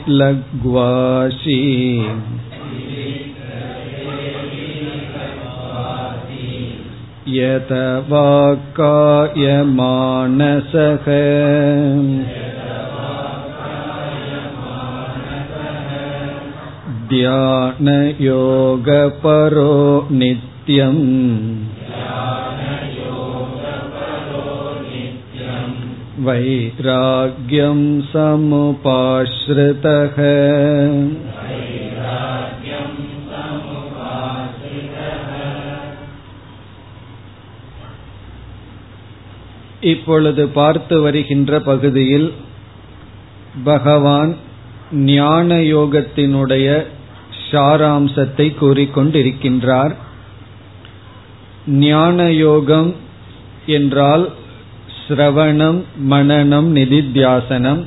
लघ्वाशी 0.09 1.57
यत 7.39 7.73
वाक्कायमानसः 8.12 9.45
ध्यानयोगपरो 17.12 18.46
नित्यम् 20.23 21.03
वैराग्यं 26.27 28.02
समुपाश्रितः 28.12 30.16
இப்பொழுது 39.83 40.48
பார்த்து 40.48 41.01
வருகின்ற 41.01 41.61
பகுதியில் 41.61 42.33
பகவான் 43.65 44.37
ஞான 45.11 45.55
யோகத்தினுடைய 45.73 46.87
சாராம்சத்தை 47.51 48.59
கூறிக்கொண்டிருக்கின்றார் 48.59 49.95
ஞான 51.80 52.33
யோகம் 52.38 52.95
என்றால் 53.66 54.33
சிரவணம் 55.08 55.83
மனநம் 56.09 56.69
நிதித்தியாசனம் 56.75 57.86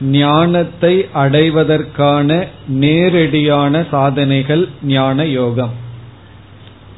ஞானத்தை 0.00 1.06
அடைவதற்கான 1.12 2.46
நேரடியான 2.66 3.84
சாதனைகள் 3.90 4.68
ஞான 4.82 5.24
யோகம். 5.26 5.72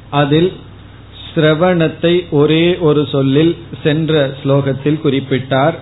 அதில் 0.09 0.53
சிரவணத்தை 1.35 2.29
ஒரே 2.29 2.77
ஒரு 2.77 3.07
சொல்லில் 3.11 3.57
சென்ற 3.83 4.33
ஸ்லோகத்தில் 4.43 4.99
குறிப்பிட்டார். 5.03 5.73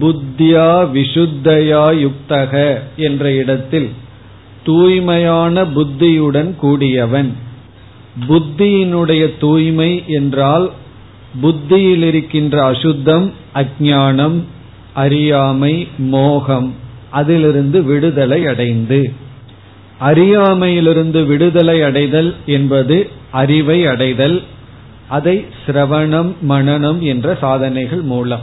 புத்தியா 0.00 0.70
விஷுத்தயா 0.96 1.84
யுக்தக 1.98 2.80
என்ற 2.96 3.32
இடத்தில் 3.32 3.90
தூய்மையான 4.64 5.64
புத்தியுடன் 5.64 6.56
கூடியவன். 6.56 7.32
புத்தியினுடைய 8.28 9.38
தூய்மை 9.38 10.02
என்றால் 10.06 10.70
புத்தியில் 11.40 12.02
இருக்கின்ற 12.02 12.64
அசுத்தம் 12.64 13.32
அஜானம் 13.54 14.42
அறியாமை 14.94 15.88
மோகம் 15.98 16.74
அதிலிருந்து 17.10 17.82
விடுதலை 17.82 18.46
அடைந்து. 18.46 19.12
அறியாமையிலிருந்து 20.00 21.24
விடுதலை 21.24 21.82
அடைதல் 21.82 22.34
என்பது 22.46 23.10
அறிவை 23.30 23.86
அடைதல் 23.86 24.42
அதை 25.08 25.44
சிரவணம் 25.66 26.34
மனநம் 26.48 26.98
என்ற 26.98 27.34
சாதனைகள் 27.40 28.00
மூலம். 28.00 28.40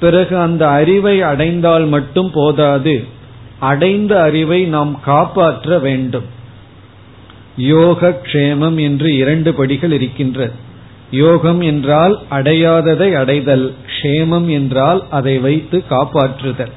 பிறகு 0.00 0.38
அந்த 0.38 0.68
அறிவை 0.68 1.22
அடைந்தால் 1.22 1.86
மட்டும் 1.86 2.30
போதாது 2.30 3.04
அடைந்த 3.58 4.22
அறிவை 4.22 4.64
நாம் 4.64 5.00
காப்பாற்ற 5.00 5.78
வேண்டும். 5.78 6.24
யோக 7.56 8.20
க்ஷேமம் 8.22 8.80
என்று 8.80 9.16
இரண்டு 9.16 9.54
படிகள் 9.54 9.92
இருக்கின்றது 9.92 10.66
யோகம் 11.10 11.60
என்றால் 11.60 12.18
அடையாததை 12.30 13.14
அடைதல் 13.14 13.74
க்ஷேமம் 13.86 14.48
என்றால் 14.48 15.04
அதை 15.10 15.38
வைத்து 15.38 15.84
காப்பாற்றுதல். 15.90 16.72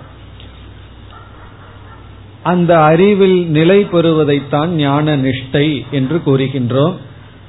அந்த 2.44 2.82
அறிவில் 2.82 3.46
நிலை 3.48 3.84
பெறுவதைத்தான் 3.84 4.68
ஞான 4.68 5.16
நிஷ்டை 5.16 5.86
என்று 5.92 6.22
கூறுகின்றோம். 6.26 6.94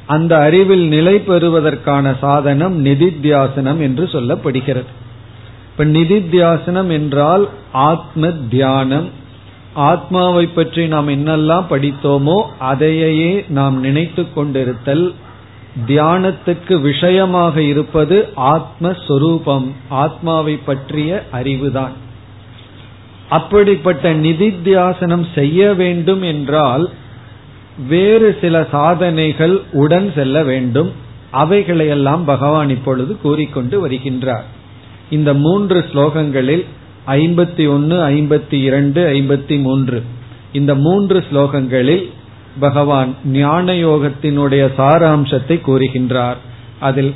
அந்த 0.07 0.39
அறிவில் 0.39 0.89
நிலை 0.89 1.19
பெறுவதற்கான 1.19 2.17
சாதனம் 2.21 2.85
நிதித்தியாசனம் 2.85 3.81
என்று 3.81 4.05
சொல்லப்படுகிறது. 4.05 4.91
இப்ப 5.71 5.85
நிதித்தியாசனம் 5.85 6.91
என்றால் 6.91 7.49
ஆத்ம 7.73 8.31
தியானம். 8.31 9.09
ஆத்மாவை 9.75 10.47
பற்றி 10.47 10.87
நாம் 10.87 11.09
என்னெல்லாம் 11.09 11.65
படித்தோமோ 11.71 12.43
அதையே 12.59 13.45
நாம் 13.49 13.81
நினைத்து 13.81 14.27
கொண்டிருத்தல் 14.35 15.15
தியானத்துக்கு 15.87 16.81
விஷயமாக 16.81 17.63
இருப்பது 17.63 18.29
ஆத்மஸ்வரூபம் 18.37 19.69
ஆத்மாவை 19.89 20.57
பற்றிய 20.57 21.23
அறிவுதான். 21.33 21.93
அப்படிப்பட்ட 23.29 24.15
நிதித்தியாசனம் 24.15 25.27
செய்ய 25.35 25.75
வேண்டும் 25.75 26.23
என்றால் 26.23 26.91
வேறு 27.89 28.39
சில 28.41 28.67
சாதனைகள் 28.71 29.61
உடன் 29.73 30.13
செல்ல 30.15 30.43
வேண்டும். 30.43 30.93
அவைகளையெல்லாம் 31.31 32.25
பகவான் 32.25 32.69
இப்பொழுது 32.69 33.21
கூறிக்கொண்டு 33.21 33.89
வருகின்றார். 33.89 34.45
இந்த 35.11 35.35
மூன்று 35.35 35.85
ஸ்லோகங்களில் 35.93 36.65
ஐம்பத்தி 37.07 37.69
ஒன்று 37.69 37.97
ஐம்பத்தி 37.97 38.55
இரண்டு 38.55 39.07
ஐம்பத்தி 39.09 39.61
மூன்று. 39.61 40.03
இந்த 40.53 40.75
மூன்று 40.75 41.25
ஸ்லோகங்களில் 41.33 42.11
பகவான் 42.61 43.15
ஞான 43.25 43.73
யோகத்தினுடைய 43.73 44.71
சாராம்சத்தை 44.77 45.61
கூறுகின்றார். 45.67 46.37
அதில் 46.81 47.15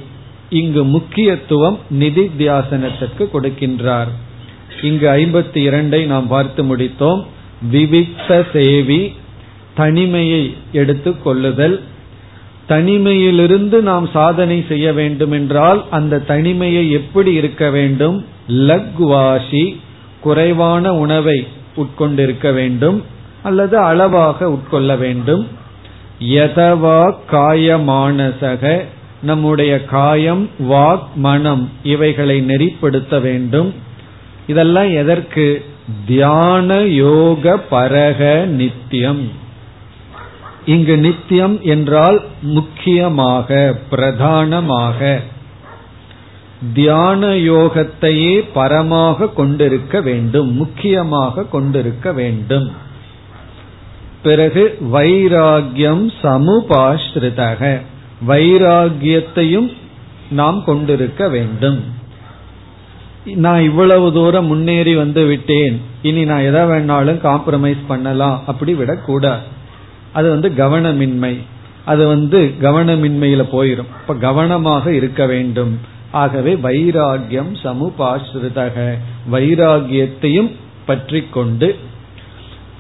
இங்கு 0.51 0.85
முக்கியத்துவம் 0.85 1.79
நிதித்தியாசனத்திற்கு 1.99 3.29
கொடுக்கின்றார். 3.33 4.09
இங்கு 4.83 5.09
ஐம்பத்தி 5.09 5.55
இரண்டை 5.55 6.07
நாம் 6.07 6.27
பார்த்து 6.27 6.77
முடித்தோம். 6.77 7.25
விவிக்த 7.73 8.47
சேவி 8.53 9.13
தனிமையை 9.75 10.55
எடுத்துக் 10.73 11.25
கொள்ளுதல். 11.25 11.83
தனிமையிலிருந்து 12.69 13.81
நாம் 13.81 14.09
சாதனை 14.13 14.65
செய்ய 14.69 14.93
வேண்டும் 14.93 15.31
என்றால் 15.31 15.85
அந்த 15.91 16.19
தனிமையை 16.19 16.91
எப்படி 16.91 17.33
இருக்க 17.33 17.71
வேண்டும்? 17.71 18.25
லக்வாஷி 18.49 19.77
குறைவான 20.21 20.95
உணவை 20.95 21.47
உட்கொண்டிருக்க 21.77 22.53
வேண்டும். 22.53 23.03
அல்லது 23.47 23.79
அளவாக 23.79 24.51
உட்கொள்ள 24.51 24.97
வேண்டும். 24.99 25.49
யதவா 26.21 27.01
காயமானசக 27.31 28.85
நம்முடைய 29.23 29.85
காயம் 29.85 30.51
வாக் 30.71 31.09
மனம் 31.15 31.65
இவைகளை 31.83 32.37
நெறிப்படுத்த 32.41 33.21
வேண்டும். 33.21 33.75
இதெல்லாம் 34.47 34.91
எதற்கு? 34.91 35.47
தியான 36.07 36.75
யோக 37.05 37.57
பரக 37.71 38.45
நித்தியம். 38.45 39.25
இங்கு 40.67 40.97
நித்தியம் 40.97 41.57
என்றால் 41.63 42.19
முக்கியமாக 42.41 43.79
பிரதானமாக. 43.91 45.21
தியான 46.75 47.27
யோகத்தையே 47.53 48.35
பரமாக 48.55 49.33
கொண்டிருக்க 49.33 50.01
வேண்டும் 50.01 50.51
முக்கியமாக 50.53 51.45
கொண்டிருக்க 51.45 52.13
வேண்டும். 52.13 52.69
பிறகு 54.27 54.79
வைராகியம் 54.93 56.05
சமுபாஸ்ருதக 56.23 57.81
வைராகியத்தையும் 58.29 59.69
நாம் 60.31 60.65
கொண்டிருக்க 60.65 61.29
வேண்டும். 61.29 61.81
நான் 63.25 63.61
இவ்வளவு 63.61 64.13
தூரம் 64.13 64.47
முன்னேறி 64.47 64.95
வந்து 64.95 65.25
விட்டேன். 65.25 65.81
இனி 66.03 66.25
நான் 66.25 66.41
எதை 66.41 66.61
வேணாலும் 66.61 67.21
காம்ப்ரமைஸ் 67.27 67.87
பண்ணலாம். 67.87 68.43
அப்படி 68.47 68.75
விடக்கூடாது. 68.75 69.43
அது 70.13 70.31
வந்து 70.31 70.49
கவனமின்மை. 70.49 71.35
அது 71.85 72.07
வந்து 72.07 72.55
கவனமின்மையில 72.61 73.43
போயிடும் 73.53 73.91
இப்ப 74.01 74.15
கவனமாக 74.15 74.93
இருக்க 74.93 75.27
வேண்டும். 75.27 75.81
ஆகவே 76.11 76.55
வைராகியம் 76.55 77.53
சமுபாசிரிதக 77.63 78.99
வைராகியத்தையும் 79.33 80.51
பற்றி 80.87 81.25
கொண்டு 81.31 81.77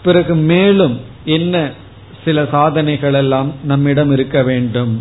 பிறகு 0.02 0.34
மேலும் 0.34 1.14
என்ன 1.25 1.55
சில 2.25 2.45
சாதனைகள் 2.51 3.13
எல்லாம் 3.13 3.51
நம்மிடம் 3.63 4.11
இருக்க 4.11 4.39
வேண்டும் 4.43 4.93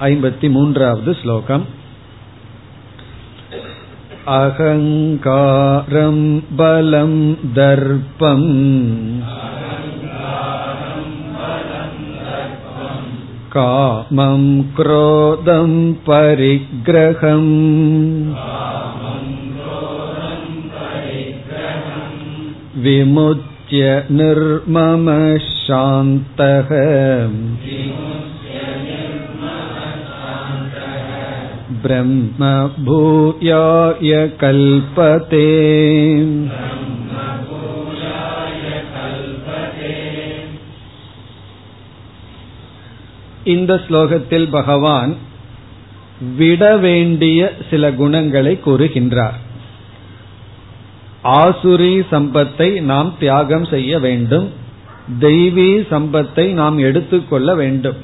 ஐம்பத்தி 0.00 0.48
மூன்றாவது 0.50 1.12
ஸ்லோகம் 1.22 1.66
அகங்காரம் 4.36 6.24
பலம் 6.56 7.20
தர்ப்பம் 7.54 8.50
कामं 13.52 14.42
क्रोधं 14.76 15.72
परिग्रहम् 16.06 17.52
विमुच्य 22.76 23.49
निर्ममशान्तः 24.10 25.48
ब्रह्म 31.82 32.42
भूयाय 32.84 34.12
कल्पते 34.40 35.46
இந்த 43.44 43.72
ஸ்லோகத்தில் 43.86 44.48
பகவான் 44.48 45.12
விட 46.36 46.62
வேண்டிய 46.76 47.40
சில 47.70 47.90
குணங்களை 47.92 48.54
கூறுகின்றார் 48.64 49.36
ஆசுரி 51.23 52.03
சம்பத்தை 52.11 52.81
நாம் 52.81 53.13
தியாகம் 53.19 53.65
செய்ய 53.65 53.99
வேண்டும். 53.99 54.49
தெய்வீ 55.19 55.85
சம்பத்தை 55.89 56.51
நாம் 56.51 56.77
எடுத்துக்கொள்ள 56.77 57.55
வேண்டும். 57.55 57.95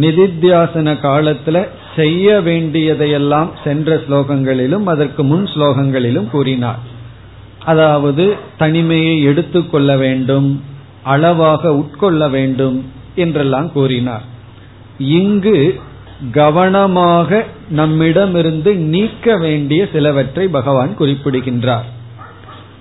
நிதித்தியாசன 0.00 0.92
காலத்துல 1.02 1.68
செய்ய 1.96 2.40
வேண்டியதையெல்லாம் 2.40 3.50
சென்ற 3.64 3.96
ஸ்லோகங்களிலும் 3.96 4.84
அதற்கு 4.84 5.22
முன் 5.24 5.44
ஸ்லோகங்களிலும் 5.44 6.28
கூறினார். 6.30 6.78
அதாவது 7.64 8.36
தனிமையை 8.58 9.22
எடுத்துக்கொள்ள 9.22 9.96
வேண்டும் 9.96 10.62
அளவாக 11.02 11.72
உட்கொள்ள 11.72 12.30
வேண்டும் 12.30 12.84
என்றெல்லாம் 13.14 13.72
கூறினார். 13.72 14.22
இங்கு 14.98 15.80
கவனமாக 16.32 17.46
நம்மிடமிருந்து 17.70 18.74
நீக்க 18.74 19.36
வேண்டிய 19.36 19.88
சிலவற்றை 19.92 20.48
பகவான் 20.48 20.96
குறிப்பிடுகின்றார். 20.96 21.98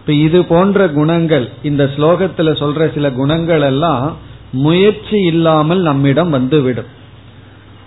இப்ப 0.10 0.22
இது 0.22 0.46
போன்ற 0.46 0.88
குணங்கள் 0.88 1.50
இந்த 1.64 1.90
ஸ்லோகத்துல 1.98 2.52
சொல்ற 2.52 2.94
சில 2.94 3.12
குணங்கள் 3.12 3.62
எல்லாம் 3.62 4.16
முயற்சி 4.52 5.26
இல்லாமல் 5.26 5.80
நம்மிடம் 5.80 6.30
வந்துவிடும். 6.30 6.86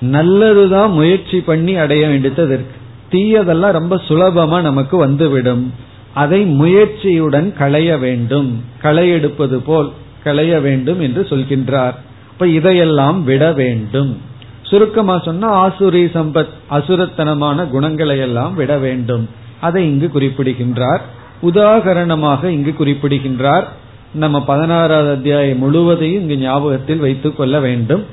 நல்லதுதான் 0.00 0.90
முயற்சி 0.90 1.40
பண்ணி 1.40 1.76
அடைய 1.76 2.06
வேண்டியது 2.06 2.44
இருக்கு. 2.44 2.76
தீயதெல்லாம் 3.10 3.70
ரொம்ப 3.70 4.00
சுலபமா 4.08 4.60
நமக்கு 4.60 4.96
வந்துவிடும். 4.96 5.74
அதை 6.14 6.44
முயற்சியுடன் 6.60 7.52
களைய 7.52 7.98
வேண்டும். 7.98 8.64
களை 8.78 9.10
எடுப்பது 9.10 9.60
போல் 9.60 9.90
களைய 10.24 10.60
வேண்டும் 10.60 11.00
என்று 11.00 11.26
சொல்கின்றார். 11.30 11.94
இப்ப 12.32 12.48
இதையெல்லாம் 12.48 13.24
விட 13.24 13.52
வேண்டும். 13.52 14.20
சுருக்கமா 14.62 15.18
சொன்னா 15.18 15.66
ஆசுரி 15.66 16.04
சம்பத் 16.14 16.48
அசுரத்தனமான 16.70 17.68
குணங்களை 17.68 18.18
எல்லாம் 18.18 18.54
விட 18.54 18.78
வேண்டும். 18.78 19.28
அதை 19.60 19.84
இங்கு 19.84 20.08
குறிப்பிடுகின்றார். 20.08 21.20
உதாகரணமாக 21.42 22.44
இங்கு 22.44 22.74
குறிப்பிடுகின்றார். 22.74 23.72
நம்ம 24.14 24.44
பதினாறாவது 24.44 25.10
அத்தியாயம் 25.10 25.58
முழுவதையும் 25.58 26.22
இங்கு 26.22 26.36
ஞாபகத்தில் 26.36 26.98
வைத்துக் 26.98 27.36
கொள்ள 27.36 27.60
வேண்டும். 27.60 28.04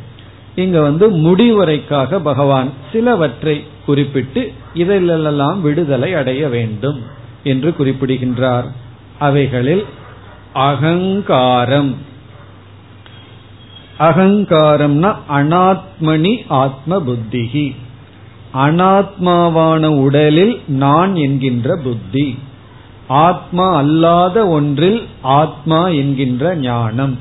இங்க 0.55 0.81
வந்து 0.81 1.11
முடிவுரைக்காக 1.11 2.19
பகவான் 2.19 2.69
சிலவற்றை 2.91 3.63
குறிப்பிட்டு 3.85 4.53
இதிலெல்லாம் 4.75 5.61
விடுதலை 5.61 6.13
அடைய 6.13 6.47
வேண்டும் 6.47 7.01
என்று 7.43 7.75
குறிப்பிடுகின்றார். 7.75 8.65
அவைகளில் 9.19 9.85
அகங்காரம். 10.53 11.95
அகங்காரம்னா 13.99 15.15
அனாத்மனி 15.31 16.37
ஆத்ம 16.47 17.03
புத்திகி 17.07 17.75
அனாத்மாவான 18.53 19.85
உடலில் 19.85 20.61
நான் 20.67 21.15
என்கின்ற 21.15 21.75
புத்தி. 21.83 22.37
ஆத்மா 23.09 23.75
அல்லாத 23.75 24.47
ஒன்றில் 24.47 25.07
ஆத்மா 25.21 25.87
என்கின்ற 25.87 26.55
ஞானம். 26.55 27.17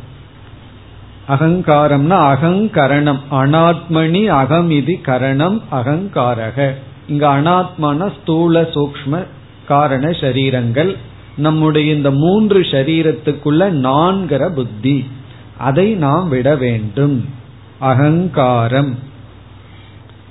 அகங்காரம்னா 1.29 2.37
அகங்கரணம். 2.37 3.19
அனாத்மனி 3.31 4.27
அகம் 4.27 4.71
இது 4.71 5.01
கரணம் 5.03 5.63
அகங்காரக. 5.73 6.75
இங்க 7.09 7.29
அனாத்மான 7.29 8.13
ஸ்தூல 8.21 8.61
சூக்ம 8.63 9.25
காரண 9.69 10.09
சரீரங்கள். 10.09 10.97
நம்முடைய 11.37 11.95
இந்த 11.95 12.11
மூன்று 12.11 12.61
சரீரத்துக்குள்ள 12.61 13.71
நான்கிற 13.71 14.49
புத்தி. 14.49 15.07
அதை 15.59 15.93
நாம் 15.93 16.29
விட 16.29 16.57
வேண்டும். 16.57 17.29
அகங்காரம். 17.79 18.99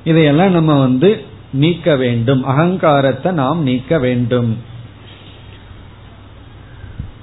இதையெல்லாம் 0.03 0.51
நம்ம 0.51 0.79
வந்து 0.79 1.23
நீக்க 1.51 1.95
வேண்டும். 1.95 2.43
அகங்காரத்தை 2.43 3.31
நாம் 3.31 3.63
நீக்க 3.63 3.99
வேண்டும். 3.99 4.75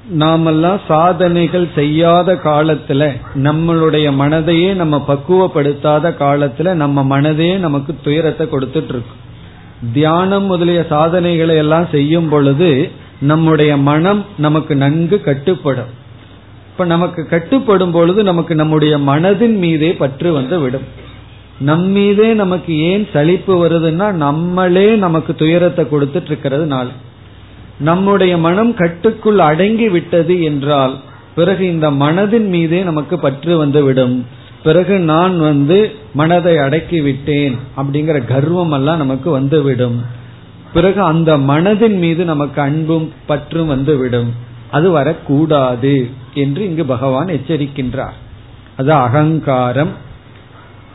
நாமெல்லாம் 0.08 0.80
சாதனைகள் 0.88 1.68
செய்யாத 1.74 2.34
காலத்துல 2.34 3.20
நம்மளுடைய 3.42 4.06
மனதையே 4.12 4.74
நம்ம 4.74 5.04
பக்குவப்படுத்தாத 5.08 6.14
காலத்துல 6.18 6.74
நம்ம 6.74 7.20
மனதே 7.20 7.56
நமக்கு 7.56 7.94
துயரத்தை 8.02 8.46
கொடுத்துட்டு 8.46 8.88
இருக்கு 8.88 9.22
தியானம் 9.92 10.44
முதலிய 10.44 10.86
சாதனைகளை 10.88 11.56
எல்லாம் 11.56 11.86
செய்யும் 11.90 12.28
பொழுது 12.28 12.90
நம்முடைய 13.20 13.76
மனம் 13.76 14.24
நமக்கு 14.38 14.76
நன்கு 14.76 15.20
கட்டுப்படும். 15.24 15.92
இப்ப 16.72 16.84
நமக்கு 16.84 17.26
கட்டுப்படும் 17.30 17.90
பொழுது 17.90 18.22
நமக்கு 18.22 18.54
நம்முடைய 18.54 18.98
மனதின் 18.98 19.56
மீதே 19.56 19.92
பற்று 19.92 20.32
வந்து 20.32 20.58
விடும். 20.58 21.02
நம்மீதே 21.66 22.32
நமக்கு 22.32 22.78
ஏன் 22.78 23.08
சலிப்பு 23.12 23.68
வருதுன்னா 23.68 24.12
நம்மளே 24.12 24.94
நமக்கு 24.94 25.34
துயரத்தை 25.34 25.84
கொடுத்துட்டு 25.84 26.30
இருக்கிறதுனால 26.30 26.86
நம்முடைய 27.78 28.38
மனம் 28.38 28.74
கட்டுக்குள் 28.74 29.38
அடங்கி 29.38 29.88
விட்டது 29.88 30.42
என்றால் 30.42 30.96
பிறகு 31.34 31.72
இந்த 31.72 31.90
மனதின் 31.90 32.46
மீதே 32.46 32.82
நமக்கு 32.82 33.18
பற்று 33.18 33.58
வந்து 33.58 33.84
விடும் 33.84 34.26
பிறகு 34.62 34.98
நான் 34.98 35.38
வந்து 35.38 35.92
மனதை 36.14 36.56
அடக்கி 36.56 37.00
விட்டேன் 37.00 37.58
அப்படிங்கிற 37.76 38.24
கர்வம் 38.24 38.72
எல்லாம் 38.72 38.96
நமக்கு 38.96 39.30
வந்துவிடும். 39.30 40.02
பிறகு 40.72 41.02
அந்த 41.02 41.36
மனதின் 41.36 41.98
மீது 41.98 42.24
நமக்கு 42.24 42.60
அன்பும் 42.60 43.12
பற்றும் 43.26 43.66
வந்துவிடும். 43.66 44.32
அது 44.70 44.90
வரக்கூடாது 44.90 46.10
என்று 46.34 46.64
இங்கு 46.64 46.84
பகவான் 46.84 47.26
எச்சரிக்கின்றார். 47.26 48.12
அது 48.76 48.92
அகங்காரம் 48.92 49.90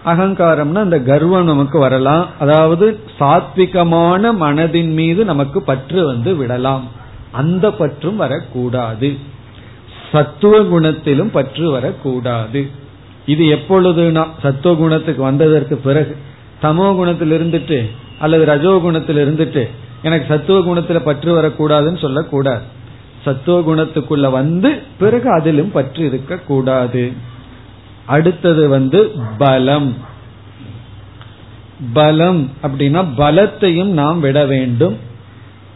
அகங்காரம்னா 0.06 0.75
அந்த 0.75 1.00
கர்வம் 1.00 1.46
நமக்கு 1.46 1.80
வரலாம். 1.80 2.28
அதாவது 2.40 3.00
சாத்விகமான 3.19 4.31
மனதின் 4.42 4.94
மீது 4.94 5.25
நமக்கு 5.25 5.62
பற்று 5.62 6.06
வந்து 6.06 6.36
விடலாம். 6.36 6.88
அந்த 7.31 7.72
பற்றும் 7.72 8.16
வரக்கூடாது. 8.16 9.18
சத்துவ 10.12 10.60
குணத்திலும் 10.60 11.31
பற்று 11.31 11.72
வரக்கூடாது. 11.72 12.69
இது 13.25 13.44
எப்பொழுதுனா 13.46 14.28
சத்துவ 14.42 14.75
குணத்துக்கு 14.75 15.24
வந்ததற்கு 15.24 15.75
பிறகு 15.78 16.16
தமோ 16.62 16.95
குணத்தில் 16.95 17.31
இருந்துட்டு 17.31 17.90
அல்லது 18.19 18.45
ரஜோ 18.45 18.80
குணத்தில் 18.81 19.21
இருந்துட்டு 19.26 19.68
எனக்கு 20.04 20.26
சத்துவ 20.30 20.59
குணத்துல 20.59 21.00
பற்று 21.04 21.42
வரக்கூடாதுன்னு 21.42 21.97
சொல்லக்கூடாது. 21.97 22.62
சத்துவ 23.24 23.59
குணத்துக்குள்ள 23.59 24.31
வந்து 24.31 24.81
பிறகு 25.00 25.30
அதிலும் 25.31 25.71
பற்று 25.71 26.06
இருக்க 26.06 26.35
கூடாது 26.35 27.12
அடுத்தது 28.16 28.63
வந்து 28.69 28.99
பலம். 29.37 29.89
பலம் 31.94 32.42
அப்படின்னா 32.63 33.01
பலத்தையும் 33.18 33.92
நாம் 33.99 34.19
விட 34.19 34.39
வேண்டும். 34.45 34.95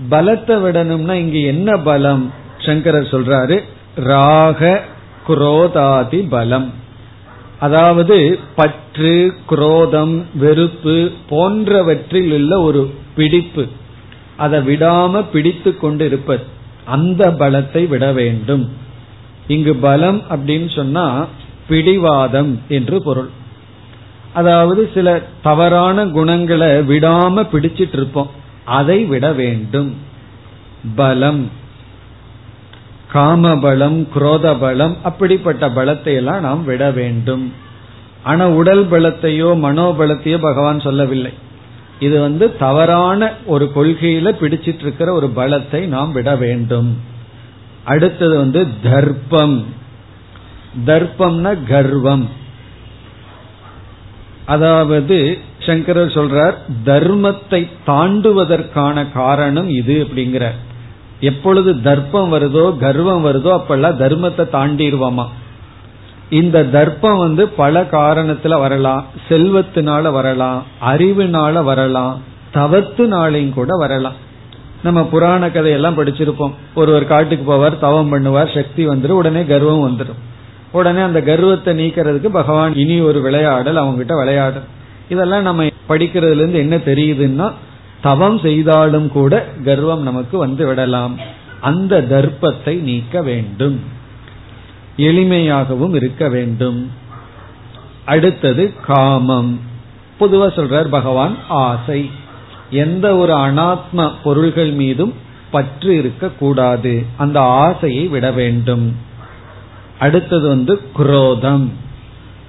பலத்தை 0.09 0.55
விடணும்னா 0.65 1.13
இங்க 1.13 1.39
என்ன 1.53 1.77
பலம்? 1.77 2.23
சங்கரர் 2.57 3.11
சொல்றாரு 3.11 3.57
ராக 3.95 4.81
குரோதாதி 5.27 6.19
பலம். 6.29 6.67
அதாவது 7.59 8.17
பற்று 8.55 9.13
குரோதம் 9.49 10.15
வெறுப்பு 10.35 10.97
போன்றவற்றில் 11.29 12.31
உள்ள 12.31 12.61
ஒரு 12.61 12.81
பிடிப்பு. 13.15 13.65
அதை 14.37 14.59
விடாம 14.59 15.23
பிடித்து 15.31 15.71
கொண்டு 15.77 16.05
இருப்பது. 16.05 16.43
அந்த 16.85 17.23
பலத்தை 17.39 17.87
விட 17.87 18.11
வேண்டும். 18.11 18.65
இங்கு 19.47 19.73
பலம் 19.75 20.19
அப்படின்னு 20.29 20.69
சொன்னா 20.75 21.05
பிடிவாதம் 21.67 22.61
என்று 22.67 23.03
பொருள். 23.03 23.29
அதாவது 24.33 24.91
சில 24.93 25.21
தவறான 25.43 26.07
குணங்களை 26.07 26.67
விடாம 26.67 27.47
பிடிச்சிட்டு 27.51 27.93
இருப்போம் 27.93 28.31
அதை 28.65 29.05
விட 29.05 29.31
வேண்டும். 29.31 29.95
பலம். 30.95 31.49
காமபலம் 33.13 34.07
குரோத 34.15 34.59
பலம் 34.59 34.97
அப்படிப்பட்ட 35.03 35.69
பலத்தை 35.69 36.13
எல்லாம் 36.15 36.41
நாம் 36.41 36.65
விட 36.65 36.91
வேண்டும். 36.91 37.53
ஆனா 38.23 38.49
உடல் 38.49 38.85
பலத்தையோ 38.85 39.49
மனோபலத்தையோ 39.65 40.37
பகவான் 40.37 40.79
சொல்லவில்லை. 40.79 41.33
இது 41.99 42.21
வந்து 42.21 42.57
தவறான 42.57 43.31
ஒரு 43.45 43.71
கொள்கையில 43.75 44.31
பிடிச்சிட்டு 44.41 44.79
இருக்கிற 44.79 45.13
ஒரு 45.13 45.31
பலத்தை 45.35 45.85
நாம் 45.85 46.11
விட 46.11 46.35
வேண்டும். 46.35 46.97
அடுத்தது 47.83 48.37
வந்து 48.37 48.67
தர்ப்பம். 48.83 49.65
தர்ப்பம்னா 50.85 51.51
கர்வம். 51.67 52.29
அதாவது 54.45 55.37
சங்கரர் 55.59 56.15
சொல்றார் 56.15 56.55
தர்மத்தை 56.85 57.67
தாண்டுவதற்கான 57.87 59.11
காரணம் 59.11 59.69
இது 59.69 59.95
அப்படிங்கிற. 60.05 60.45
எப்பொழுது 61.19 61.81
தர்ப்பம் 61.81 62.33
வருதோ 62.33 62.77
கர்வம் 62.77 63.25
வருதோ 63.25 63.51
அப்பெல்லாம் 63.59 63.99
தர்மத்தை 63.99 64.45
தாண்டிடுவோமா. 64.53 65.25
இந்த 66.29 66.63
தர்ப்பம் 66.63 67.17
வந்து 67.17 67.47
பல 67.47 67.81
காரணத்துல 67.81 68.59
வரலாம். 68.59 69.05
செல்வத்தினால 69.29 70.11
வரலாம் 70.11 70.65
அறிவுனால 70.85 71.63
வரலாம் 71.63 72.21
தவத்தினாலையும் 72.53 73.53
கூட 73.53 73.75
வரலாம். 73.75 74.19
நம்ம 74.83 75.03
புராண 75.03 75.49
கதையெல்லாம் 75.49 75.97
படிச்சிருப்போம். 75.97 76.53
ஒருவர் 76.75 77.05
காட்டுக்கு 77.05 77.45
போவார் 77.53 77.79
தவம் 77.79 78.11
பண்ணுவார் 78.13 78.55
சக்தி 78.55 78.87
வந்துடும் 78.87 79.21
உடனே 79.21 79.43
கர்வம் 79.45 79.85
வந்துடும் 79.87 80.21
உடனே 80.73 81.01
அந்த 81.01 81.21
கர்வத்தை 81.21 81.73
நீக்கிறதுக்கு 81.73 82.27
பகவான் 82.27 82.75
இனி 82.75 82.99
ஒரு 82.99 83.21
விளையாடல் 83.21 83.75
அவங்க 83.75 83.97
கிட்ட 83.97 84.15
விளையாடல் 84.15 84.63
இதெல்லாம் 85.09 85.41
நம்ம 85.41 85.65
படிக்கிறதுல 85.89 86.47
இருந்து 86.47 86.59
என்ன 86.59 86.77
தெரியுதுன்னா 86.77 87.51
தவம் 88.01 88.39
செய்தாலும் 88.39 89.09
கூட 89.09 89.47
கர்வம் 89.65 90.01
நமக்கு 90.01 90.37
வந்து 90.37 90.67
விடலாம். 90.67 91.17
அந்த 91.61 92.01
தர்ப்பத்தை 92.01 92.79
நீக்க 92.79 93.21
வேண்டும். 93.21 93.81
எளிமையாகவும் 94.97 95.95
இருக்க 95.95 96.29
வேண்டும். 96.29 96.91
அடுத்தது 98.05 98.73
காமம். 98.85 99.59
பொதுவா 100.19 100.47
சொல்றார் 100.55 100.87
பகவான் 100.87 101.37
ஆசை. 101.49 102.09
எந்த 102.69 103.15
ஒரு 103.15 103.33
அனாத்ம 103.33 104.11
பொருள்கள் 104.23 104.71
மீதும் 104.71 105.13
பற்று 105.51 105.97
இருக்க 105.97 106.29
கூடாது 106.29 107.05
அந்த 107.17 107.41
ஆசையை 107.41 108.07
விட 108.07 108.31
வேண்டும். 108.31 108.95
அடுத்தது 110.03 110.47
வந்து 110.47 110.81
குரோதம். 110.93 111.71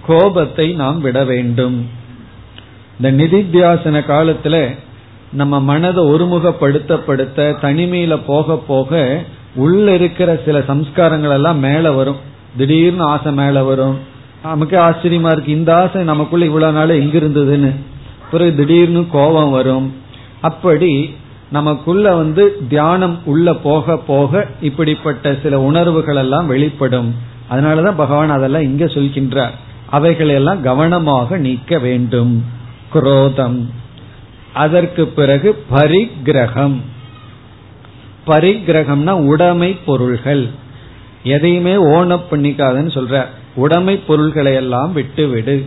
கோபத்தை 0.07 0.73
நாம் 0.73 1.01
விட 1.01 1.25
வேண்டும். 1.25 1.77
இந்த 3.01 3.25
நிதித்தியாசன 3.25 4.01
காலத்துல 4.09 4.79
நம்ம 5.33 5.61
மனதை 5.61 6.05
ஒருமுகப்படுத்தப்படுத்த 6.05 7.55
தனிமையில 7.63 8.21
போக 8.27 8.57
போக 8.57 9.23
உள்ள 9.55 9.95
இருக்கிற 9.95 10.41
சில 10.45 10.59
சம்ஸ்காரங்கள் 10.59 11.33
எல்லாம் 11.33 11.59
மேல 11.59 11.93
வரும். 11.93 12.17
திடீர்னு 12.57 13.03
ஆசை 13.03 13.33
மேல 13.33 13.65
வரும். 13.65 13.99
நமக்கு 14.43 14.79
ஆச்சரியமா 14.79 15.31
இருக்கு. 15.33 15.53
இந்த 15.53 15.77
ஆசை 15.77 16.03
நமக்குள்ள 16.03 16.45
இவ்வளவு 16.45 16.73
நாள் 16.73 16.89
எங்க 16.89 17.19
இருந்ததுன்னு. 17.19 17.71
பிறகு 18.31 18.55
திடீர்னு 18.57 19.07
கோபம் 19.13 19.51
வரும். 19.51 19.95
அப்படி 20.41 21.15
நமக்குள்ள 21.51 22.15
வந்து 22.15 22.45
தியானம் 22.69 23.19
உள்ள 23.25 23.55
போக 23.55 23.97
போக 23.97 24.47
இப்படிப்பட்ட 24.61 25.37
சில 25.43 25.61
உணர்வுகள் 25.61 26.17
எல்லாம் 26.17 26.47
வெளிப்படும். 26.47 27.33
அதனாலதான் 27.51 27.97
பகவான் 27.97 28.31
அதெல்லாம் 28.31 28.63
இங்க 28.63 28.85
சொல்கின்றார். 28.85 29.51
அவைகளெல்லாம் 29.87 30.63
கவனமாக 30.63 31.37
நீக்க 31.37 31.79
வேண்டும். 31.79 32.45
குரோதம். 32.91 33.71
அதற்கு 34.53 35.07
பிறகு 35.07 35.65
பரிகிரகம் 35.71 36.77
பரிகிரகம்னா 38.27 39.11
உடைமை 39.11 39.79
பொருள்கள். 39.87 40.49
எதையுமே 41.23 41.77
ஓனப் 41.77 42.25
பண்ணிக்காதன்னு 42.31 42.91
சொல்ற. 42.91 43.25
உடைமை 43.55 43.97
பொருள்களை 43.97 44.55
எல்லாம் 44.55 44.93
விட்டுவிடு. 44.93 45.65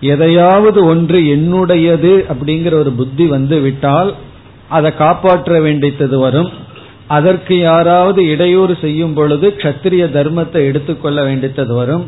எதையாவது 0.00 0.84
ஒன்று 0.84 1.20
என்னுடையது 1.20 2.32
அப்படிங்கிற 2.32 2.72
ஒரு 2.72 2.90
புத்தி 2.90 3.26
வந்து 3.26 3.60
விட்டால் 3.60 4.14
அதை 4.68 4.94
காப்பாற்ற 4.94 5.60
வேண்டியது 5.60 6.18
வரும். 6.18 6.50
அதற்கு 7.16 7.54
யாராவது 7.68 8.20
இடையூறு 8.32 8.74
செய்யும் 8.82 9.14
பொழுது 9.18 9.46
கத்திரிய 9.62 10.04
தர்மத்தை 10.16 10.60
எடுத்துக்கொள்ள 10.68 11.18
வேண்டித்தது 11.28 11.74
வரும். 11.80 12.04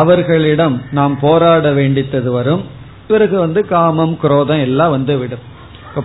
அவர்களிடம் 0.00 0.76
நாம் 0.98 1.14
போராட 1.24 1.66
வேண்டித்தது 1.78 2.30
வரும். 2.38 2.62
பிறகு 3.10 3.36
வந்து 3.44 3.60
காமம் 3.74 4.14
குரோதம் 4.22 4.64
எல்லாம் 4.68 4.94
வந்து 4.96 5.14
விடும் 5.18 5.44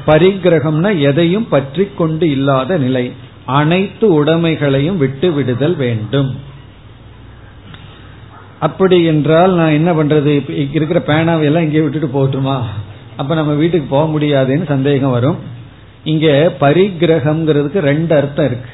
பரிகிரகம்னா 0.08 0.90
எதையும் 1.10 1.48
பற்றி 1.54 1.84
கொண்டு 2.00 2.26
இல்லாத 2.36 2.78
நிலை. 2.84 3.06
அனைத்து 3.60 4.06
உடைமைகளையும் 4.20 5.00
விட்டு 5.04 5.28
விடுதல் 5.38 5.76
வேண்டும். 5.84 6.30
அப்படி 8.68 8.98
என்றால் 9.12 9.54
நான் 9.60 9.78
என்ன 9.80 9.92
பண்றது? 9.98 10.34
இருக்கிற 10.78 11.00
பேனாவை 11.10 11.46
எல்லாம் 11.50 11.66
இங்கே 11.68 11.84
விட்டுட்டு 11.86 12.10
போட்டுமா 12.18 12.58
அப்ப 13.20 13.32
நம்ம 13.40 13.54
வீட்டுக்கு 13.62 13.88
போக 13.96 14.06
முடியாதுன்னு 14.12 14.68
சந்தேகம் 14.74 15.16
வரும். 15.18 15.40
இங்க 16.04 16.54
பரிகிரகம்ங்கிறதுக்கு 16.60 17.80
ரெண்டு 17.80 18.16
அர்த்தம் 18.16 18.46
இருக்கு. 18.46 18.70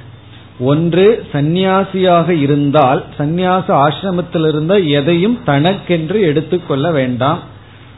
ஒன்று 0.60 1.26
சந்நியாசியாக 1.32 2.30
இருந்தால் 2.30 3.04
சந்நியாச 3.18 3.68
ஆசிரமத்தில் 3.68 4.48
இருந்தால் 4.48 4.88
எதையும் 4.88 5.40
தனக்கென்று 5.46 6.22
எடுத்துக்கொள்ள 6.22 6.92
வேண்டாம். 6.92 7.40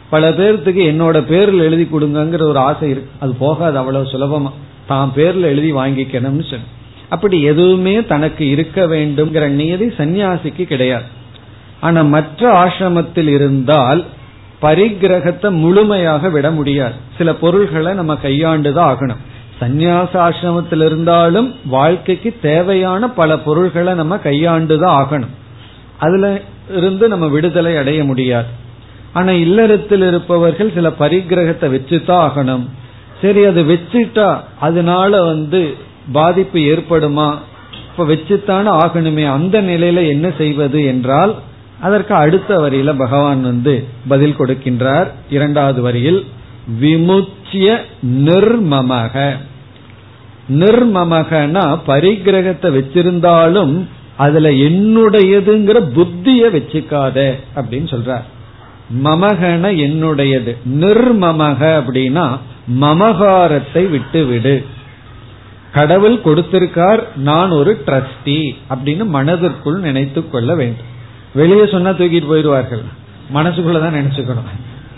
பல 0.09 0.29
பேர்த்துக்கு 0.29 0.81
என்னோட 0.91 1.21
பேரில் 1.21 1.59
எழுதி 1.59 1.83
கொடுங்கிற 1.83 2.41
ஒரு 2.41 2.57
ஆசை 2.57 2.89
இருக்கு. 2.89 3.09
அது 3.19 3.33
போகாது 3.33 3.77
அவ்வளவு 3.77 4.09
சுலபமா. 4.12 4.51
தான் 4.88 5.12
பேர்ல 5.15 5.39
எழுதி 5.39 5.74
வாங்கிக்கணும்னு 5.74 6.50
சொல்லி. 6.50 6.65
அப்படி 7.09 7.41
எதுவுமே 7.41 8.05
தனக்கு 8.05 8.50
இருக்க 8.50 8.88
வேண்டும்ங்கிற 8.88 9.48
நியதி 9.48 9.86
சன்னியாசிக்கு 9.86 10.63
கிடையாது. 10.63 11.03
ஆனா 11.79 12.01
மற்ற 12.01 12.65
ஆசிரமத்தில் 12.65 13.27
இருந்தால் 13.27 14.05
பரிகிரகத்தை 14.61 15.49
முழுமையாக 15.49 16.29
விட 16.29 16.51
முடியாது. 16.51 16.93
சில 17.17 17.33
பொருள்களை 17.33 17.93
நம்ம 17.93 18.13
கையாண்டுதான் 18.13 18.93
ஆகணும். 18.93 19.21
சந்நியாச 19.61 20.11
ஆசிரமத்தில் 20.13 20.85
இருந்தாலும் 20.85 21.55
வாழ்க்கைக்கு 21.65 22.37
தேவையான 22.41 23.09
பல 23.09 23.37
பொருள்களை 23.37 23.93
நம்ம 23.93 24.15
கையாண்டுதான் 24.15 24.97
ஆகணும். 25.01 25.33
அதுல 25.97 26.41
இருந்து 26.77 27.07
நம்ம 27.07 27.27
விடுதலை 27.27 27.77
அடைய 27.77 28.03
முடியாது. 28.03 28.47
ஆனா 29.13 29.31
இல்லறத்தில் 29.31 30.07
இருப்பவர்கள் 30.07 30.71
சில 30.73 30.89
பரிகிரகத்தை 30.89 31.67
வச்சுதான் 31.75 32.29
ஆகணும். 32.29 32.65
சரி 33.21 33.45
அது 33.45 33.63
வச்சுட்டா 33.63 34.37
அதனால 34.59 35.23
வந்து 35.23 35.73
பாதிப்பு 36.11 36.59
ஏற்படுமா? 36.59 37.35
இப்ப 37.91 38.05
வச்சுத்தானே 38.05 38.69
ஆகணுமே. 38.83 39.31
அந்த 39.31 39.61
நிலையில 39.61 40.07
என்ன 40.07 40.31
செய்வது 40.37 40.85
என்றால் 40.85 41.35
அதற்கு 41.81 42.13
அடுத்த 42.13 42.59
வரியில 42.59 42.98
பகவான் 42.98 43.41
வந்து 43.41 43.88
பதில் 44.07 44.36
கொடுக்கின்றார். 44.39 45.07
இரண்டாவது 45.29 45.81
வரியில் 45.81 46.25
விமுச்சிய 46.81 47.77
நிர்மமக. 48.25 49.15
நிர்மமகனா 50.50 51.63
பரிகிரகத்தை 51.88 52.69
வச்சிருந்தாலும் 52.77 53.74
அதுல 54.17 54.50
என்னுடையதுங்கிற 54.50 55.77
புத்திய 55.98 56.48
வச்சுக்காத 56.48 57.17
அப்படின்னு 57.55 57.89
சொல்றார். 57.93 58.25
மமகன 59.03 59.65
என்னுடையது. 59.86 60.53
நிர்மமக 60.79 61.62
அப்படின்னா 61.79 62.25
மமகாரத்தை 62.81 63.89
விட்டு 63.89 64.25
விடு 64.25 64.65
கடவுள் 65.71 66.17
கொடுத்திருக்கார் 66.25 67.01
நான் 67.15 67.50
ஒரு 67.50 67.81
ட்ரஸ்டி 67.86 68.39
அப்படின்னு 68.69 69.05
மனதிற்குள் 69.05 69.79
நினைத்து 69.79 70.29
கொள்ள 70.29 70.55
வேண்டும். 70.55 70.88
வெளியே 71.33 71.67
சொன்னா 71.67 71.89
தூக்கிட்டு 71.89 72.29
போயிடுவார்கள். 72.31 72.83
மனசுக்குள்ளதான் 73.33 73.98
நினைச்சுக்கணும். 74.00 74.50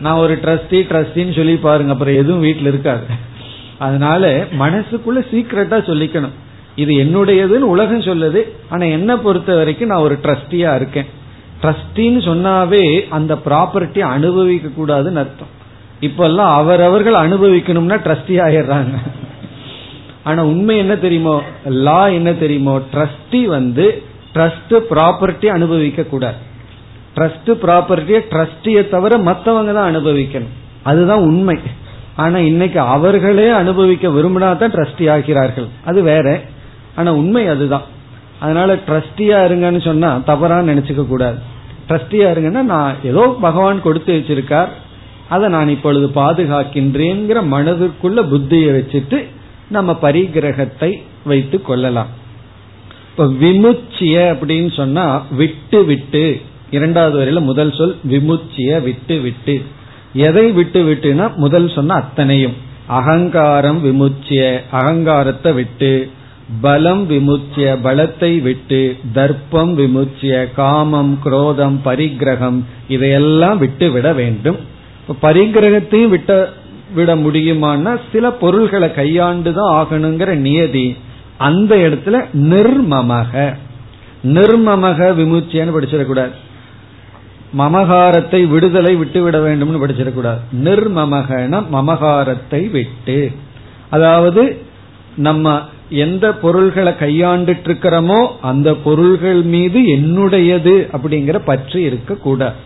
நான் 0.02 0.18
ஒரு 0.18 0.36
ட்ரஸ்டி 0.36 0.72
ட்ரஸ்டின்னு 0.72 1.36
சொல்லி 1.36 1.56
பாருங்க 1.56 1.92
அப்புறம் 1.92 2.14
எதுவும் 2.14 2.40
வீட்டில் 2.40 2.66
இருக்காது. 2.66 3.04
அதனால 3.78 4.46
மனசுக்குள்ள 4.60 5.26
சீக்கிரட்டா 5.32 5.80
சொல்லிக்கணும். 5.80 6.34
இது 6.76 6.94
என்னுடையதுன்னு 6.94 7.60
உலகம் 7.60 8.02
சொல்லுது. 8.02 8.42
ஆனா 8.70 8.86
என்ன 8.86 9.18
பொறுத்த 9.18 9.56
வரைக்கும் 9.56 9.88
நான் 9.88 10.02
ஒரு 10.02 10.20
ட்ரஸ்டியா 10.24 10.76
இருக்கேன். 10.76 11.06
ட்ரஸ்டின்னு 11.62 12.22
சொன்னாவே 12.30 13.10
அந்த 13.10 13.36
ப்ராப்பர்ட்டி 13.46 14.00
அனுபவிக்க 14.00 14.68
கூடாதுன்னு 14.68 15.24
அர்த்தம். 15.24 15.60
இப்பெல்லாம் 16.02 16.54
அவரவர்கள் 16.54 17.14
அனுபவிக்கணும்னா 17.14 17.98
ட்ரஸ்டி 18.00 18.38
ஆயிடுறாங்க. 18.42 18.94
ஆனா 20.24 20.44
உண்மை 20.44 20.78
என்ன 20.78 20.96
தெரியுமோ? 20.96 21.42
லா 21.66 22.08
என்ன 22.08 22.34
தெரியுமோ? 22.34 22.82
ட்ரஸ்டி 22.94 23.46
வந்து 23.46 24.04
ட்ரஸ்ட் 24.36 24.80
ப்ராப்பர்ட்டி 24.90 25.46
அனுபவிக்க 25.46 26.04
கூடாது. 26.04 26.36
ட்ரஸ்ட் 27.16 27.46
ப்ராப்பர்ட்டியை 27.46 28.22
ட்ரஸ்டியை 28.30 28.90
தவிர 28.90 29.18
மற்றவங்க 29.18 29.74
தான் 29.74 29.96
அனுபவிக்கணும். 29.96 30.54
அதுதான் 30.84 31.20
உண்மை. 31.20 31.60
ஆனா 32.16 32.38
இன்னைக்கு 32.38 32.80
அவர்களே 32.80 33.50
அனுபவிக்க 33.50 34.08
விரும்பினா 34.08 34.58
தான் 34.58 34.72
ட்ரஸ்டி 34.72 35.10
ஆகிறார்கள். 35.10 35.68
அது 35.86 36.02
வேற. 36.02 36.42
ஆனா 36.96 37.14
உண்மை 37.14 37.48
அதுதான். 37.48 37.82
அதனால 38.40 38.76
ட்ரஸ்டியா 38.76 39.40
இருங்கன்னு 39.48 39.84
சொன்னா 39.84 40.18
தவறான்னு 40.28 40.72
நினைச்சுக்க 40.72 41.08
கூடாது. 41.08 41.38
ட்ரஸ்டியா 41.90 42.30
இருங்கன்னா 42.34 42.62
நான் 42.62 42.96
ஏதோ 43.04 43.38
பகவான் 43.42 43.82
கொடுத்து 43.82 44.14
வச்சிருக்கார். 44.14 44.68
அதை 45.30 45.50
நான் 45.50 45.70
இப்பொழுது 45.70 46.08
பாதுகாக்கின்றேங்கிற 46.08 47.44
மனதிற்குள்ள 47.52 48.24
புத்தியை 48.32 48.72
வச்சுட்டு 48.72 49.26
நம்ம 49.68 49.98
பரிகிரகத்தை 50.02 51.02
வைத்து 51.26 51.62
கொள்ளலாம். 51.62 52.20
இப்ப 53.12 53.26
விமுச்சிய 53.26 54.18
அப்படின்னு 54.34 54.74
சொன்னா 54.74 55.26
விட்டு 55.32 55.86
விட்டு. 55.86 56.42
இரண்டாவது 56.72 57.18
வரையில 57.20 57.44
முதல் 57.44 57.74
சொல் 57.74 57.98
விமுச்சிய 58.10 58.84
விட்டு 58.84 59.20
விட்டு. 59.20 59.62
எதை 60.14 60.52
விட்டு 60.52 60.84
விட்டுனா 60.84 61.36
முதல் 61.36 61.70
சொன்ன 61.70 61.94
அத்தனையும். 61.94 62.54
அகங்காரம் 62.88 63.86
விமுச்சிய 63.86 64.60
அகங்காரத்தை 64.72 65.54
விட்டு. 65.54 66.10
பலம் 66.62 67.10
விமுச்சிய 67.10 67.78
பலத்தை 67.84 68.42
விட்டு. 68.42 68.98
தர்ப்பம் 69.14 69.78
விமுச்சிய 69.78 70.48
காமம் 70.56 71.20
குரோதம் 71.26 71.80
பரிகிரகம் 71.86 72.64
இதையெல்லாம் 72.88 73.58
விட்டு 73.58 73.92
விட 73.92 74.14
வேண்டும். 74.14 74.58
பரிகிரகத்தையும் 75.22 76.08
விட்ட 76.08 76.50
விட 76.96 77.16
முடியுமான்னா 77.16 78.00
சில 78.12 78.32
பொருள்களை 78.32 78.90
கையாண்டுதான் 78.90 79.72
ஆகணுங்கிற 79.80 80.34
நியதி. 80.34 80.96
அந்த 81.48 81.76
இடத்துல 81.76 82.18
நிர்மமக. 82.52 83.34
நிர்மமக 84.36 85.10
விமுச்சியன்னு 85.20 85.76
படிச்சிடக்கூடாது. 85.76 86.34
மமகாரத்தை 87.58 88.42
விடுதலை 88.48 88.94
விட்டு 88.96 89.20
விட 89.24 89.38
வேண்டும்னு 89.40 89.82
படிச்சிடக்கூடாது. 89.84 90.42
நிர்மமகன 90.64 91.64
மமகாரத்தை 91.74 92.62
விட்டு. 92.72 93.20
அதாவது 93.90 94.44
நம்ம 95.18 95.56
எந்த 96.04 96.26
பொருள்களை 96.34 96.92
கையாண்டுட்டு 97.00 97.68
இருக்கிறோமோ 97.70 98.20
அந்த 98.42 98.70
பொருள்கள் 98.84 99.42
மீது 99.54 99.80
என்னுடையது 99.98 100.76
அப்படிங்கிற 100.96 101.38
பற்று 101.46 101.80
இருக்கக்கூடாது. 101.84 102.58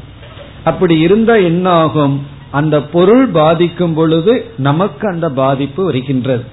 அப்படி 0.64 0.96
இருந்தா 1.00 1.36
என்ன 1.50 1.66
ஆகும் 1.84 2.16
அந்த 2.52 2.76
பொருள் 2.94 3.26
பாதிக்கும் 3.28 3.94
பொழுது 3.94 4.34
நமக்கு 4.68 5.06
அந்த 5.08 5.28
பாதிப்பு 5.40 5.82
வருகின்றது. 5.84 6.46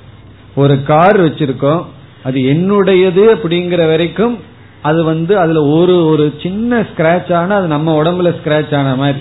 ஒரு 0.55 0.75
கார் 0.83 1.19
வச்சிருக்கோம். 1.21 1.83
அது 2.25 2.41
என்னுடையது 2.41 3.37
அப்படிங்கிற 3.37 3.87
வரைக்கும் 3.87 4.39
அது 4.83 5.05
வந்து 5.05 5.39
அதுல 5.39 5.65
ஒரு 5.65 6.07
ஒரு 6.07 6.35
சின்ன 6.43 6.81
ஸ்கிராச் 6.81 7.33
ஆனா 7.33 7.57
அது 7.57 7.67
நம்ம 7.67 8.03
உடம்புல 8.03 8.35
ஸ்கிராச் 8.45 8.77
ஆன 8.77 8.97
மாதிரி. 8.97 9.19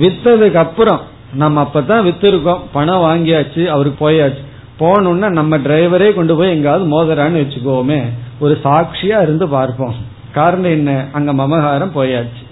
வித்ததுக்கு 0.00 0.54
அப்புறம் 0.54 1.00
நம்ம 1.34 1.70
அப்பதான் 1.72 2.12
வித்திருக்கோம். 2.12 2.58
பணம் 2.72 3.00
வாங்கியாச்சு 3.00 3.66
அவருக்கு 3.66 4.10
போயாச்சு. 4.10 4.42
போனோம்னா 4.80 5.28
நம்ம 5.28 5.58
டிரைவரே 5.58 6.14
கொண்டு 6.14 6.36
போய் 6.36 6.50
எங்காவது 6.50 6.84
மோதரான்னு 6.84 7.46
வச்சுக்கோமே. 7.46 8.02
ஒரு 8.38 8.58
சாட்சியா 8.64 9.22
இருந்து 9.22 9.48
பார்ப்போம். 9.48 9.94
காரணம் 10.32 10.70
என்ன? 10.70 11.04
அங்க 11.12 11.32
மமகாரம் 11.32 11.90
போயாச்சு. 11.94 12.42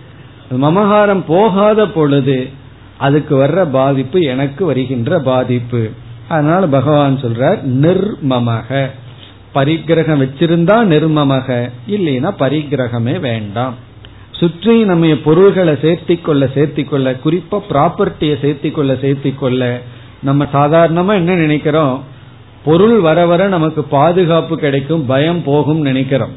மமகாரம் 0.51 1.23
போகாத 1.27 1.87
பொழுது 1.87 2.49
அதுக்கு 2.99 3.37
வர்ற 3.37 3.71
பாதிப்பு 3.71 4.23
எனக்கு 4.23 4.65
வருகின்ற 4.65 5.19
பாதிப்பு. 5.19 5.91
அதனால 6.29 6.67
பகவான் 6.67 7.19
சொல்றார் 7.23 7.59
நிர்மமக. 7.67 8.91
பரிகிரகம் 9.55 10.23
வச்சிருந்தா 10.23 10.77
நிர்மமக 10.93 11.71
இல்லைன்னா 11.91 12.31
பரிகிரகமே 12.39 13.21
வேண்டாம். 13.21 13.75
சுற்றி 14.31 14.85
நம்ம 14.85 15.15
பொருள்களை 15.25 15.75
சேர்த்தி 15.75 16.21
கொள்ள 16.21 16.47
சேர்த்தி 16.55 16.85
கொள்ள 16.85 17.17
குறிப்பா 17.25 17.61
ப்ராப்பர்ட்டியை 17.71 18.37
சேர்த்தி 18.45 18.71
கொள்ள 18.71 18.93
சேர்த்தி 18.93 19.35
கொள்ள 19.35 19.81
நம்ம 20.23 20.47
சாதாரணமா 20.53 21.15
என்ன 21.15 21.35
நினைக்கிறோம்? 21.35 22.03
பொருள் 22.65 22.99
வர 22.99 23.27
வர 23.27 23.49
நமக்கு 23.49 23.83
பாதுகாப்பு 23.83 24.59
கிடைக்கும் 24.59 25.07
பயம் 25.07 25.43
போகும் 25.45 25.81
நினைக்கிறோம். 25.81 26.31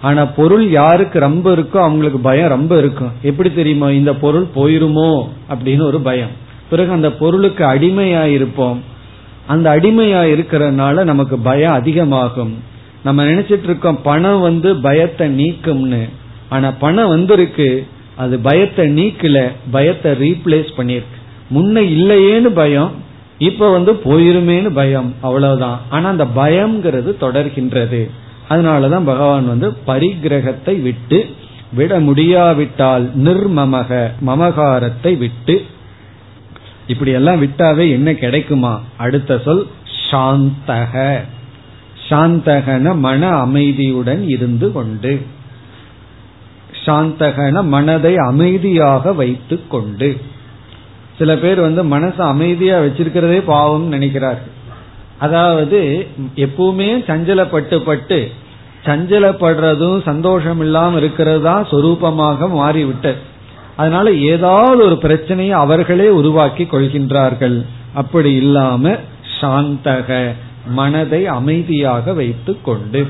ஆனா 0.00 0.24
பொருள் 0.24 0.70
யாருக்கு 0.70 1.18
ரொம்ப 1.18 1.54
இருக்கோ 1.54 1.76
அவங்களுக்கு 1.76 2.18
பயம் 2.18 2.48
ரொம்ப 2.48 2.78
இருக்கும். 2.78 3.12
எப்படி 3.22 3.54
தெரியுமா 3.54 3.90
இந்த 3.90 4.14
பொருள் 4.14 4.46
போயிருமோ 4.54 5.28
அப்படின்னு 5.50 5.82
ஒரு 5.82 6.00
பயம். 6.00 6.32
பிறகு 6.70 6.92
அந்த 6.92 7.12
பொருளுக்கு 7.12 7.64
அடிமையாயிருப்போம். 7.64 8.28
இருப்போம் 8.28 8.90
அந்த 9.46 9.76
அடிமையா 9.76 10.20
இருக்கிறதுனால 10.32 11.04
நமக்கு 11.04 11.38
பயம் 11.38 11.72
அதிகமாகும். 11.72 12.62
நம்ம 13.02 13.24
நினைச்சிட்டு 13.24 13.62
இருக்கோம் 13.62 14.02
பணம் 14.02 14.40
வந்து 14.40 14.76
பயத்தை 14.76 15.44
நீக்கும்னு. 15.44 16.08
ஆனா 16.48 16.70
பணம் 16.70 17.08
வந்திருக்கு 17.08 17.86
அது 18.16 18.38
பயத்தை 18.38 18.96
நீக்கல 18.96 19.48
பயத்தை 19.70 20.12
ரீப்ளேஸ் 20.12 20.70
பண்ணிருக்கு 20.76 21.18
முன்ன 21.54 21.76
இல்லையேன்னு 21.78 22.50
பயம் 22.54 22.90
இப்ப 23.38 23.70
வந்து 23.70 23.92
போயிருமேன்னு 23.92 24.70
பயம் 24.70 25.14
அவ்வளவுதான். 25.20 25.80
ஆனா 25.90 26.08
அந்த 26.08 26.24
பயம்ங்கிறது 26.24 27.10
தொடர்கின்றது. 27.20 28.10
அதனாலதான் 28.48 29.04
பகவான் 29.04 29.46
வந்து 29.46 29.76
பரிகிரகத்தை 29.86 30.82
விட்டு 30.82 31.26
விட 31.74 32.00
முடியாவிட்டால் 32.00 33.10
நிர்மமக 33.18 34.10
மமகாரத்தை 34.26 35.18
விட்டு 35.18 35.66
இப்படி 36.86 37.10
எல்லாம் 37.10 37.42
விட்டாவே 37.42 37.90
என்ன 37.90 38.14
கிடைக்குமா? 38.14 38.80
அடுத்த 38.96 39.38
சொல் 39.38 39.66
சாந்தக. 40.10 41.20
சாந்தகன 42.08 42.98
மன 42.98 43.46
அமைதியுடன் 43.46 44.28
இருந்து 44.28 44.72
கொண்டு. 44.72 45.22
சாந்தகன 46.86 47.64
மனதை 47.64 48.16
அமைதியாக 48.16 49.12
வைத்து 49.12 49.60
கொண்டு. 49.68 50.20
சில 51.18 51.36
பேர் 51.36 51.60
வந்து 51.60 51.84
மனசை 51.84 52.20
அமைதியா 52.20 52.80
வச்சிருக்கிறதே 52.80 53.42
பாவம் 53.44 53.92
நினைக்கிறார்கள். 53.92 54.50
அதாவது 55.18 56.08
எப்பவுமே 56.36 56.88
சஞ்சலப்பட்டு 57.06 57.76
பட்டு 57.76 58.30
சஞ்சலப்படுறதும் 58.84 60.02
சந்தோஷம் 60.02 60.60
இல்லாம 60.60 60.96
இருக்கிறது 60.96 61.42
தான் 61.42 61.66
சொரூபமாக 61.70 62.50
மாறிவிட்டது. 62.50 63.30
அதனால 63.82 64.06
ஏதாவது 64.32 64.80
ஒரு 64.88 64.96
பிரச்சனையை 65.04 65.54
அவர்களே 65.64 66.08
உருவாக்கி 66.20 66.64
கொள்கின்றார்கள். 66.64 67.58
அப்படி 68.00 68.30
இல்லாம 68.42 68.94
சாந்தக 69.40 70.08
மனதை 70.78 71.20
அமைதியாக 71.38 72.12
வைத்து 72.20 72.52
கொண்டு 72.62 73.00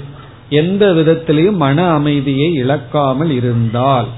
எந்த 0.60 0.84
விதத்திலையும் 0.98 1.60
மன 1.64 1.78
அமைதியை 1.98 2.48
இழக்காமல் 2.62 3.32
இருந்தால். 3.38 4.08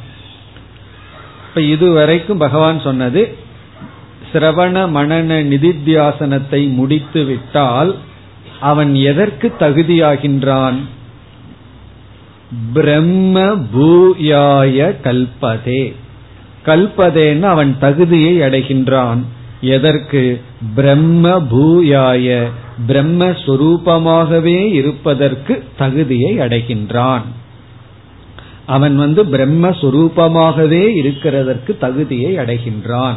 இப்ப 1.46 1.62
இதுவரைக்கும் 1.74 2.42
பகவான் 2.44 2.78
சொன்னது 2.80 3.22
சிரவண 4.30 4.76
மனன 4.96 5.36
நிதித்தியாசனத்தை 5.52 6.60
முடித்து 6.78 7.20
விட்டால் 7.24 7.90
அவன் 8.70 8.92
எதற்கு 9.10 9.48
தகுதியாகின்றான்? 9.60 10.78
பிரம்ம 12.74 13.44
பூயாய 13.74 14.78
கல்பதே. 15.06 15.84
கல்பதேன்னு 16.64 17.42
அவன் 17.42 17.76
தகுதியை 17.78 18.40
அடைகின்றான். 18.40 19.18
எதற்கு? 19.60 20.40
பிரம்ம 20.74 21.28
பூயாய 21.28 22.50
பிரம்மஸ்வரூபமாகவே 22.88 24.72
இருப்பதற்கு 24.72 25.64
தகுதியை 25.76 26.38
அடைகின்றான். 26.38 27.22
அவன் 28.66 28.96
வந்து 28.96 29.24
பிரம்மஸ்வரூபமாகவே 29.24 30.94
இருக்கிறதற்கு 30.94 31.76
தகுதியை 31.78 32.36
அடைகின்றான். 32.36 33.14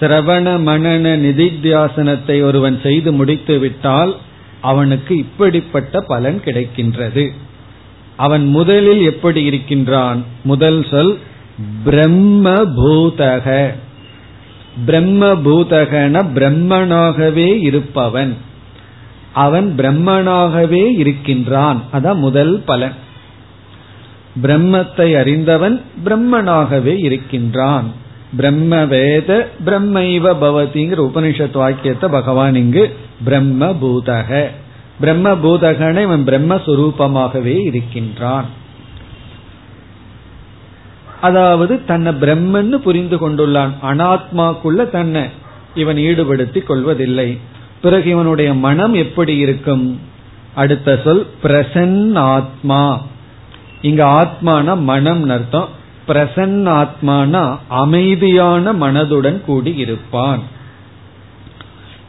சிரவண 0.01 0.47
மணன 0.63 1.17
நிதித்தியாசனத்தை 1.17 2.43
ஒருவன் 2.43 2.81
செய்து 2.83 3.13
முடித்துவிட்டால் 3.13 4.17
அவனுக்கு 4.61 5.17
இப்படிப்பட்ட 5.17 6.01
பலன் 6.01 6.43
கிடைக்கின்றது. 6.45 7.27
அவன் 8.19 8.45
முதலில் 8.47 9.03
எப்படி 9.05 9.45
இருக்கின்றான்? 9.45 10.25
முதல் 10.45 10.81
சொல் 10.91 11.19
பிரம்ம 11.85 12.51
பூதக 12.51 13.47
பிரம்ம 14.87 15.33
பூதகன 15.45 16.25
பிரம்மனாகவே 16.35 17.49
இருப்பவன். 17.61 18.37
அவன் 19.33 19.75
பிரம்மனாகவே 19.79 20.85
இருக்கின்றான். 20.99 21.83
அதான் 21.93 22.21
முதல் 22.27 22.63
பலன். 22.67 22.97
பிரம்மத்தை 24.43 25.09
அறிந்தவன் 25.19 25.77
பிரம்மனாகவே 26.05 26.95
இருக்கின்றான். 27.05 27.89
பிரம்ம 28.37 28.85
வேத 28.85 29.51
பிரம்மைவ 29.67 30.25
பவதிங்கிற 30.43 31.01
உபனிஷத் 31.09 31.59
வாக்கியத்தை 31.63 32.09
பகவான் 32.11 32.55
இங்கு 32.55 32.85
பிரம்ம 33.25 33.67
பூதக 33.83 34.31
பிரம்ம 35.01 35.31
பூதகன 35.31 36.03
இவன் 36.03 36.25
பிரம்மஸ்வரூபமாகவே 36.25 37.61
இருக்கின்றான். 37.65 38.45
அதாவது 41.21 41.85
தன்னை 41.85 42.13
பிரம்மன்னு 42.13 42.75
புரிந்து 42.75 43.17
கொண்டுள்ளான். 43.17 43.71
அனாத்மாக்குள்ள 43.83 44.91
தன்னை 44.91 45.25
இவன் 45.75 45.97
ஈடுபடுத்திக் 45.97 46.67
கொள்வதில்லை. 46.67 47.39
பிறகு 47.83 48.11
இவனுடைய 48.11 48.55
மனம் 48.55 48.95
எப்படி 48.95 49.37
இருக்கும்? 49.37 50.01
அடுத்த 50.55 51.01
சொல் 51.05 51.27
பிரசன் 51.43 52.19
ஆத்மா 52.19 53.01
இங்க 53.81 54.05
ஆத்மான 54.05 54.81
மனம் 54.81 55.29
அர்த்தம். 55.29 55.69
பிரசன் 56.09 56.69
ஆத்மானா 56.69 57.59
அமைதியான 57.69 58.73
மனதுடன் 58.73 59.41
கூடி 59.41 59.75
இருப்பான். 59.75 60.43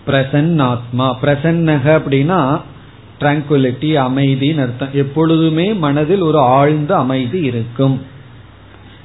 பிரசன் 0.08 0.62
ஆத்மா 0.62 1.18
பிரசன்னக 1.22 2.02
அப்படின்னா 2.02 2.62
டிராங்குலிட்டி 3.20 3.92
அமைதின்னு 4.06 4.62
அர்த்தம். 4.62 4.94
எப்பொழுதுமே 4.94 5.74
மனதில் 5.74 6.22
ஒரு 6.22 6.40
ஆழ்ந்த 6.40 6.98
அமைதி 6.98 7.40
இருக்கும். 7.40 8.02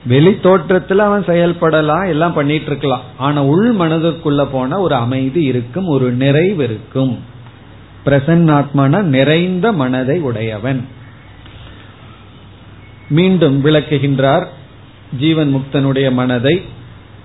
வெளி 0.07 0.31
தோற்றத்துல 0.31 0.96
அவன் 0.96 1.24
செயல்படலாம் 1.24 2.09
எல்லாம் 2.09 2.33
பண்ணிட்டு 2.33 2.66
இருக்கலாம் 2.66 3.03
ஆனா 3.16 3.44
உள் 3.44 3.77
மனதிற்குள்ள 3.77 4.48
போன 4.53 4.79
ஒரு 4.79 4.94
அமைதி 4.94 5.42
இருக்கும் 5.42 5.87
ஒரு 5.87 6.11
நிறைவு 6.11 6.64
இருக்கும். 6.64 7.18
பிரசன்னாத்மான 8.07 9.03
நிறைந்த 9.03 9.72
மனதை 9.72 10.20
உடையவன். 10.20 10.87
மீண்டும் 13.09 13.64
விளக்குகின்றார் 13.64 14.46
ஜீவன் 15.18 15.55
முக்தனுடைய 15.55 16.12
மனதை 16.12 16.62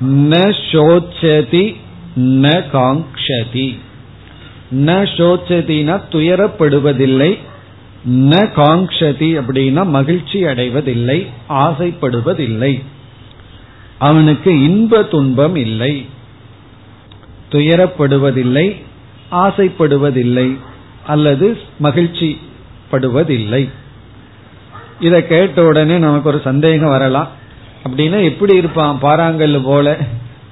ந 0.06 0.56
சோச்சதி 0.72 1.76
ந 2.20 2.64
காங்ஷதி 2.74 3.78
ந 4.76 5.08
சோச்சதினா 5.18 6.02
துயரப்படுவதில்லை 6.12 7.38
ந 8.10 8.50
காங்ஷதி 8.56 9.30
அப்படின்னா 9.40 9.86
மகிழ்ச்சி 9.86 10.44
அடைவதில்லை 10.44 11.28
ஆசைப்படுவதில்லை. 11.50 12.84
அவனுக்கு 13.98 14.62
இன்ப 14.64 15.04
துன்பம் 15.04 15.56
இல்லை 15.56 16.06
துயரப்படுவதில்லை 17.52 18.84
ஆசைப்படுவதில்லை 19.32 20.58
அல்லது 21.08 21.58
மகிழ்ச்சி 21.80 22.40
படுவதில்லை. 22.92 23.70
இதை 25.00 25.28
கேட்ட 25.28 25.64
உடனே 25.64 25.98
நமக்கு 25.98 26.30
ஒரு 26.30 26.42
சந்தேகம் 26.44 26.90
வரலாம். 26.90 27.28
அப்படின்னா 27.90 28.24
எப்படி 28.24 28.56
இருப்பான்? 28.56 29.00
பாறாங்கல் 29.02 29.64
போல. 29.64 29.98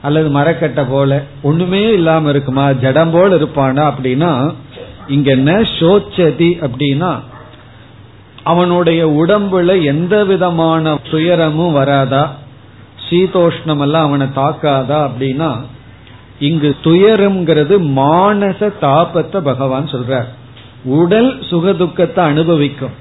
அல்லது 0.07 0.29
மரக்கட்டை 0.29 0.83
போல 0.89 1.11
ஒண்ணுமே 1.41 1.81
இல்லாம 1.93 2.29
இருக்குமா? 2.29 2.65
ஜடம் 2.83 3.11
போல 3.11 3.35
இருப்பானா 3.35 3.83
அப்படின்னா 3.91 4.31
இங்க 5.07 5.29
என்ன 5.31 5.51
சோச்சதி 5.79 6.49
அப்படின்னா 6.65 7.11
அவனுடைய 8.43 9.01
உடம்புல 9.21 9.71
எந்த 9.83 10.15
விதமான 10.25 10.97
துயரமும் 11.11 11.77
வராதா? 11.79 12.23
சீதோஷ்ணம் 13.07 13.81
எல்லாம் 13.81 14.07
அவனை 14.07 14.27
தாக்காதா 14.35 14.99
அப்படின்னா 15.07 15.49
இங்கு 16.39 16.69
துயரம்ங்கிறது 16.83 17.75
மானச 17.99 18.61
தாபத்தை 18.81 19.39
பகவான் 19.39 19.91
சொல்றார். 19.91 20.29
உடல் 20.97 21.29
சுகதுக்கத்தை 21.49 22.19
அனுபவிக்கும். 22.31 22.95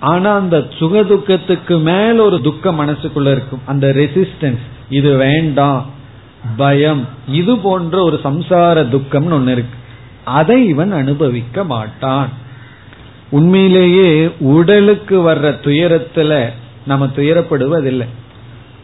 ஆனா 0.00 0.30
அந்த 0.34 0.56
சுகதுக்கத்துக்கு 0.78 1.76
மேல 1.80 2.16
ஒரு 2.22 2.38
துக்கம் 2.40 2.80
மனசுக்குள்ள 2.80 3.30
இருக்கும். 3.30 3.64
அந்த 3.66 3.86
ரெசிஸ்டன்ஸ் 3.96 4.64
இது 4.90 5.10
வேண்டாம். 5.16 5.84
பயம். 6.56 7.08
இது 7.28 7.58
போன்ற 7.58 8.02
ஒரு 8.02 8.20
சம்சார 8.24 8.86
துக்கம்னு 8.88 9.30
ஒன்னு 9.30 9.52
இருக்கு. 9.52 9.78
அதை 10.24 10.66
இவன் 10.66 10.92
அனுபவிக்க 10.92 11.64
மாட்டான். 11.64 12.28
உண்மையிலேயே 13.30 14.30
உடலுக்கு 14.38 15.30
வர்ற 15.30 15.54
துயரத்துல 15.64 16.48
நம்ம 16.86 17.06
துயரப்படுவதில்லை. 17.06 18.06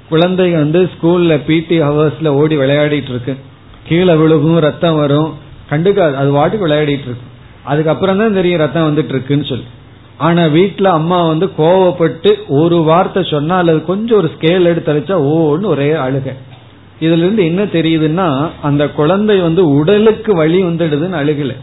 குழந்தை 0.08 0.50
வந்து 0.50 0.90
ஸ்கூல்ல 0.92 1.40
பிடி 1.46 1.80
ஹவர்ஸ்ல 1.80 2.26
ஓடி 2.26 2.56
விளையாடிட்டு 2.56 3.08
இருக்கு. 3.08 3.36
கீழே 3.88 4.12
விழுகும் 4.12 4.58
ரத்தம் 4.58 4.96
வரும். 4.96 5.34
கண்டுக்காது 5.70 6.14
அது 6.14 6.36
வாட்டுக்கு 6.36 6.68
விளையாடிட்டு 6.68 7.08
இருக்கு. 7.08 7.30
அதுக்கப்புறம் 7.62 8.18
தான் 8.18 8.32
தெரியும் 8.32 8.58
ரத்தம் 8.58 8.96
வந்துட்டு 8.96 9.04
இருக்குன்னு 9.04 9.44
சொல்லி. 9.44 9.64
ஆனா 10.16 10.42
வீட்டுல 10.42 10.84
அம்மா 10.84 11.26
வந்து 11.26 11.50
கோவப்பட்டு 11.58 12.36
ஒரு 12.48 12.76
வார்த்தை 12.76 13.26
சொன்னா 13.30 13.56
அல்லது 13.56 13.84
கொஞ்சம் 13.84 14.16
ஒரு 14.16 14.30
ஸ்கேல் 14.38 14.62
எடுத்து 14.62 14.94
அழிச்சா 14.94 15.20
ஓன்னு 15.20 15.66
ஒரே 15.66 15.90
அழுகை. 15.90 16.32
இதுல 17.02 17.24
இருந்து 17.24 17.44
என்ன 17.44 17.62
தெரியுதுன்னா 17.76 18.28
அந்த 18.62 18.82
குழந்தை 18.88 19.36
வந்து 19.40 19.62
உடலுக்கு 19.72 20.32
வழி 20.34 20.58
வந்துடுதுன்னு 20.64 21.20
அழுகல. 21.22 21.54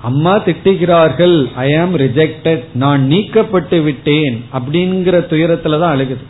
அம்மா 0.00 0.34
திட்டுகிறார்கள் 0.38 1.36
ஐ 1.54 1.68
ஆம் 1.76 1.94
ரிஜெக்டட் 1.96 2.62
நான் 2.74 3.02
நீக்கப்பட்டு 3.02 3.82
விட்டேன் 3.82 4.36
அப்படிங்கிற 4.52 5.16
துயரத்துல 5.32 5.78
தான் 5.78 5.94
அழுகுது. 5.96 6.24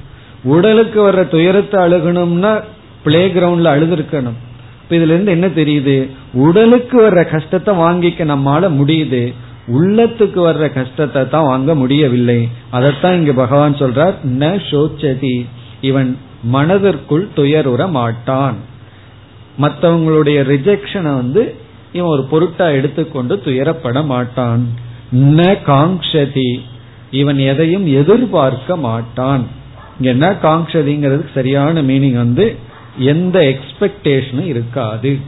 உடலுக்கு 0.44 0.98
வர்ற 1.10 1.28
துயரத்தை 1.28 1.80
அழுகணும்னா 1.80 2.52
பிளே 3.04 3.22
கிரவுண்ட்ல 3.26 3.72
அழுதுருக்கணும். 3.74 4.38
இப்ப 4.82 4.96
இதுல 4.96 5.14
இருந்து 5.14 5.30
என்ன 5.30 5.46
தெரியுது? 5.46 5.96
உடலுக்கு 6.32 6.96
வர்ற 7.02 7.30
கஷ்டத்தை 7.30 7.72
வாங்கிக்க 7.76 8.24
நம்மால 8.24 8.68
முடியுது. 8.80 9.22
உள்ளத்துக்கு 9.68 10.40
வர்ற 10.48 10.64
கஷ்டத்தை 10.72 11.28
தான் 11.28 11.46
வாங்க 11.46 11.74
முடியவில்லை. 11.74 12.40
அதைத்தான் 12.70 13.16
இங்க 13.16 13.32
பகவான் 13.32 13.74
சொல்றார் 13.74 14.14
ந 14.38 14.44
சோச்சதி. 14.70 15.36
இவன் 15.80 16.10
மனதிற்குள் 16.42 17.28
துயருற 17.36 17.90
மாட்டான். 17.90 18.56
மற்றவங்களுடைய 19.60 20.38
ரிஜெக்ஷனை 20.42 21.14
வந்து 21.14 21.54
இவன் 21.92 22.10
ஒரு 22.10 22.26
பொருட்டா 22.30 22.72
எடுத்துக்கொண்டு 22.72 23.42
துயரப்பட 23.44 24.04
மாட்டான். 24.04 24.68
ந 25.12 25.58
காங்ஷதி 25.66 26.60
இவன் 27.10 27.38
எதையும் 27.38 27.86
எதிர்பார்க்க 27.86 28.76
மாட்டான். 28.76 29.46
இங்க 30.00 30.10
என்ன 30.10 30.36
காங்ஷதிங்கிறதுக்கு 30.42 31.30
சரியான 31.34 31.82
மீனிங் 31.82 32.16
வந்து 32.16 32.56
எந்த 32.98 33.38
எக்ஸ்பெக்டேஷனும் 33.40 34.46
இருக்காது. 34.46 35.18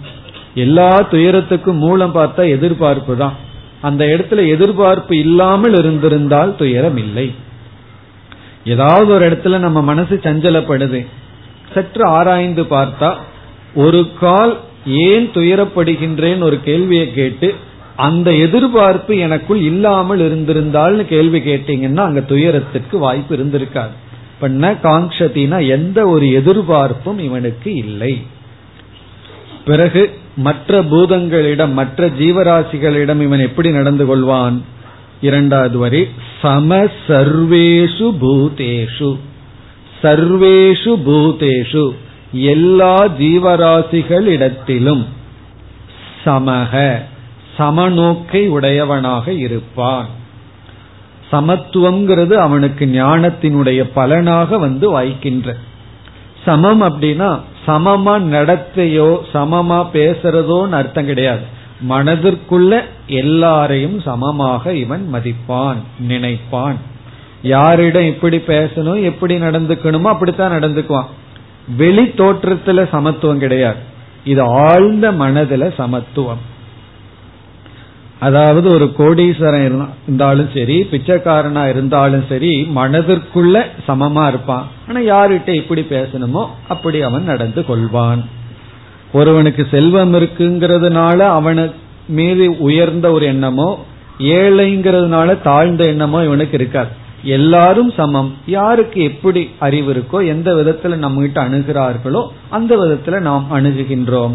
எல்லா 0.54 1.08
துயரத்துக்கும் 1.10 1.78
மூலம் 1.78 2.14
பார்த்தா 2.14 2.48
எதிர்பார்ப்பு 2.48 3.16
தான். 3.16 3.32
அந்த 3.80 4.04
இடத்துல 4.04 4.48
எதிர்பார்ப்பு 4.48 5.18
இல்லாமல் 5.18 5.72
இருந்திருந்தால் 5.72 6.56
துயரம் 6.56 6.96
இல்லை. 6.96 7.32
ஏதாவது 8.64 9.12
ஒரு 9.12 9.30
இடத்துல 9.30 9.58
நம்ம 9.58 9.82
மனசு 9.82 10.20
சஞ்சலப்படுது. 10.22 11.06
சற்று 11.74 12.04
ஆராய்ந்து 12.06 12.62
பார்த்தா 12.62 13.14
ஒரு 13.74 14.10
கால் 14.20 14.58
ஏன் 14.86 15.28
துயரப்படுகின்றேன் 15.28 16.40
ஒரு 16.40 16.60
கேள்வியை 16.60 17.12
கேட்டு 17.12 17.54
அந்த 17.96 18.32
எதிர்பார்ப்பு 18.32 19.16
எனக்குள் 19.16 19.60
இல்லாமல் 19.60 20.20
இருந்திருந்தால்னு 20.20 21.04
கேள்வி 21.04 21.38
கேட்டீங்கன்னா 21.38 21.96
அங்க 21.96 22.20
துயரத்திற்கு 22.20 22.98
வாய்ப்பு 22.98 23.36
இருந்திருக்காது. 23.36 23.94
பண்ண 24.40 24.72
காங்கத்தினா 24.72 25.68
எந்த 25.68 26.06
ஒரு 26.06 26.30
எதிர்பார்ப்பும் 26.32 27.18
இவனுக்கு 27.18 27.74
இல்லை. 27.74 28.22
பிறகு 29.64 30.02
மற்ற 30.36 30.82
பூதங்களிடம் 30.82 31.72
மற்ற 31.72 32.06
ஜீவராசிகளிடம் 32.06 33.20
இவன் 33.20 33.40
எப்படி 33.40 33.70
நடந்து 33.70 34.04
கொள்வான்? 34.06 34.60
இரண்டாவது 35.24 35.78
வரி 35.78 36.02
சம 36.42 36.78
சர்வேஷு 37.08 38.08
பூதேஷு. 38.22 39.10
சர்வேஷு 40.02 40.92
பூதேஷு 41.06 41.84
எல்லா 42.32 42.94
ஜீவராசிகளிடத்திலும் 43.18 45.04
சமக 46.24 46.72
சமநோக்கை 47.58 48.42
உடையவனாக 48.48 49.32
இருப்பான். 49.46 50.08
சமத்துவம்ங்கிறது 51.32 52.34
அவனுக்கு 52.46 52.84
ஞானத்தினுடைய 52.86 53.80
பலனாக 53.94 54.58
வந்து 54.58 54.86
வாய்க்கின்ற. 54.94 55.48
சமம் 56.44 56.82
அப்படின்னா 56.82 57.30
சமமா 57.66 58.14
நடத்தையோ 58.34 59.08
சமமா 59.34 59.78
பேசுறதோன்னு 59.94 60.78
அர்த்தம் 60.80 61.10
கிடையாது. 61.10 61.44
மனதிற்குள்ள 61.88 62.80
எல்லாரையும் 63.06 64.00
சமமாக 64.00 64.74
இவன் 64.74 65.08
மதிப்பான் 65.14 65.76
நினைப்பான். 65.98 66.76
யாரிடம் 67.42 68.04
எப்படி 68.04 68.36
பேசணும் 68.36 69.02
எப்படி 69.02 69.36
நடந்துக்கணுமோ 69.36 70.02
அப்படித்தான் 70.02 70.62
நடந்துக்குவான். 70.62 71.10
வெளி 71.76 72.02
தோற்றத்துல 72.02 72.88
சமத்துவம் 72.88 73.38
கிடையாது. 73.38 73.76
இது 74.24 74.42
ஆழ்ந்த 74.42 75.12
மனதுல 75.12 75.74
சமத்துவம். 75.74 76.52
அதாவது 78.20 78.70
ஒரு 78.70 78.94
கோடீஸ்வரன் 78.98 79.88
இருந்தாலும் 80.02 80.50
சரி 80.54 80.86
பிச்சைக்காரனா 80.90 81.68
இருந்தாலும் 81.68 82.24
சரி 82.28 82.68
மனதிற்குள்ள 82.76 83.64
சமமா 83.88 84.28
இருப்பான். 84.28 84.66
ஆனா 84.88 85.00
யாருகிட்ட 85.00 85.54
எப்படி 85.54 85.80
பேசணுமோ 85.80 86.46
அப்படி 86.68 87.02
அவன் 87.02 87.24
நடந்து 87.24 87.64
கொள்வான். 87.68 88.24
ஒருவனுக்கு 89.14 89.62
செல்வம் 89.70 90.14
இருக்குங்கிறதுனால 90.14 91.18
அவனு 91.38 91.64
மீது 92.08 92.44
உயர்ந்த 92.58 93.06
ஒரு 93.12 93.24
எண்ணமோ 93.26 93.68
ஏழைங்கிறதுனால 94.34 95.28
தாழ்ந்த 95.42 95.82
எண்ணமோ 95.84 96.18
இவனுக்கு 96.24 96.56
இருக்காது. 96.58 96.90
எல்லாரும் 97.36 97.90
சமம். 97.90 98.30
யாருக்கு 98.46 98.98
எப்படி 99.02 99.42
அறிவு 99.58 99.88
இருக்கோ 99.94 100.18
எந்த 100.26 100.48
விதத்துல 100.54 100.96
நம்ம 100.96 101.20
கிட்ட 101.20 101.38
அணுகிறார்களோ 101.48 102.22
அந்த 102.50 102.72
விதத்துல 102.76 103.20
நாம் 103.20 103.46
அணுகுகின்றோம். 103.54 104.34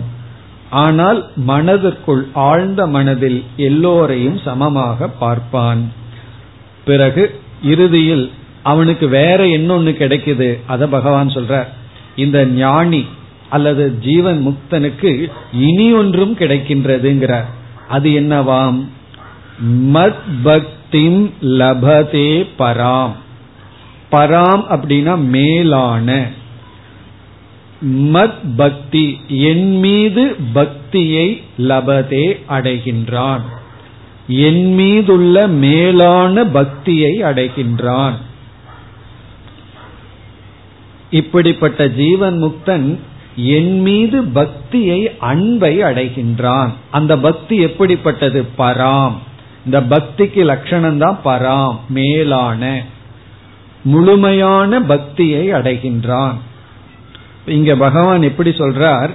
ஆனால் 0.84 1.20
மனதிற்குள் 1.50 2.24
ஆழ்ந்த 2.48 2.82
மனதில் 2.88 3.40
எல்லோரையும் 3.68 4.40
சமமாக 4.48 5.08
பார்ப்பான். 5.22 5.84
பிறகு 6.86 7.24
இறுதியில் 7.64 8.26
அவனுக்கு 8.64 9.06
வேற 9.10 9.40
என்னொன்னு 9.58 9.92
கிடைக்குது 10.02 10.50
அத 10.68 10.88
பகவான் 10.88 11.30
சொல்ற 11.30 11.54
இந்த 12.16 12.38
ஞானி 12.46 13.02
அல்லது 13.50 14.00
ஜீவன் 14.00 14.48
முக்தனுக்கு 14.48 15.32
இனி 15.54 15.94
ஒன்றும் 15.94 16.38
கிடைக்கின்றதுங்கிறார். 16.38 17.46
அது 17.88 18.10
என்னவாம்? 18.10 18.86
மத் 19.70 20.16
பக்திம் 20.44 21.32
லபதே 21.42 22.48
பராம். 22.60 23.12
பராம் 24.12 24.64
அப்படின்னா 24.70 25.18
மேலான. 25.18 26.28
மத் 27.86 28.40
பக்தி 28.56 29.22
என் 29.28 29.80
மீது 29.80 30.36
பக்தியை 30.54 31.44
லபதே 31.60 32.40
அடைகின்றான். 32.50 33.42
என் 34.28 34.74
மீதுள்ள 34.74 35.48
மேலான 35.48 36.46
பக்தியை 36.46 37.22
அடைகின்றான். 37.22 38.14
இப்படிப்பட்ட 41.10 41.90
ஜீவன் 41.90 42.44
முக்தன் 42.44 42.98
என் 43.44 43.82
மீது 43.82 44.24
பக்தியை 44.24 45.12
அன்பை 45.18 45.84
அடைகின்றான். 45.84 46.70
அந்த 46.92 47.18
பக்தி 47.18 47.58
எப்படிப்பட்டது? 47.58 48.46
பராம். 48.58 49.14
இந்த 49.66 49.82
பக்திக்கு 49.82 50.44
லட்சணம் 50.44 50.98
தான் 50.98 51.20
பராம் 51.26 51.78
மேலான 51.90 52.84
முழுமையான 53.84 54.82
பக்தியை 54.82 55.52
அடைகின்றான். 55.52 56.34
இங்க 57.46 57.76
பகவான் 57.76 58.22
எப்படி 58.22 58.50
சொல்றார்? 58.50 59.10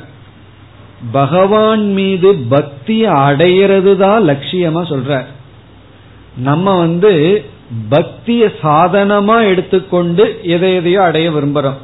பகவான் 1.13 1.93
மீது 1.93 2.35
பக்தியை 2.35 3.13
அடையிறது 3.13 3.97
தான் 3.97 4.29
லட்சியமா 4.29 4.83
சொல்றார். 4.91 5.27
நம்ம 6.37 6.79
வந்து 6.79 7.45
பக்திய 7.91 8.53
சாதனமா 8.63 9.45
எடுத்துக்கொண்டு 9.45 10.41
எதை 10.43 10.75
எதையோ 10.75 11.03
அடைய 11.03 11.31
விரும்புறோம். 11.31 11.79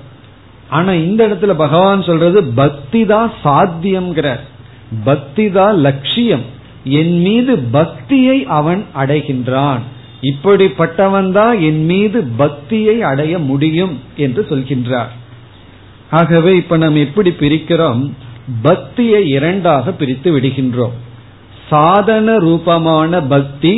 ஆனா 0.70 0.92
இந்த 0.92 1.20
இடத்துல 1.26 1.52
பகவான் 1.54 2.02
சொல்றது 2.02 2.44
பக்தி 2.44 3.00
தான் 3.04 3.30
சாத்தியம்ங்கிற 3.44 4.28
பக்தி 5.04 5.50
தான் 5.50 5.76
லட்சியம். 5.76 6.44
என் 6.85 7.20
மீது 7.20 7.59
பக்தியை 7.59 8.38
அவன் 8.59 8.83
அடைகின்றான். 8.96 9.83
இப்படிப்பட்டவன் 10.22 11.30
தான் 11.33 11.61
என் 11.61 11.85
மீது 11.85 12.18
பக்தியை 12.37 13.02
அடைய 13.02 13.38
முடியும் 13.38 13.94
என்று 14.16 14.42
சொல்கின்றார். 14.48 15.12
ஆகவே 16.11 16.56
இப்ப 16.56 16.76
நம்ம 16.76 16.98
எப்படி 16.98 17.30
பிரிக்கிறோம்? 17.30 18.02
பக்தியை 18.62 19.22
இரண்டாக 19.28 19.92
பிரித்து 19.92 20.28
விடுகின்றோம். 20.38 20.96
சாதன 21.68 22.38
ரூபமான 22.38 23.20
பக்தி 23.35 23.74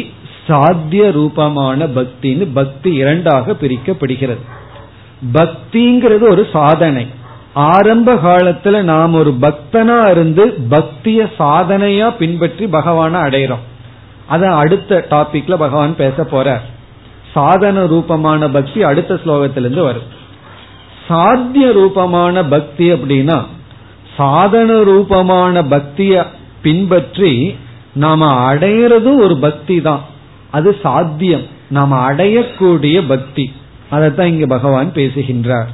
சாத்திய 0.47 1.11
ரூபமான 1.11 1.87
பக்தின்னு 1.87 2.47
பக்தி 2.55 2.91
இரண்டாக 2.93 3.57
பிரிக்கப்படுகிறது. 3.61 4.43
பக்திங்கிறது 5.33 6.31
ஒரு 6.31 6.47
சாதனை. 6.53 7.07
ஆரம்ப 7.55 8.15
காலத்துல 8.15 8.83
நாம் 8.83 9.15
ஒரு 9.15 9.37
பக்தனா 9.41 10.11
இருந்து 10.11 10.47
பக்திய 10.71 11.31
சாதனையா 11.39 12.17
பின்பற்றி 12.17 12.67
பகவான 12.67 13.15
அடையிறோம். 13.23 13.65
அத 14.27 14.55
அடுத்த 14.55 15.07
டாபிக்ல 15.11 15.55
பகவான் 15.57 15.97
பேச 15.97 16.25
போற 16.25 16.61
சாதன 17.33 17.87
ரூபமான 17.87 18.49
பக்தி 18.49 18.83
அடுத்த 18.83 19.15
ஸ்லோகத்திலிருந்து 19.15 19.83
வரும். 19.83 20.09
சாத்திய 21.09 21.73
ரூபமான 21.73 22.45
பக்தி 22.45 22.93
அப்படின்னா 22.93 23.43
சாதன 24.17 24.83
ரூபமான 24.83 25.63
பக்திய 25.63 26.27
பின்பற்றி 26.63 27.59
நாம 27.93 28.55
அடையிறதும் 28.55 29.17
ஒரு 29.17 29.37
பக்தி 29.37 29.81
தான். 29.81 30.01
அது 30.51 30.77
சாத்தியம். 30.83 31.47
நாம 31.69 32.13
அடையக்கூடிய 32.13 33.05
பக்தி. 33.09 33.53
அதைத்தான் 33.93 34.33
இங்க 34.33 34.47
பகவான் 34.47 34.93
பேசுகின்றார். 34.93 35.71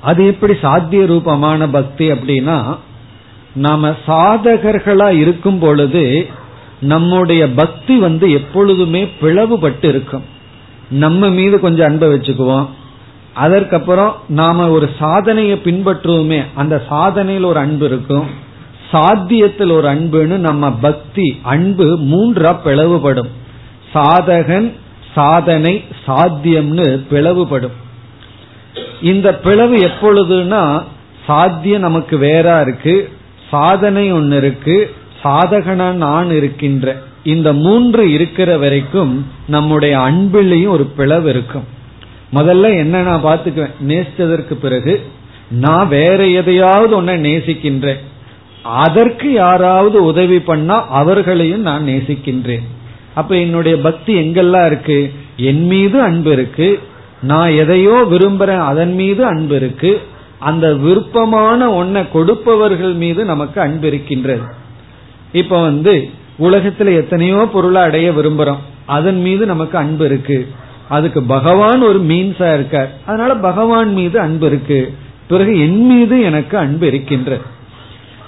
அது 0.00 0.26
எப்படி 0.26 0.54
சாத்திய 0.62 1.06
ரூபமான 1.06 1.68
பக்தி 1.68 2.10
அப்படின்னா 2.10 2.58
நாம 3.54 3.94
சாதகர்களா 4.06 5.08
இருக்கும் 5.18 5.58
பொழுது 5.58 6.26
நம்முடைய 6.80 7.42
பக்தி 7.52 7.94
வந்து 7.98 8.26
எப்பொழுதுமே 8.32 9.02
பிளவுபட்டு 9.20 9.86
இருக்கும். 9.92 10.26
நம்ம 10.90 11.28
மீது 11.28 11.60
கொஞ்சம் 11.60 11.86
அன்பை 11.86 12.08
வச்சுக்குவோம். 12.08 12.66
அதற்கப்புறம் 13.34 14.12
நாம 14.28 14.68
ஒரு 14.70 14.90
சாதனையை 14.98 15.56
பின்பற்றுவோமே 15.64 16.40
அந்த 16.54 16.82
சாதனையில் 16.90 17.44
ஒரு 17.44 17.58
அன்பு 17.58 17.86
இருக்கும். 17.86 18.28
சாத்தியத்தில் 18.92 19.72
ஒரு 19.72 19.88
அன்புன்னு 19.88 20.36
நம்ம 20.48 20.72
பக்தி 20.72 21.26
அன்பு 21.42 21.86
மூன்றா 22.10 22.52
பிளவுபடும். 22.64 23.30
சாதகன் 23.94 24.72
சாதனை 25.14 25.84
சாத்தியம்னு 26.06 27.04
பிளவுபடும். 27.10 27.76
இந்த 29.02 29.34
பிளவு 29.34 29.76
எப்பொழுதுனா 29.76 30.82
சாத்தியம் 31.26 31.80
நமக்கு 31.80 32.18
வேறா 32.18 32.60
இருக்கு 32.60 33.12
சாதனை 33.48 34.12
ஒன்னு 34.12 34.36
இருக்கு 34.36 34.94
சாதகன 35.24 35.92
நான் 35.92 36.30
இருக்கின்ற. 36.30 36.96
இந்த 37.24 37.52
மூன்று 37.52 38.12
இருக்கிற 38.12 38.58
வரைக்கும் 38.58 39.26
நம்முடைய 39.48 39.98
அன்பிலையும் 39.98 40.68
ஒரு 40.68 40.84
பிளவு 40.84 41.28
இருக்கும். 41.28 41.64
முதல்ல 42.34 42.78
என்ன 42.78 43.02
நான் 43.02 43.24
பார்த்துக்குவேன்? 43.24 43.70
நேசித்ததற்கு 43.88 44.54
பிறகு 44.54 45.02
நான் 45.50 45.88
வேற 45.88 46.26
எதையாவது 46.26 47.02
ஒன்ன 47.02 47.04
நேசிக்கின்றேன். 47.04 47.98
அதற்கு 48.62 49.32
யாராவது 49.32 50.04
உதவி 50.04 50.40
பண்ணா 50.40 50.86
அவர்களையும் 50.88 51.60
நான் 51.60 51.84
நேசிக்கின்றேன். 51.84 52.66
அப்ப 53.18 53.36
என்னுடைய 53.36 53.74
பக்தி 53.78 54.12
எங்கெல்லாம் 54.14 54.66
இருக்கு? 54.66 54.98
என் 55.36 55.64
மீது 55.66 56.02
அன்பு 56.02 56.32
இருக்கு. 56.32 56.68
நான் 57.22 57.50
எதையோ 57.50 57.94
விரும்புறேன் 58.10 58.66
அதன் 58.72 58.94
மீது 58.94 59.24
அன்பு 59.24 59.56
இருக்கு. 59.56 59.92
அந்த 60.38 60.74
விருப்பமான 60.74 61.84
ஒன்ன 61.84 62.04
கொடுப்பவர்கள் 62.12 62.92
மீது 62.92 63.24
நமக்கு 63.24 63.60
அன்பு 63.60 63.86
இருக்கின்றது. 63.86 64.46
இப்ப 65.32 65.62
வந்து 65.62 66.10
உலகத்துல 66.40 66.94
எத்தனையோ 66.94 67.48
பொருளை 67.52 67.82
அடைய 67.82 68.10
விரும்புறோம். 68.10 68.62
அதன் 68.86 69.20
மீது 69.20 69.46
நமக்கு 69.46 69.78
அன்பு 69.78 70.04
இருக்கு. 70.04 70.38
அதுக்கு 70.88 71.22
பகவான் 71.22 71.82
ஒரு 71.82 72.00
மீன்ஸா 72.00 72.54
இருக்கார். 72.54 72.90
அதனால 73.06 73.34
பகவான் 73.34 73.92
மீது 73.92 74.20
அன்பு 74.20 74.46
இருக்கு. 74.46 74.80
பிறகு 75.28 75.60
என் 75.60 75.86
மீது 75.86 76.20
எனக்கு 76.20 76.58
அன்பு 76.58 76.86
இருக்கின்ற 76.86 77.38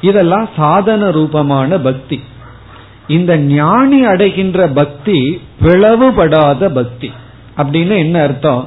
இதெல்லாம் 0.00 0.48
சாதன 0.57 1.11
ரூபமான 1.11 1.79
பக்தி. 1.79 2.20
இந்த 3.16 3.33
ஞானி 3.53 3.99
அடைகின்ற 4.12 4.59
பக்தி 4.81 5.18
பிளவுபடாத 5.62 6.62
பக்தி. 6.79 7.09
அப்படின்னு 7.61 7.94
என்ன 8.05 8.16
அர்த்தம்? 8.27 8.62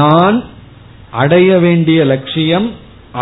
நான் 0.00 0.38
அடைய 1.22 1.50
வேண்டிய 1.64 2.00
லட்சியம் 2.12 2.66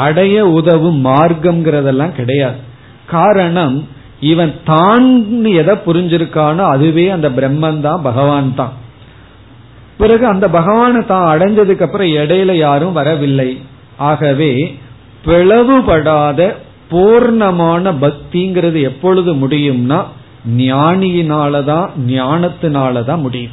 அடைய 0.05 0.37
உதவும் 0.59 1.01
மார்க்கம்ங்கிறதெல்லாம் 1.07 2.15
கிடையாது. 2.19 2.59
காரணம் 3.15 3.77
இவன் 4.31 4.55
தான் 4.71 5.07
எதை 5.61 5.75
புரிஞ்சிருக்கானோ 5.87 6.65
அதுவே 6.75 7.05
அந்த 7.17 7.29
பிரம்மன் 7.39 7.81
தான் 7.87 8.03
பகவான் 8.09 8.51
தான் 8.61 8.75
பிறகு 9.99 10.25
அந்த 10.27 10.47
பகவானை 10.57 11.01
தான் 11.13 11.27
அடைஞ்சதுக்கு 11.33 11.85
அப்புறம் 11.87 12.11
இடையில 12.21 12.53
யாரும் 12.67 12.97
வரவில்லை. 12.99 13.51
ஆகவே 14.11 14.53
பிளவுபடாத 15.27 16.41
பூர்ணமான 16.91 17.93
பக்திங்கிறது 18.05 18.79
எப்பொழுது 18.91 19.31
முடியும்னா 19.43 19.99
ஞானியினாலதான் 20.49 21.89
ஞானத்தினாலதான் 22.09 23.21
முடியும். 23.21 23.51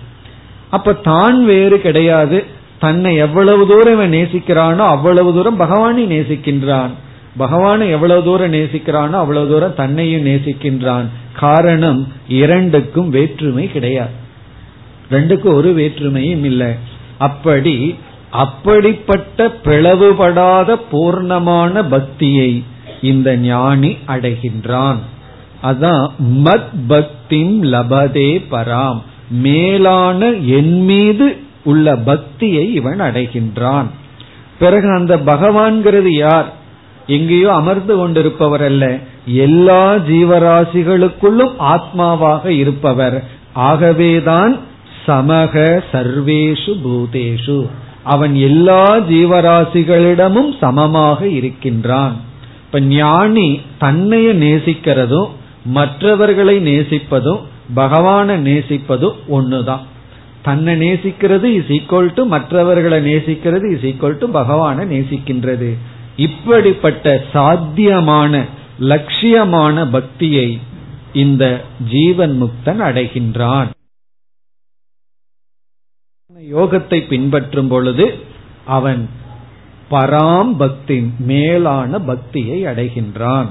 அப்ப 0.70 0.94
தான் 0.94 1.46
வேறு 1.46 1.82
கிடையாது. 1.82 2.46
தன்னை 2.80 3.16
எவ்வளவு 3.16 3.68
தூரம் 3.68 3.94
இவன் 3.94 4.12
நேசிக்கிறானோ 4.12 4.78
அவ்வளவு 4.78 5.34
தூரம் 5.34 5.58
பகவானை 5.58 6.20
நேசிக்கின்றான். 6.20 6.90
பகவானை 7.38 7.90
எவ்வளவு 7.90 8.24
தூரம் 8.24 8.54
நேசிக்கிறானோ 8.54 9.12
அவ்வளவு 9.12 9.50
தூரம் 9.50 9.76
தன்னையும் 9.76 10.26
நேசிக்கின்றான். 10.26 11.06
காரணம் 11.34 12.08
இரண்டுக்கும் 12.28 13.10
வேற்றுமை 13.10 13.72
கிடையாது. 13.72 14.20
ரெண்டுக்கும் 15.12 15.54
ஒரு 15.54 15.74
வேற்றுமையும் 15.78 16.44
இல்லை. 16.44 16.74
அப்படி 17.18 17.96
அப்படிப்பட்ட 18.30 19.54
பிளவுபடாத 19.64 20.76
பூர்ணமான 20.92 21.90
பக்தியை 21.90 22.64
இந்த 23.02 23.36
ஞானி 23.36 23.98
அடைகின்றான். 24.08 24.98
அதான் 25.64 26.10
மத் 26.44 26.72
பக்திம் 26.88 27.64
லபதே 27.64 28.44
பராம். 28.52 29.02
மேலான 29.30 30.32
என் 30.32 30.82
மீது 30.82 31.38
உள்ள 31.64 31.96
பக்தியை 31.96 32.74
இவன் 32.74 33.02
அடைகின்றான். 33.02 33.86
பிறகு 34.60 34.94
அந்த 34.94 35.18
பகவான்கிறது 35.18 36.08
யார்? 36.08 36.54
எங்கேயோ 37.08 37.54
அமர்ந்து 37.54 37.96
கொண்டிருப்பவர் 37.96 38.64
அல்ல. 38.64 38.98
எல்லா 39.26 39.96
ஜீவராசிகளுக்குள்ளும் 39.96 41.52
ஆத்மாவாக 41.60 42.46
இருப்பவர். 42.46 43.24
ஆகவேதான் 43.54 44.58
சமக 45.08 45.84
சர்வேஷு 45.92 46.74
பூதேஷு. 46.86 47.68
அவன் 48.04 48.36
எல்லா 48.36 48.98
ஜீவராசிகளிடமும் 48.98 50.58
சமமாக 50.60 51.28
இருக்கின்றான். 51.28 52.16
இப்ப 52.66 52.80
ஞானி 52.80 53.62
தன்னைய 53.82 54.34
நேசிக்கிறதும் 54.34 55.28
மற்றவர்களை 55.66 56.78
நேசிப்பதும் 56.78 57.40
பகவானை 57.74 58.36
நேசிப்பதும் 58.36 59.16
ஒண்ணுதான். 59.32 59.82
தன்னை 60.42 60.76
நேசிக்கிறது 60.76 61.44
இஸ் 61.44 61.72
ஈக்குவல் 61.72 62.14
டு 62.14 62.26
மற்றவர்களை 62.26 63.16
நேசிக்கிறது 63.16 63.72
இஸ் 63.72 63.82
ஈக்குவல் 63.82 64.18
டு 64.18 64.30
பகவானை 64.30 65.00
நேசிக்கின்றது. 65.00 65.78
இப்படிப்பட்ட 66.16 67.24
சாத்தியமான 67.34 68.46
லட்சியமான 68.80 69.92
பக்தியை 69.92 70.60
இந்த 71.14 71.64
ஜீவன் 71.90 72.44
முக்தன் 72.44 72.82
அடைகின்றான். 72.82 73.70
யோகத்தை 76.54 77.08
பின்பற்றும் 77.08 77.68
பொழுது 77.68 78.20
அவன் 78.66 79.10
பராம் 79.92 80.56
பக்தி 80.58 81.12
மேலான 81.20 82.00
பக்தியை 82.00 82.64
அடைகின்றான். 82.64 83.48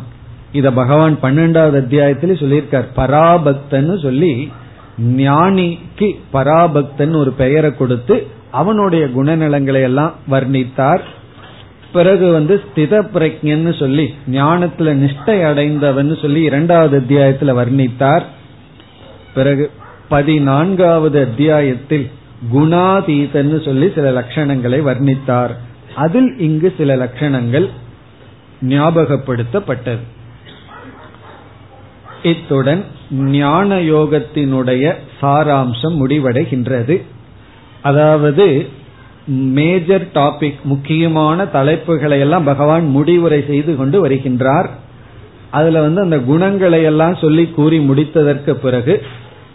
இத 0.52 0.72
பகவான் 0.72 1.18
பன்னெண்டாவது 1.22 1.76
அத்தியாயத்திலே 1.82 2.34
சொல்லியிருக்கார். 2.42 2.84
பராபக்தன்னு 2.96 4.02
சொல்லி 4.02 4.52
ஞானிக்கு 4.98 6.08
பராபக்தன் 6.32 7.16
ஒரு 7.16 7.32
பெயரை 7.32 7.76
கொடுத்து 7.76 8.26
அவனுடைய 8.50 9.06
குணநலங்களை 9.06 9.82
எல்லாம் 9.82 10.14
வர்ணித்தார். 10.30 11.00
பிறகு 11.92 12.32
வந்து 12.32 12.62
ஸ்தித 12.64 13.08
பிரஜன்னு 13.14 13.78
சொல்லி 13.78 14.14
ஞானத்துல 14.30 14.98
நிஷ்டை 15.04 15.44
அடைந்தவன் 15.44 16.16
சொல்லி 16.22 16.40
இரண்டாவது 16.42 17.00
அத்தியாயத்துல 17.00 17.54
வர்ணித்தார். 17.62 18.22
பிறகு 19.34 19.70
பதினான்காவது 20.08 21.20
அத்தியாயத்தில் 21.20 22.10
குணாதீதன்னு 22.54 23.64
சொல்லி 23.64 23.92
சில 23.94 24.10
லட்சணங்களை 24.10 24.80
வர்ணித்தார். 24.82 25.50
அதில் 25.94 26.38
இங்கு 26.38 26.74
சில 26.78 26.96
லட்சணங்கள் 26.96 27.68
ஞாபகப்படுத்தப்பட்டது. 28.68 30.04
இத்துடன் 32.22 32.84
ஞான 33.10 33.76
யோகத்தினுடைய 33.76 34.94
சாராம்சம் 35.22 35.96
முடிவடைகின்றது. 36.00 37.02
அதாவது 37.82 38.68
மேஜர் 39.26 40.06
டாபிக் 40.14 40.62
முக்கியமான 40.62 41.44
தலைப்புகளை 41.44 42.18
எல்லாம் 42.18 42.44
பகவான் 42.44 42.86
முடிவுரை 42.86 43.44
செய்து 43.46 43.76
கொண்டு 43.76 44.08
வருகின்றார். 44.08 44.68
அதுல 45.50 45.80
வந்து 45.80 46.00
அந்த 46.00 46.18
குணங்களை 46.18 46.82
எல்லாம் 46.82 47.14
சொல்லி 47.14 47.46
கூறி 47.46 47.78
முடித்ததற்கு 47.78 48.50
பிறகு 48.50 49.02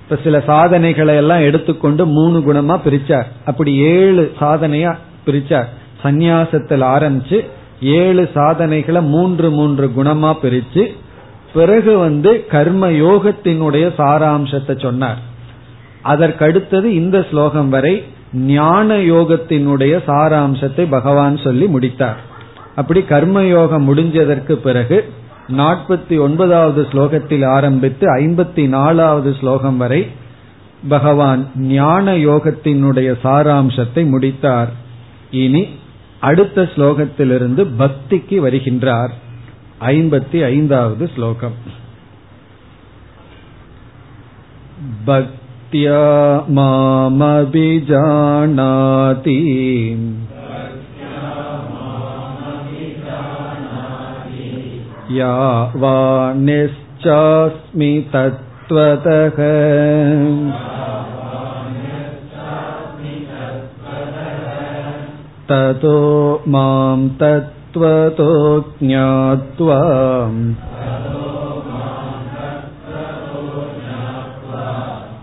இப்ப 0.01 0.17
சில 0.23 0.39
சாதனைகளை 0.39 1.15
எல்லாம் 1.15 1.39
எடுத்துக்கொண்டு 1.39 2.06
மூணு 2.06 2.39
குணமா 2.39 2.80
பிரிச்சார். 2.86 3.25
அப்படி 3.45 3.75
ஏழு 3.75 4.34
சாதனையா 4.39 4.97
பிரிச்சார். 5.25 5.65
சந்நியாசத்தில் 6.04 6.84
ஆரம்பிச்சு 6.95 7.45
ஏழு 7.82 8.30
சாதனைகளை 8.34 9.01
மூன்று 9.01 9.49
மூன்று 9.49 9.91
குணமா 9.97 10.36
பிரிச்சு 10.43 10.95
பிறகு 11.55 11.93
வந்து 11.97 12.31
கர்ம 12.53 12.89
யோகத்தினுடைய 13.05 13.85
சாராம்சத்தை 13.99 14.75
சொன்னார். 14.81 15.21
அதற்கடுத்தது 16.13 16.87
இந்த 17.01 17.17
ஸ்லோகம் 17.29 17.69
வரை 17.75 17.95
ஞான 18.55 18.97
யோகத்தினுடைய 19.13 19.93
சாராம்சத்தை 20.07 20.83
பகவான் 20.89 21.35
சொல்லி 21.45 21.67
முடித்தார். 21.75 22.19
அப்படி 22.75 23.01
கர்ம 23.13 23.43
யோகம் 23.57 23.85
முடிஞ்சதற்கு 23.89 24.55
பிறகு 24.67 24.97
நாற்பத்தி 25.59 26.15
ஒன்பதாவது 26.25 26.81
ஸ்லோகத்தில் 26.91 27.45
ஆரம்பித்து 27.47 28.05
ஐம்பத்தி 28.17 28.63
நாலாவது 28.77 29.31
ஸ்லோகம் 29.39 29.77
வரை 29.77 30.01
பகவான் 30.93 31.41
ஞான 31.75 32.15
யோகத்தினுடைய 32.27 33.11
சாராம்சத்தை 33.23 34.03
முடித்தார். 34.13 34.71
இனி 35.43 35.61
அடுத்த 36.29 36.67
ஸ்லோகத்திலிருந்து 36.73 37.61
பக்திக்கு 37.81 38.37
வருகின்றார். 38.45 39.13
ஐம்பத்தி 39.87 40.40
ஐந்தாவது 40.44 41.06
ஸ்லோகம் 41.14 41.59
பக்தியா 45.06 46.02
மாமபிஜானாதி 46.56 47.78
या 55.12 55.37
वा 55.74 55.96
निश्चास्मि 56.38 57.88
तत्त्वतः 58.12 59.38
ततो 65.48 65.96
मां 66.46 66.98
तत्त्वतो 67.74 68.30
ज्ञात्वा 68.78 69.78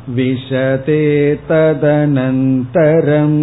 विशते 0.09 1.01
तदनन्तरम् 1.49 3.39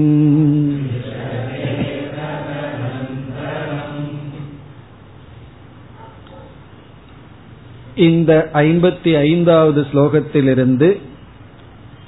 இந்த 7.97 8.33
ஐம்பத்தி 8.53 9.11
ஐந்தாவது 9.17 9.87
ஸ்லோகத்திலிருந்து 9.93 10.89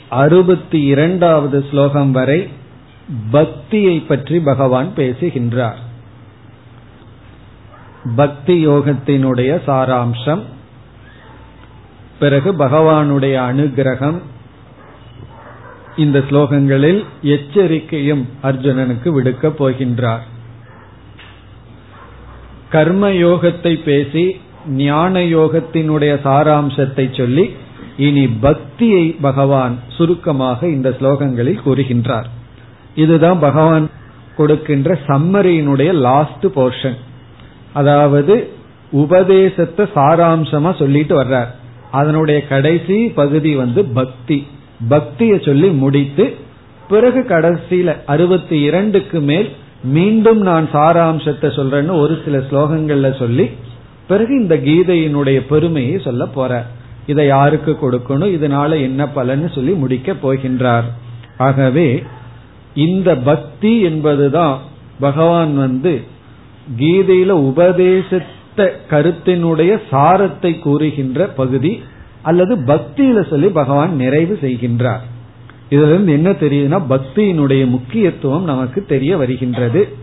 அறுபத்தி 0.09 0.79
இரண்டாவது 0.85 1.65
ஸ்லோகம் 1.71 2.13
வரை 2.13 2.41
பக்தியை 3.31 3.97
பற்றி 4.01 4.39
பகவான் 4.39 4.91
பேசுகின்றார் 4.97 5.81
பக்தி 8.16 8.68
யோகத்தினுடைய 8.68 9.62
சாராம்சம். 9.68 10.42
பிறகு 12.20 12.54
பகவானுடைய 12.54 13.36
அனுகிரகம். 13.36 14.20
இந்த 15.98 16.20
ஸ்லோகங்களில் 16.20 17.06
எச்சரிக்கையும் 17.22 18.28
அர்ஜுனனுக்கு 18.44 19.10
விடுக்கப் 19.10 19.64
போகின்றார். 19.64 20.20
கர்ம 22.70 23.10
யோகத்தை 23.10 23.84
பேசி 23.84 24.40
ஞான 24.68 25.20
யோகத்தினுடைய 25.20 26.20
சாராம்சத்தை 26.24 27.18
சொல்லி 27.18 27.56
இனி 27.98 28.28
பக்தியை 28.28 29.16
பகவான் 29.22 29.80
சுருக்கமாக 29.88 30.68
இந்த 30.68 30.90
ஸ்லோகங்களில் 30.90 31.60
கூறுகின்றார். 31.66 32.26
இதுதான் 32.96 33.40
பகவான் 33.40 33.90
கொடுக்கின்ற 34.38 35.00
சம்மரியினுடைய 35.08 35.94
லாஸ்ட் 35.94 36.46
போர்ஷன் 36.46 36.98
அதாவது 37.74 38.36
உபதேசத்தை 38.92 39.86
சாராம்சமா 39.96 40.78
சொல்லிட்டு 40.78 41.14
வர்றார். 41.22 41.52
அதனுடைய 41.92 42.48
கடைசி 42.48 42.98
பகுதி 43.10 43.56
வந்து 43.56 43.86
பக்தி. 43.86 44.48
பக்தியை 44.90 45.40
சொல்லி 45.46 45.70
முடித்து 45.70 46.36
பிறகு 46.88 47.22
கடைசியில 47.30 47.90
அறுபத்தி 48.06 48.62
இரண்டுக்கு 48.62 49.20
மேல் 49.20 49.50
மீண்டும் 49.84 50.42
நான் 50.42 50.70
சாராம்சத்தை 50.74 51.50
சொல்றேன்னு 51.58 52.00
ஒரு 52.00 52.22
சில 52.26 52.38
ஸ்லோகங்கள்ல 52.38 53.18
சொல்லி 53.18 53.50
பிறகு 54.08 54.42
இந்த 54.42 54.56
கீதையினுடைய 54.56 55.40
பெருமையை 55.50 55.98
சொல்ல 56.00 56.26
போற 56.26 56.66
இதை 57.06 57.26
யாருக்கு 57.28 57.78
கொடுக்கணும்? 57.82 58.34
இதனால 58.38 58.72
என்ன 58.82 59.08
பலன்னு 59.16 59.54
சொல்லி 59.56 59.74
முடிக்க 59.74 60.14
போகின்றார். 60.24 60.88
ஆகவே 61.38 62.04
இந்த 62.74 63.16
பக்தி 63.16 63.82
என்பதுதான் 63.82 64.60
பகவான் 65.00 65.58
வந்து 65.58 65.94
கீதையில 66.78 67.30
உபதேசத்த 67.30 68.70
கருத்தினுடைய 68.90 69.82
சாரத்தை 69.92 70.60
கூறுகின்ற 70.60 71.28
பகுதி 71.28 71.82
அல்லது 72.22 72.56
பக்தியில 72.56 73.30
சொல்லி 73.30 73.48
பகவான் 73.48 73.96
நிறைவு 73.96 74.40
செய்கின்றார். 74.42 75.04
இதுல 75.70 75.90
இருந்து 75.90 76.12
என்ன 76.12 76.32
தெரியுதுன்னா 76.32 76.82
பக்தியினுடைய 76.90 77.68
முக்கியத்துவம் 77.68 78.44
நமக்கு 78.44 78.86
தெரிய 78.86 79.18
வருகின்றது. 79.18 79.94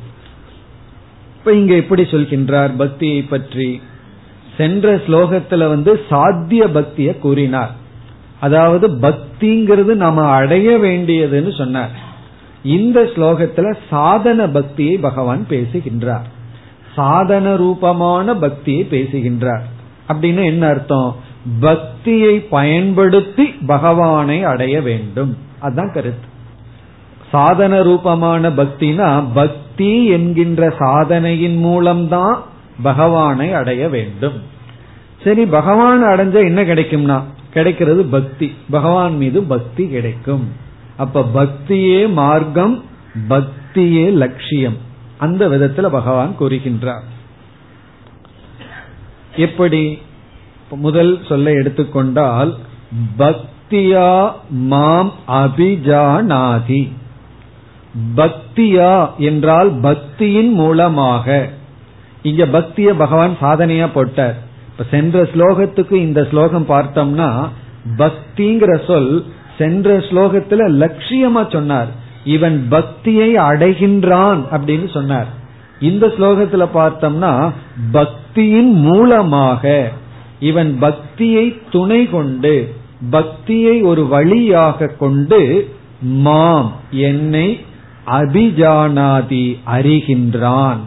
இப்ப 1.39 1.53
இங்க 1.53 1.75
எப்படி 1.75 2.03
சொல்கின்றார் 2.03 2.71
பக்தியை 2.77 3.23
பற்றி? 3.23 3.81
சென்ற 4.57 4.97
ஸ்லோகத்துல 4.97 5.69
வந்து 5.69 6.01
சாத்திய 6.09 6.67
பக்திய 6.67 7.19
கூறினார். 7.19 7.75
அதாவது 8.41 8.89
பக்திங்கிறது 8.89 9.95
நாம 9.95 10.23
அடைய 10.23 10.79
வேண்டியதுன்னு 10.79 11.57
சொன்னார். 11.57 11.91
இந்த 12.63 13.03
ஸ்லோகத்துல 13.03 13.75
சாதன 13.91 14.49
பக்தியை 14.49 14.97
பகவான் 14.97 15.47
பேசுகின்றார். 15.47 16.37
சாதன 16.99 17.57
ரூபமான 17.57 18.35
பக்தியை 18.35 18.85
பேசுகின்றார். 18.85 19.67
அப்படின்னு 20.09 20.45
என்ன 20.45 20.67
அர்த்தம்? 20.67 21.17
பக்தியை 21.61 22.41
பயன்படுத்தி 22.41 23.45
பகவானை 23.45 24.45
அடைய 24.45 24.81
வேண்டும். 24.81 25.37
அதுதான் 25.59 25.93
கருத்து. 25.93 26.29
சாதன 27.31 27.83
ரூபமான 27.83 28.49
பக்தினா 28.49 29.25
பக்தி 29.35 30.07
என்கின்ற 30.07 30.75
சாதனையின் 30.79 31.57
மூலம்தான் 31.57 32.43
பகவானை 32.83 33.53
அடைய 33.53 33.89
வேண்டும். 33.89 34.43
சரி 35.25 35.47
பகவான் 35.47 36.03
அடைஞ்ச 36.03 36.33
என்ன 36.33 36.63
கிடைக்கும்னா? 36.63 37.23
கிடைக்கிறது 37.53 38.05
பக்தி. 38.05 38.53
பகவான் 38.71 39.17
மீது 39.17 39.43
பக்தி 39.43 39.89
கிடைக்கும். 39.89 40.49
அப்ப 40.97 41.29
பக்தியே 41.35 42.13
மார்க்கம் 42.13 42.83
பக்தியே 43.29 44.13
லட்சியம். 44.13 44.87
அந்த 45.19 45.49
விதத்துல 45.49 45.89
பகவான் 45.89 46.37
கூறுகின்றார். 46.41 47.07
எப்படி? 49.37 49.99
முதல் 50.71 51.21
சொல்லை 51.29 51.53
எடுத்துக்கொண்டால் 51.53 52.57
பக்தியா 53.19 54.33
மாம் 54.51 55.13
அபிஜானாதி. 55.29 56.89
பக்தியா 58.17 59.17
என்றால் 59.17 59.75
பக்தியின் 59.81 60.53
மூலமாக. 60.53 61.49
இங்க 62.23 62.47
பக்திய 62.47 62.89
பகவான் 62.99 63.37
சாதனையா 63.41 63.89
போட்டார். 63.95 64.37
இப்ப 64.71 64.85
சென்ற 64.91 65.23
ஸ்லோகத்துக்கு 65.23 65.93
இந்த 65.93 66.27
ஸ்லோகம் 66.31 66.69
பார்த்தோம்னா 66.69 67.49
பக்திங்கிற 67.97 68.87
சொல் 68.87 69.27
சென்ற 69.59 69.99
ஸ்லோகத்துல 69.99 70.69
லட்சியமா 70.81 71.53
சொன்னார். 71.53 72.07
இவன் 72.35 72.57
பக்தியை 72.69 73.31
அடைகின்றான் 73.51 74.41
அப்படின்னு 74.53 74.89
சொன்னார். 74.93 75.29
இந்த 75.81 76.07
ஸ்லோகத்துல 76.07 76.65
பார்த்தோம்னா 76.75 77.33
பக்தியின் 77.93 78.73
மூலமாக 78.87 79.93
இவன் 80.41 80.73
பக்தியை 80.79 81.45
துணை 81.71 82.01
கொண்டு 82.11 82.55
பக்தியை 83.11 83.77
ஒரு 83.83 84.03
வழியாக 84.07 84.87
கொண்டு 84.99 85.41
மாம் 86.01 86.71
என்னை 86.91 87.49
அபிஜானாதி 88.21 89.47
அறிகின்றான். 89.77 90.83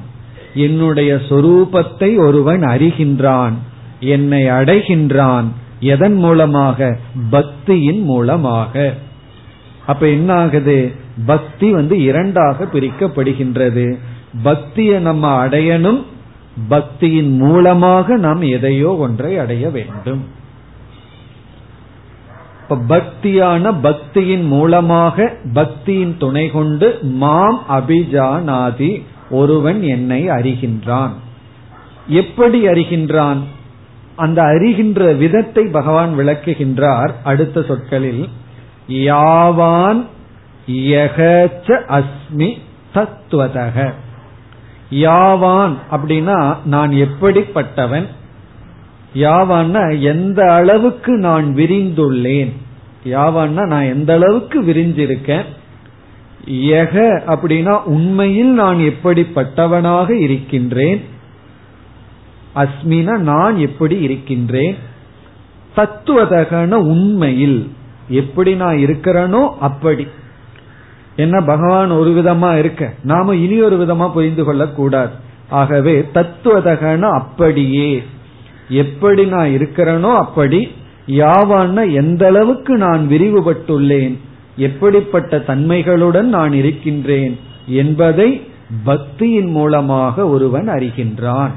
என்னுடைய 0.56 1.12
சொரூபத்தை 1.30 2.10
ஒருவன் 2.26 2.62
அறிகின்றான் 2.64 3.56
என்னை 4.00 4.44
அடைகின்றான் 4.60 5.48
எதன் 5.80 6.18
மூலமாக? 6.24 6.98
பக்தியின் 7.32 8.02
மூலமாக. 8.04 8.94
அப்ப 9.86 10.08
என்ன 10.08 10.34
ஆகுது 10.34 10.78
பக்தி 11.26 11.72
வந்து 11.72 12.04
இரண்டாக 12.04 12.64
பிரிக்கப்படுகின்றது. 12.64 13.98
பக்தியை 14.44 15.00
நம்ம 15.00 15.48
அடையணும் 15.48 16.04
பக்தியின் 16.70 17.36
மூலமாக 17.36 18.18
நாம் 18.18 18.42
எதையோ 18.42 18.96
ஒன்றை 18.96 19.38
அடைய 19.38 19.70
வேண்டும். 19.70 20.26
பக்தியான 22.70 23.72
பக்தியின் 23.84 24.48
மூலமாக 24.48 25.34
பக்தியின் 25.54 26.18
துணை 26.18 26.52
கொண்டு 26.52 27.00
மாம் 27.02 27.64
அபிஜானாதி 27.70 29.04
ஒருவன் 29.30 29.84
என்னை 29.84 30.28
அறிகின்றான். 30.28 31.12
எப்படி 32.08 32.68
அறிகின்றான்? 32.68 33.38
அந்த 34.16 34.42
அறிகின்ற 34.42 35.18
விதத்தை 35.18 35.66
பகவான் 35.66 36.18
விளக்குகின்றார் 36.18 37.10
அடுத்த 37.24 37.62
சொற்களில் 37.62 38.30
யாவான் 38.88 40.06
அஸ்மி 41.88 42.58
தத்துவதக 42.94 43.94
யாவான் 44.92 45.76
அப்படின்னா 45.92 46.58
நான் 46.66 46.92
எப்படிப்பட்டவன்? 46.92 48.06
யாவான்னா 49.14 50.02
எந்த 50.02 50.54
அளவுக்கு 50.54 51.18
நான் 51.18 51.56
விரிந்துள்ளேன்? 51.56 52.52
யாவான்னா 53.04 53.66
நான் 53.66 53.84
எந்த 53.84 54.14
அளவுக்கு 54.14 54.62
விரிஞ்சிருக்கேன்? 54.62 55.46
எக 56.48 57.22
அப்படின்னா 57.28 57.84
உண்மையில் 57.84 58.50
நான் 58.50 58.78
எப்படிப்பட்டவனாக 58.78 60.10
இருக்கின்றேன்? 60.10 61.06
அஸ்மினா 62.56 63.18
நான் 63.18 63.58
எப்படி 63.58 64.00
இருக்கின்றேன்? 64.00 64.78
தத்துவதகன 65.76 66.74
உண்மையில் 66.74 67.72
எப்படி 68.08 68.56
நான் 68.56 68.76
இருக்கிறனோ 68.76 69.50
அப்படி. 69.60 70.08
என்ன 71.16 71.42
பகவான் 71.42 71.92
ஒரு 71.92 72.12
விதமா 72.12 72.58
இருக்க 72.58 72.94
நாம 73.04 73.36
இனி 73.36 73.62
ஒரு 73.62 73.86
விதமா 73.86 74.14
புரிந்து 74.14 74.44
கொள்ள 74.44 74.68
கூடாது 74.68 75.12
ஆகவே 75.50 76.06
தத்துவதகன 76.14 77.02
அப்படியே. 77.10 78.04
எப்படி 78.70 79.26
நான் 79.26 79.48
இருக்கிறேனோ 79.48 80.16
அப்படி 80.16 80.68
யாவான 81.08 81.92
எந்த 81.92 82.28
அளவுக்கு 82.28 82.78
நான் 82.78 83.08
விரிவுபட்டுள்ளேன் 83.10 84.18
எப்படிப்பட்ட 84.56 85.38
தன்மைகளுடன் 85.38 86.24
நான் 86.24 86.54
இருக்கின்றேன் 86.54 87.38
என்பதை 87.68 88.42
பக்தியின் 88.86 89.50
மூலமாக 89.50 90.28
ஒருவன் 90.28 90.68
அறிகின்றான். 90.68 91.52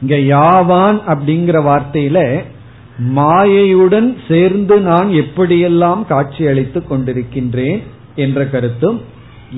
இங்க 0.00 0.16
யாவான் 0.16 1.00
அப்படிங்கிற 1.06 1.58
வார்த்தையில 1.62 2.44
மாயையுடன் 3.16 4.16
சேர்ந்து 4.28 4.80
நான் 4.80 5.08
எப்படியெல்லாம் 5.08 6.06
காட்சி 6.06 6.46
அளித்துக் 6.46 6.92
கொண்டிருக்கின்றேன் 6.92 7.82
என்ற 8.16 8.46
கருத்தும் 8.46 9.00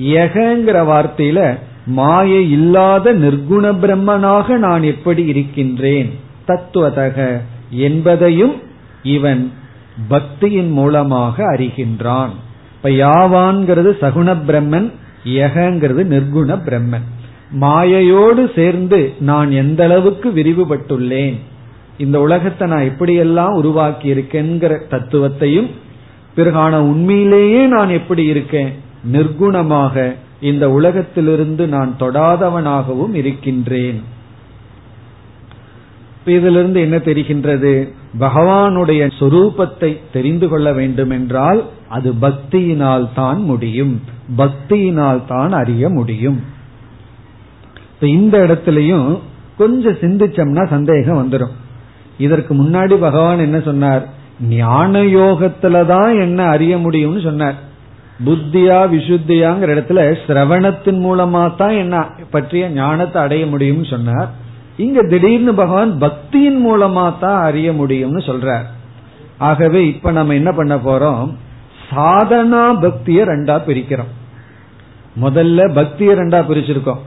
யகங்கிற 0.01 0.77
வார்த்தையில 0.87 1.59
மாயை 1.85 2.51
இல்லாத 2.51 3.13
நிர்குண 3.13 3.71
பிரம்மனாக 3.73 4.57
நான் 4.57 4.83
எப்படி 4.83 5.25
இருக்கின்றேன்? 5.25 6.19
தத்துவதக 6.47 7.41
என்பதையும் 7.69 8.53
இவன் 9.03 9.51
பக்தியின் 10.09 10.69
மூலமாக 10.69 11.55
அறிகின்றான். 11.55 12.29
இப்ப 12.75 12.89
யாவான்கிறது 12.89 13.91
சகுண 14.01 14.35
பிரம்மன் 14.47 14.91
யகங்கிறது 15.23 16.03
நிர்குண 16.03 16.55
பிரம்மன். 16.65 17.03
மாயையோடு 17.51 18.53
சேர்ந்து 18.55 19.13
நான் 19.19 19.51
எந்த 19.51 19.83
அளவுக்கு 19.83 20.29
விரிவுபட்டுள்ளேன்? 20.29 21.39
இந்த 21.97 22.19
உலகத்தை 22.19 22.67
நான் 22.67 22.83
எப்படியெல்லாம் 22.83 23.53
உருவாக்கி 23.53 24.13
இருக்கேங்கிற 24.13 24.79
தத்துவத்தையும் 24.89 25.69
பிறகான 26.35 26.79
உண்மையிலேயே 26.91 27.61
நான் 27.65 27.89
எப்படி 27.89 28.23
இருக்கேன்? 28.25 28.71
நிர்குணமாக 29.11 30.15
இந்த 30.41 30.65
உலகத்திலிருந்து 30.69 31.63
நான் 31.67 31.91
தொடாதவனாகவும் 31.99 33.13
இருக்கின்றேன். 33.13 33.99
இதிலிருந்து 36.25 36.79
என்ன 36.81 36.97
தெரிகின்றது? 36.97 37.73
பகவானுடைய 38.19 39.03
சொரூபத்தை 39.19 39.89
தெரிந்து 40.11 40.47
கொள்ள 40.49 40.67
வேண்டும் 40.73 41.09
என்றால் 41.09 41.61
அது 41.87 42.09
பக்தியினால் 42.21 43.07
தான் 43.15 43.41
முடியும். 43.41 44.01
பக்தியினால் 44.37 45.21
தான் 45.27 45.51
அறிய 45.51 45.89
முடியும். 45.89 46.39
இந்த 47.99 48.37
இடத்துலயும் 48.47 49.19
கொஞ்சம் 49.57 49.99
சிந்திச்சோம்னா 50.01 50.63
சந்தேகம் 50.67 51.19
வந்துடும் 51.19 51.53
இதற்கு 52.17 52.53
முன்னாடி 52.63 52.95
பகவான் 52.95 53.39
என்ன 53.39 53.59
சொன்னார்? 53.59 54.03
ஞான 54.39 55.01
யோகத்துலதான் 55.01 56.19
என்ன 56.19 56.43
அறிய 56.43 56.77
முடியும்னு 56.77 57.23
சொன்னார். 57.23 57.55
புத்தியா 58.25 58.77
விசுத்தியாங்கிற 58.93 59.73
இடத்துல 59.75 60.15
சிரவணத்தின் 60.27 60.99
மூலமா 60.99 61.55
தான் 61.55 61.69
என்ன 61.69 62.09
பற்றிய 62.31 62.69
ஞானத்தை 62.69 63.21
அடைய 63.21 63.45
முடியும்னு 63.45 63.89
சொன்னார். 63.89 64.31
இங்க 64.77 65.01
திடீர்னு 65.01 65.53
பகவான் 65.53 66.01
பக்தியின் 66.01 66.65
மூலமா 66.65 67.19
தான் 67.19 67.43
அறிய 67.43 67.71
முடியும்னு 67.71 68.19
சொல்றார். 68.19 68.63
ஆகவே 69.37 69.87
இப்ப 69.87 70.11
நம்ம 70.11 70.33
என்ன 70.33 70.51
பண்ண 70.51 70.75
போறோம்? 70.75 71.33
சாதனா 71.91 72.79
பக்திய 72.81 73.23
ரெண்டா 73.23 73.61
பிரிக்கிறோம். 73.67 74.11
முதல்ல 75.21 75.73
பக்திய 75.73 76.13
ரெண்டா 76.13 76.43
பிரிச்சிருக்கோம். 76.49 76.99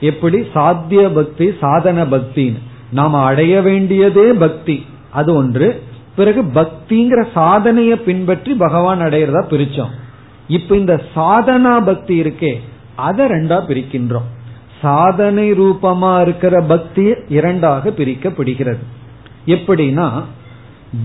எப்படி? 0.00 0.42
சாத்திய 0.54 1.08
பக்தி 1.08 1.52
சாதன 1.60 2.04
பக்தின்னு. 2.04 2.58
நாம 2.90 3.18
அடைய 3.18 3.62
வேண்டியதே 3.62 4.32
பக்தி. 4.32 4.86
அது 5.10 5.34
ஒன்று. 5.34 5.82
பிறகு 6.16 6.42
பக்திங்கிற 6.42 7.20
சாதனைய 7.34 7.94
பின்பற்றி 7.94 8.54
பகவான் 8.54 9.00
அடையிறதா 9.00 9.42
பிரிச்சோம். 9.50 9.92
இப்ப 10.48 10.76
இந்த 10.76 10.94
சாதனா 11.14 11.74
பக்தி 11.84 12.20
இருக்கே 12.22 12.52
அதை 12.96 13.26
ரெண்டா 13.26 13.58
பிரிக்கின்றோம். 13.68 14.28
சாதனை 14.80 15.52
ரூபமா 15.52 16.20
இருக்கிற 16.20 16.60
பக்தி 16.60 17.04
இரண்டாக 17.28 17.90
பிரிக்கப்படுகிறது. 17.90 18.82
எப்படின்னா 19.46 20.08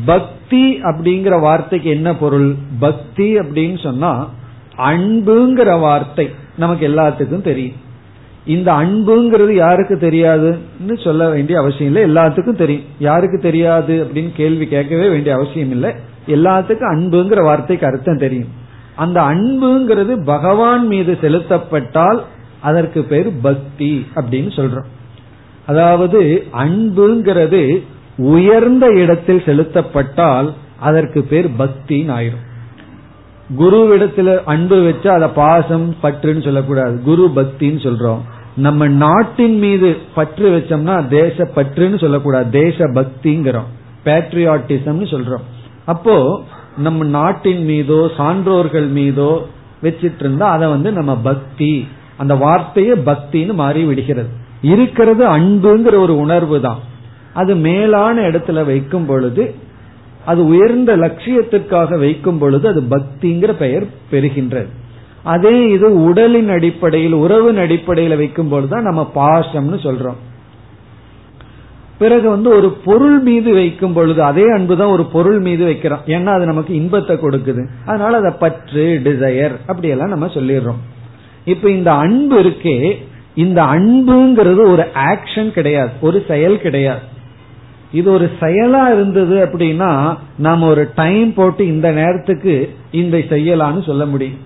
பக்தி 0.05 0.63
அப்படிங்கிற 0.83 1.39
வார்த்தைக்கு 1.39 1.89
என்ன 1.89 2.15
பொருள்? 2.15 2.55
பக்தி 2.79 3.27
அப்படின்னு 3.39 3.79
சொன்னா 3.83 4.11
அன்புங்கிற 4.77 5.79
வார்த்தை 5.79 6.29
நமக்கு 6.57 6.87
எல்லாத்துக்கும் 6.87 7.47
தெரியும். 7.49 7.89
இந்த 8.45 8.71
அன்புங்கிறது 8.71 9.51
யாருக்கு 9.51 9.95
தெரியாதுன்னு 9.95 11.03
சொல்ல 11.03 11.29
வேண்டிய 11.29 11.59
அவசியம் 11.59 11.95
இல்லை. 11.95 12.11
எல்லாத்துக்கும் 12.11 12.55
தெரியும். 12.55 12.83
யாருக்கு 12.99 13.39
தெரியாது 13.39 14.05
அப்படின்னு 14.05 14.31
கேள்வி 14.35 14.67
கேட்கவே 14.67 15.09
வேண்டிய 15.09 15.35
அவசியம் 15.35 15.71
இல்லை. 15.71 15.91
எல்லாத்துக்கும் 16.27 16.91
அன்புங்கிற 16.91 17.43
வார்த்தைக்கு 17.43 17.85
அர்த்தம் 17.85 18.17
தெரியும். 18.17 18.47
அந்த 18.95 19.21
அன்புங்கிறது 19.21 20.23
பகவான் 20.23 20.87
மீது 20.87 21.17
செலுத்தப்பட்டால் 21.21 22.21
அதற்கு 22.59 23.03
பேர் 23.03 23.39
பக்தி 23.41 24.05
அப்படின்னு 24.15 24.51
சொல்றோம். 24.55 24.89
அதாவது 25.65 26.45
அன்புங்கிறது 26.53 27.81
உயர்ந்த 28.17 28.87
இடத்தில் 28.87 29.41
செலுத்தப்பட்டால் 29.45 30.53
அதற்கு 30.79 31.23
பேர் 31.23 31.49
பக்தின்னு 31.59 32.15
ஆயிரும். 32.19 32.49
குருவிடத்துல 33.59 34.43
அன்பு 34.45 34.77
வச்சா 34.77 35.07
அதை 35.07 35.27
பாசம் 35.27 35.95
பற்றுன்னு 36.03 36.43
சொல்லக்கூடாது. 36.43 37.01
குரு 37.03 37.31
பக்தின்னு 37.35 37.79
சொல்றோம். 37.87 38.21
நம்ம 38.55 38.87
நாட்டின் 38.87 39.57
மீது 39.57 39.97
பற்று 40.15 40.49
வச்சோம்னா 40.49 41.07
தேச 41.07 41.49
பற்றுன்னு 41.55 41.99
சொல்லக்கூடாது. 41.99 42.49
தேச 42.49 42.85
பக்திங்கிறோம். 42.85 43.69
பேட்ரியாட்டிசம்னு 44.05 45.07
சொல்றோம். 45.13 45.45
அப்போ 45.85 46.41
நம்ம 46.77 47.03
நாட்டின் 47.03 47.65
மீதோ 47.65 48.09
சான்றோர்கள் 48.17 48.87
மீதோ 48.89 49.47
வச்சிட்டு 49.83 50.19
இருந்தா 50.19 50.49
அதை 50.49 50.67
வந்து 50.67 50.91
நம்ம 50.91 51.15
பக்தி 51.15 51.87
அந்த 52.17 52.35
வார்த்தையே 52.35 52.93
பக்தின்னு 52.93 53.53
மாறி 53.53 53.83
விடுகிறது. 53.83 54.29
இருக்கிறது 54.61 55.37
அன்புங்கிற 55.37 55.95
ஒரு 55.97 56.17
உணர்வு 56.17 56.61
தான் 56.61 56.79
அது 57.33 57.55
மேலான 57.55 58.21
இடத்துல 58.21 58.65
வைக்கும் 58.65 59.05
பொழுது 59.05 59.55
அது 60.25 60.45
உயர்ந்த 60.45 60.97
லட்சியத்திற்காக 60.97 61.99
வைக்கும் 61.99 62.37
பொழுது 62.37 62.67
அது 62.67 62.81
பக்திங்கிற 62.81 63.51
பெயர் 63.51 63.85
பெறுகின்றது. 64.11 64.67
அதே 65.23 65.69
இது 65.69 66.03
உடலின் 66.03 66.49
அடிப்படையில் 66.49 67.13
உறவின் 67.13 67.57
அடிப்படையில் 67.57 68.17
வைக்கும் 68.17 68.49
பொழுதுதான் 68.49 68.83
நம்ம 68.83 69.11
பாசம்னு 69.15 69.79
சொல்றோம். 69.83 70.15
பிறகு 71.97 72.29
வந்து 72.29 72.49
ஒரு 72.49 72.69
பொருள் 72.69 73.19
மீது 73.19 73.53
வைக்கும் 73.53 73.93
பொழுது 73.93 74.23
அதே 74.23 74.43
அன்பு 74.53 74.77
தான் 74.77 74.89
ஒரு 74.89 75.05
பொருள் 75.05 75.39
மீது 75.39 75.65
வைக்கிறோம். 75.65 76.03
ஏன்னா 76.05 76.25
அது 76.25 76.45
நமக்கு 76.45 76.75
இன்பத்தை 76.75 77.15
கொடுக்குது. 77.15 77.67
அதனால 77.85 78.17
அதை 78.17 78.31
பற்று 78.39 79.01
டிசையர் 79.03 79.51
அப்படியெல்லாம் 79.67 80.09
நம்ம 80.09 80.25
சொல்லிடுறோம். 80.25 80.81
இப்ப 81.45 81.69
இந்த 81.69 81.91
அன்பு 81.91 82.41
இருக்கே 82.41 82.95
இந்த 83.35 83.63
அன்புங்கிறது 83.63 84.71
ஒரு 84.71 84.85
ஆக்ஷன் 84.93 85.51
கிடையாது. 85.51 85.89
ஒரு 86.01 86.23
செயல் 86.27 86.61
கிடையாது. 86.61 86.99
இது 87.91 88.11
ஒரு 88.11 88.31
செயலா 88.39 88.93
இருந்தது 88.93 89.45
அப்படின்னா 89.45 90.17
நாம 90.37 90.67
ஒரு 90.67 90.91
டைம் 90.95 91.33
போட்டு 91.33 91.67
இந்த 91.67 91.91
நேரத்துக்கு 91.91 92.75
இந்த 92.91 93.17
செய்யலான்னு 93.17 93.85
சொல்ல 93.85 94.05
முடியும். 94.05 94.37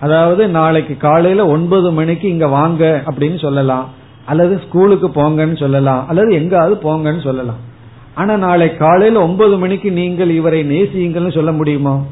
அதாவது 0.00 0.48
நாளைக்கு 0.48 0.96
காலையில 0.96 1.46
ஒன்பது 1.46 1.92
மணிக்கு 1.92 2.28
இங்க 2.28 2.46
வாங்க 2.46 3.02
அப்படின்னு 3.06 3.38
சொல்லலாம். 3.38 3.88
அல்லது 4.26 4.60
ஸ்கூலுக்கு 4.66 5.08
போங்கன்னு 5.08 5.56
சொல்லலாம். 5.56 6.08
அல்லது 6.08 6.34
எங்காவது 6.34 6.74
போங்கன்னு 6.74 7.22
சொல்லலாம். 7.22 7.72
ஆனா 8.14 8.36
நாளை 8.36 8.76
காலையில 8.76 9.22
ஒன்பது 9.22 9.58
மணிக்கு 9.58 9.90
நீங்கள் 9.90 10.30
இவரை 10.30 10.64
நேசியுங்கள்னு 10.64 11.34
சொல்ல 11.34 11.52
முடியுமோ? 11.52 12.06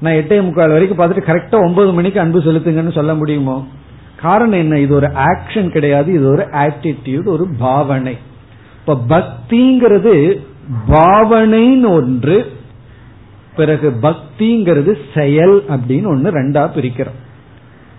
நான் 0.00 0.12
எட்டே 0.12 0.42
முக்கால் 0.42 0.70
வரைக்கும் 0.70 0.98
பார்த்துட்டு 0.98 1.28
கரெக்டா 1.28 1.64
ஒன்பது 1.66 1.92
மணிக்கு 1.92 2.20
அன்பு 2.20 2.38
செலுத்துங்கன்னு 2.38 2.92
சொல்ல 2.92 3.14
முடியுமோ? 3.14 3.66
காரணம் 4.16 4.58
என்ன? 4.58 4.78
இது 4.78 4.94
ஒரு 4.94 5.06
ஆக்ஷன் 5.06 5.70
கிடையாது. 5.70 6.12
இது 6.12 6.28
ஒரு 6.28 6.42
ஆட்டிடியூட் 6.42 7.26
ஒரு 7.26 7.46
பாவனை. 7.58 8.16
இப்ப 8.88 9.18
பக்திங்கிறது 9.18 10.38
பாவனைன்னு 10.88 11.88
ஒன்று 11.88 12.52
பிறகு 13.56 13.92
பக்திங்கிறது 14.02 14.98
செயல் 15.14 15.64
அப்படின்னு 15.68 16.06
ஒன்னு 16.06 16.30
ரெண்டா 16.30 16.62
பிரிக்கிறோம். 16.76 17.18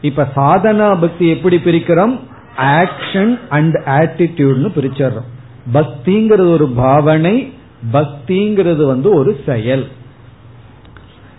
இப்ப 0.01 0.27
சாதனா 0.35 1.01
பக்தி 1.01 1.27
எப்படி 1.27 1.55
பிரிக்கிறோம்? 1.55 2.19
ஆக்ஷன் 2.57 3.39
அண்ட் 3.49 3.75
ஆட்டிடியூட்னு 3.85 4.71
பிரிச்சிடறோம். 4.75 5.29
பக்திங்கிறது 5.73 6.49
ஒரு 6.49 6.67
பாவனை 6.67 7.53
பக்திங்கிறது 7.93 8.85
வந்து 8.85 9.13
ஒரு 9.13 9.39
செயல். 9.45 9.87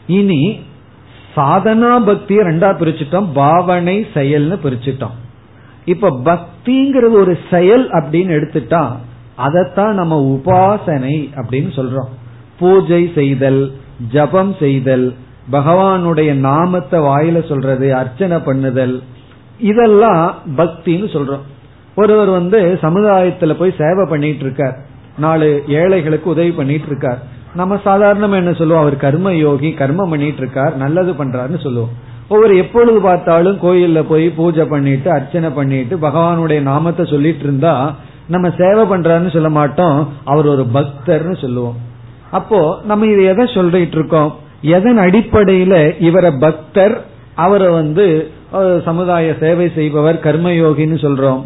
இனி 0.06 0.60
சாதனா 1.36 2.04
பக்தியை 2.04 2.44
ரெண்டா 2.44 2.72
பிரிச்சுட்டோம் 2.80 3.32
பாவனை 3.32 4.06
செயல்னு 4.14 4.58
பிரிச்சுட்டோம். 4.64 5.16
இப்ப 5.84 6.20
பக்திங்கிறது 6.24 7.10
ஒரு 7.10 7.38
செயல் 7.50 7.90
அப்படின்னு 7.90 8.32
எடுத்துட்டா 8.40 8.96
அதைத்தான் 9.46 9.94
நம்ம 10.00 10.14
உபாசனை 10.34 11.16
அப்படின்னு 11.40 11.70
சொல்றோம். 11.78 12.10
பூஜை 12.60 13.02
செய்தல் 13.14 13.62
ஜபம் 14.12 14.52
செய்தல் 14.60 15.06
பகவானுடைய 15.52 16.30
நாமத்தை 16.48 16.98
வாயில 17.08 17.38
சொல்றது 17.48 17.86
அர்ச்சனை 18.00 18.38
பண்ணுதல் 18.48 18.96
இதெல்லாம் 19.70 20.26
பக்தின்னு 20.58 21.08
சொல்றோம். 21.16 21.44
ஒருவர் 22.00 22.30
வந்து 22.38 22.58
சமுதாயத்துல 22.82 23.54
போய் 23.60 23.78
சேவை 23.78 24.04
பண்ணிட்டு 24.10 24.44
இருக்கார் 24.46 24.76
நாலு 25.24 25.48
ஏழைகளுக்கு 25.80 26.28
உதவி 26.34 26.52
பண்ணிட்டு 26.58 26.88
இருக்கார் 26.92 27.20
நம்ம 27.60 27.78
சாதாரணமா 27.84 28.36
என்ன 28.42 28.52
சொல்லுவோம்? 28.58 28.82
அவர் 28.84 28.96
கர்ம 29.04 29.32
யோகி 29.46 29.70
கர்மம் 29.80 30.12
பண்ணிட்டு 30.12 30.40
இருக்கார் 30.42 30.74
நல்லது 30.82 31.12
பண்றாருன்னு 31.20 31.60
சொல்லுவோம். 31.64 31.94
ஒவ்வொரு 32.32 32.54
எப்பொழுது 32.62 32.98
பார்த்தாலும் 33.00 33.58
கோயில்ல 33.62 34.00
போய் 34.10 34.26
பூஜை 34.38 34.64
பண்ணிட்டு 34.72 35.08
அர்ச்சனை 35.16 35.48
பண்ணிட்டு 35.56 35.94
பகவானுடைய 36.06 36.60
நாமத்தை 36.70 37.04
சொல்லிட்டு 37.14 37.44
இருந்தா 37.48 37.74
நம்ம 38.30 38.50
சேவை 38.58 38.84
பண்றாருன்னு 38.84 39.34
சொல்ல 39.36 39.50
மாட்டோம். 39.50 39.98
அவர் 40.24 40.46
ஒரு 40.46 40.66
பக்தர்னு 40.74 41.36
சொல்லுவோம். 41.40 41.78
அப்போ 42.30 42.60
நம்ம 42.84 43.06
இதை 43.06 43.24
எதை 43.24 43.46
சொல்லிட்டு 43.54 43.96
இருக்கோம்? 43.98 44.32
எதன் 44.62 44.98
அடிப்படையில 44.98 45.94
இவரை 46.08 46.30
பக்தர் 46.40 46.94
அவரை 47.34 47.68
வந்து 47.68 48.06
சமுதாய 48.84 49.34
சேவை 49.40 49.66
செய்பவர் 49.74 50.24
கர்மயோகின்னு 50.24 50.98
சொல்றோம். 51.06 51.42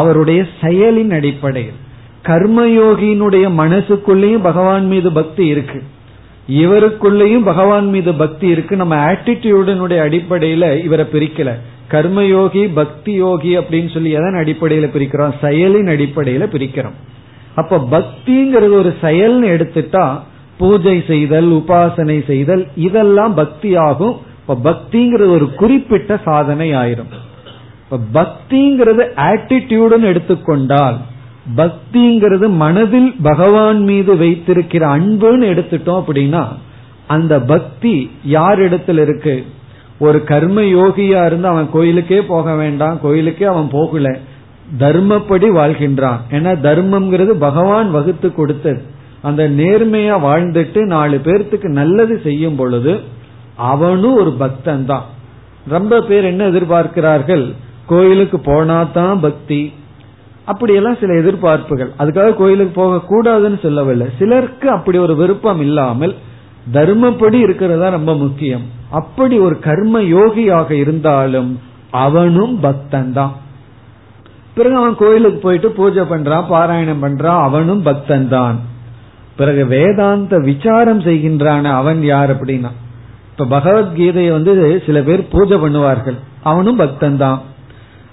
அவருடைய 0.00 0.40
செயலின் 0.60 1.12
அடிப்படையில். 1.12 1.78
கர்மயோகியினுடைய 2.26 3.46
மனசுக்குள்ளேயும் 3.60 4.42
பகவான் 4.42 4.86
மீது 4.86 5.12
பக்தி 5.12 5.46
இருக்கு. 5.54 5.82
இவருக்குள்ளேயும் 6.62 7.44
பகவான் 7.44 7.88
மீது 7.88 8.14
பக்தி 8.14 8.46
இருக்கு. 8.54 8.76
நம்ம 8.76 8.94
ஆட்டிடியூடனுடைய 9.12 9.98
அடிப்படையில 10.06 10.64
இவரை 10.84 11.06
பிரிக்கல. 11.12 11.50
கர்மயோகி 11.92 12.70
பக்தி 12.74 13.12
யோகி 13.12 13.58
அப்படின்னு 13.58 13.92
சொல்லி 13.92 14.10
எதன் 14.10 14.38
அடிப்படையில 14.42 14.86
பிரிக்கிறோம்? 14.94 15.34
செயலின் 15.42 15.90
அடிப்படையில 15.94 16.44
பிரிக்கிறோம். 16.54 16.98
அப்ப 17.54 17.78
பக்திங்கிறது 17.90 18.72
ஒரு 18.72 18.94
செயல்னு 19.00 19.48
எடுத்துட்டா 19.54 20.18
பூஜை 20.58 21.04
செய்தல் 21.06 21.50
உபாசனை 21.50 22.24
செய்தல் 22.26 22.66
இதெல்லாம் 22.76 23.34
பக்தி 23.34 23.76
ஆகும் 23.76 24.16
இப்ப 24.40 24.70
பக்திங்கிறது 24.70 25.30
ஒரு 25.30 25.54
குறிப்பிட்ட 25.54 26.20
சாதனை 26.24 26.72
ஆயிரும். 26.72 27.12
இப்ப 27.90 28.22
பக்திங்கிறது 28.22 29.04
ஆட்டிடியூடுன்னு 29.16 30.02
எடுத்துக்கொண்டால் 30.02 30.96
பக்திங்கிறது 31.56 32.48
மனதில் 32.48 33.14
பகவான் 33.22 33.82
மீது 33.82 34.16
வைத்திருக்கிற 34.16 34.86
அன்புன்னு 34.98 35.48
எடுத்துட்டோம் 35.52 36.02
அப்படின்னா 36.06 36.44
அந்த 37.06 37.40
பக்தி 37.40 38.10
யார் 38.24 38.60
இடத்துல 38.60 39.02
இருக்கு? 39.02 39.44
ஒரு 40.04 40.18
கர்ம 40.24 40.60
யோகியா 40.76 41.20
இருந்து 41.26 41.48
அவன் 41.48 41.68
கோயிலுக்கே 41.72 42.20
போக 42.22 42.54
வேண்டாம் 42.54 42.96
கோயிலுக்கே 43.02 43.46
அவன் 43.52 43.68
போகல. 43.72 44.08
தர்மப்படி 44.78 45.48
வாழ்கின்றான். 45.58 46.20
ஏன்னா 46.36 46.52
தர்மம்ங்கிறது 46.66 47.32
பகவான் 47.46 47.88
வகுத்து 47.90 48.28
கொடுத்தது. 48.34 48.80
அந்த 49.22 49.42
நேர்மையா 49.58 50.14
வாழ்ந்துட்டு 50.28 50.80
நாலு 50.94 51.16
பேர்த்துக்கு 51.24 51.68
நல்லது 51.80 52.14
செய்யும் 52.24 52.56
பொழுது 52.56 52.92
அவனும் 53.56 54.16
ஒரு 54.16 54.32
பக்தன் 54.32 54.86
தான் 54.86 55.06
ரொம்ப 55.68 56.00
பேர் 56.00 56.24
என்ன 56.24 56.42
எதிர்பார்க்கிறார்கள்? 56.48 57.44
கோயிலுக்கு 57.86 58.38
போனா 58.40 58.78
தான் 58.94 59.20
பக்தி. 59.20 59.60
அப்படியெல்லாம் 60.44 61.00
சில 61.00 61.12
எதிர்பார்ப்புகள். 61.20 61.90
அதுக்காக 61.98 62.34
கோயிலுக்கு 62.34 62.74
போக 62.80 63.00
கூடாதுன்னு 63.10 63.58
சொல்லவில்லை. 63.62 64.06
சிலருக்கு 64.18 64.68
அப்படி 64.70 64.98
ஒரு 64.98 65.14
விருப்பம் 65.16 65.60
இல்லாமல் 65.60 66.14
தர்மப்படி 66.72 67.38
இருக்கிறதா 67.46 67.88
ரொம்ப 67.88 68.14
முக்கியம். 68.16 68.64
அப்படி 68.98 69.36
ஒரு 69.46 69.56
கர்ம 69.68 70.00
யோகியாக 70.16 70.70
இருந்தாலும் 70.82 71.50
அவனும் 72.06 72.54
பக்தன் 72.64 73.12
தான். 73.18 73.34
பிறகு 74.56 74.76
அவன் 74.80 75.00
கோயிலுக்கு 75.02 75.38
போயிட்டு 75.44 75.68
பூஜை 75.78 76.02
பண்றான் 76.10 76.50
பாராயணம் 76.52 77.02
பண்றான் 77.04 77.40
அவனும் 77.48 77.82
பக்தன் 77.88 78.28
தான். 78.34 78.58
பிறகு 79.38 79.62
வேதாந்த 79.74 80.38
விசாரம் 80.48 81.02
செய்கின்றான 81.06 81.64
அவன் 81.80 82.00
யார் 82.12 82.32
அப்படின்னா 82.34 82.72
இப்ப 83.30 83.46
பகவத்கீதையை 83.54 84.32
வந்து 84.36 84.52
சில 84.86 84.98
பேர் 85.06 85.30
பூஜை 85.34 85.56
பண்ணுவார்கள். 85.62 86.18
அவனும் 86.50 86.80
பக்தன் 86.82 87.20
தான். 87.24 87.38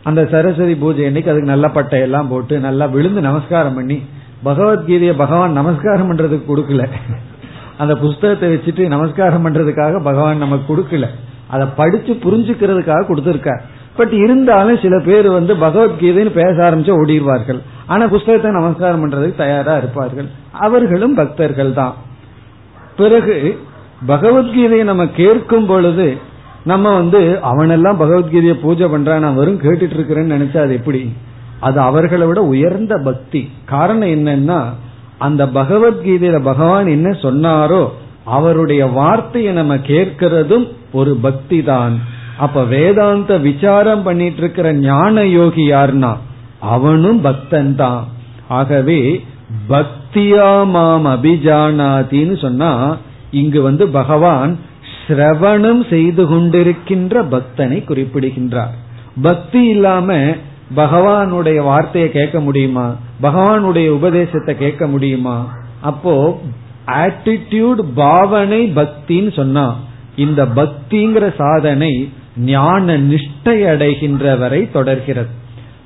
அந்த 0.10 0.22
சரஸ்வதி 0.34 0.76
பூஜை 0.84 1.06
அன்னைக்கு 1.08 1.32
அதுக்கு 1.32 1.54
நல்ல 1.54 1.68
பட்டையெல்லாம் 1.78 2.30
போட்டு 2.34 2.56
நல்லா 2.68 2.86
விழுந்து 2.96 3.22
நமஸ்காரம் 3.28 3.78
பண்ணி 3.80 3.98
பகவத்கீதையை 4.48 5.16
பகவான் 5.24 5.58
நமஸ்காரம் 5.60 6.10
பண்றதுக்கு 6.10 6.48
கொடுக்கல. 6.52 6.84
அந்த 7.82 7.94
புஸ்தகத்தை 7.96 8.48
வச்சுட்டு 8.54 8.88
நமஸ்காரம் 8.88 9.44
பண்றதுக்காக 9.46 10.04
பகவான் 10.04 10.38
நமக்கு 10.38 10.68
கொடுக்கல. 10.70 11.08
அதை 11.48 11.68
படிச்சு 11.76 12.14
புரிஞ்சுக்கிறதுக்காக 12.24 13.04
கொடுத்திருக்கார். 13.10 13.62
பட் 13.98 14.14
இருந்தாலும் 14.14 14.80
சில 14.82 14.96
பேர் 15.00 15.28
வந்து 15.30 15.54
பகவத்கீதைன்னு 15.56 16.32
பேச 16.32 16.56
ஆரம்பிச்சு 16.66 16.94
ஓடிடுவார்கள். 17.02 17.60
ஆனா 17.86 18.08
புஸ்தகத்தை 18.08 18.52
நமஸ்காரம் 18.52 19.04
பண்றதுக்கு 19.04 19.36
தயாரா 19.36 19.78
இருப்பார்கள். 19.78 20.28
அவர்களும் 20.52 21.16
பக்தர்கள் 21.16 21.74
தான். 21.74 21.96
பிறகு 22.98 23.38
பகவத்கீதையை 24.08 24.84
நம்ம 24.84 25.08
கேட்கும் 25.08 25.66
பொழுது 25.66 26.08
நம்ம 26.64 26.94
வந்து 26.96 27.20
அவனெல்லாம் 27.52 28.02
பகவத்கீதையை 28.02 28.56
பூஜை 28.62 28.88
பண்றான் 28.88 29.26
நான் 29.26 29.36
வெறும் 29.36 29.62
கேட்டுட்டு 29.62 29.96
இருக்கிறேன்னு 29.98 30.36
நினைச்சா 30.36 30.58
அது 30.58 30.74
எப்படி? 30.74 31.02
அது 31.60 31.78
அவர்களை 31.80 32.26
விட 32.28 32.42
உயர்ந்த 32.42 32.96
பக்தி. 33.04 33.42
காரணம் 33.66 34.14
என்னன்னா 34.18 34.60
அந்த 35.20 35.46
பகவத்கீதையில 35.46 36.38
பகவான் 36.42 36.88
என்ன 36.88 37.10
சொன்னாரோ 37.22 37.84
அவருடைய 38.26 38.86
வார்த்தையை 38.92 39.54
நம்ம 39.54 39.76
கேட்கிறதும் 39.76 40.66
ஒரு 40.92 41.16
பக்தி 41.16 41.64
தான் 41.64 41.96
அப்ப 42.38 42.64
வேதாந்த 42.64 43.38
விசாரம் 43.38 44.04
பண்ணிட்டு 44.04 44.38
இருக்கிற 44.38 44.74
ஞான 44.74 45.24
யோகி 45.28 45.64
யாருன்னா 45.72 46.12
அவனும் 46.60 47.20
பக்தன் 47.22 47.76
தான் 47.76 48.04
ஆகவே 48.50 49.02
பக்தியா 49.70 50.52
மாம் 50.66 51.08
அபிஜானாதின்னு 51.08 52.36
சொன்னா 52.42 52.72
இங்கு 53.32 53.62
வந்து 53.62 53.88
பகவான் 53.90 54.54
சிரவணம் 55.02 55.82
செய்து 55.90 56.24
கொண்டிருக்கின்ற 56.24 57.22
பக்தனை 57.32 57.78
குறிப்பிடுகின்றார். 57.84 58.74
பக்தி 59.22 59.62
இல்லாம 59.68 60.10
பகவானுடைய 60.76 61.64
வார்த்தையை 61.64 62.12
கேட்க 62.12 62.40
முடியுமா? 62.40 62.96
பகவானுடைய 63.22 63.88
உபதேசத்தை 63.88 64.58
கேட்க 64.58 64.88
முடியுமா? 64.88 65.54
அப்போ 65.82 66.40
ஆட்டிடியூட் 66.86 67.80
பாவனை 67.96 68.72
பக்தின்னு 68.76 69.34
சொன்னா 69.34 69.80
இந்த 70.16 70.46
பக்திங்கிற 70.46 71.36
சாதனை 71.36 72.12
ஞான 72.38 72.98
நிஷ்டை 72.98 73.68
அடைகின்ற 73.68 74.36
வரை 74.36 74.72
தொடர்கிறது. 74.72 75.28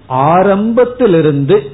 ஆரம்பத்திலிருந்து 0.08 1.72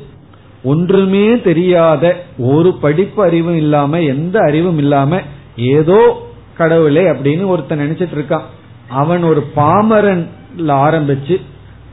ஒன்றுமே 0.64 1.42
தெரியாத 1.42 2.24
ஒரு 2.38 2.74
படிப்பு 2.74 3.24
அறிவும் 3.24 3.58
இல்லாம 3.58 4.02
எந்த 4.02 4.40
அறிவும் 4.40 4.78
இல்லாம 4.78 5.22
ஏதோ 5.56 6.30
கடவுளே 6.58 7.02
அப்படின்னு 7.02 7.46
ஒருத்தன் 7.46 7.80
நினைச்சிட்டு 7.80 8.16
இருக்கான். 8.16 8.48
அவன் 8.88 9.24
ஒரு 9.24 9.48
பாமரன்ல 9.56 10.68
ஆரம்பிச்சு 10.68 11.42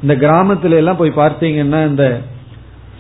இந்த 0.03 0.15
கிராமத்துல 0.15 0.81
எல்லாம் 0.83 0.97
போய் 0.97 1.13
பார்த்தீங்கன்னா 1.17 1.81
இந்த 1.89 2.21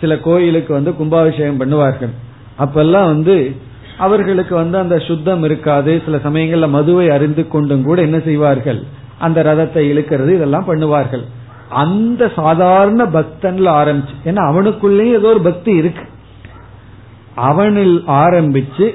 சில 0.00 0.18
கோயிலுக்கு 0.18 0.72
வந்து 0.74 0.90
கும்பாபிஷேகம் 0.94 1.60
பண்ணுவார்கள். 1.60 2.12
அப்பெல்லாம் 2.58 3.08
வந்து 3.12 3.56
அவர்களுக்கு 3.98 4.54
வந்து 4.54 4.78
அந்த 4.78 4.98
சுத்தம் 4.98 5.42
இருக்காது. 5.42 6.02
சில 6.04 6.16
சமயங்கள்ல 6.16 6.68
மதுவை 6.68 7.10
அறிந்து 7.10 7.48
கொண்டும் 7.48 7.84
கூட 7.84 8.02
என்ன 8.02 8.18
செய்வார்கள்? 8.18 8.80
அந்த 9.18 9.42
ரதத்தை 9.42 9.82
இழுக்கிறது 9.92 10.34
இதெல்லாம் 10.34 10.68
பண்ணுவார்கள். 10.68 11.24
அந்த 11.68 12.32
சாதாரண 12.36 13.04
பக்தன்ல 13.04 13.68
ஆரம்பிச்சு 13.80 14.14
ஏன்னா 14.24 14.42
அவனுக்குள்ளேயும் 14.50 15.16
ஏதோ 15.20 15.28
ஒரு 15.28 15.40
பக்தி 15.40 15.72
இருக்கு. 15.76 16.04
அவனில் 17.34 18.04
ஆரம்பிச்சு 18.06 18.86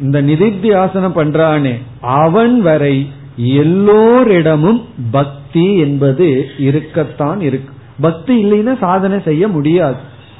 இந்த 0.00 0.22
நிதித்தியாசனம் 0.22 1.16
பண்றானே 1.16 1.74
அவன் 2.00 2.60
வரை 2.60 2.96
எல்லோரிடமும் 3.36 4.84
பக்தி 5.10 5.78
என்பது 5.78 6.46
இருக்கத்தான் 6.58 7.40
இருக்கு. 7.40 7.74
பக்தி 8.00 8.44
இல்லைன்னா 8.44 8.78
சாதனை 8.78 9.20
செய்ய 9.24 9.48
முடியாது. 9.48 9.96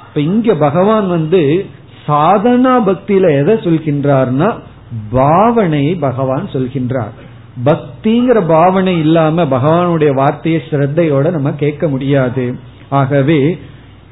இப்ப 0.08 0.20
இங்க 0.20 0.54
பகவான் 0.54 1.08
வந்து 1.08 1.66
சாதனா 2.08 2.72
பக்தியில 2.86 3.38
எதை 3.38 3.54
சொல்கின்றார்னா 3.54 4.60
பாவனையை 5.12 5.98
பகவான் 5.98 6.48
சொல்கின்றார். 6.52 7.10
பக்திங்கிற 7.64 8.46
பாவனை 8.46 8.98
இல்லாம 8.98 9.44
பகவானுடைய 9.44 10.14
வார்த்தையை 10.14 10.62
ஸ்ரத்தையோட 10.70 11.30
நம்ம 11.30 11.50
கேட்க 11.50 11.88
முடியாது. 11.88 12.58
ஆகவே 12.88 13.58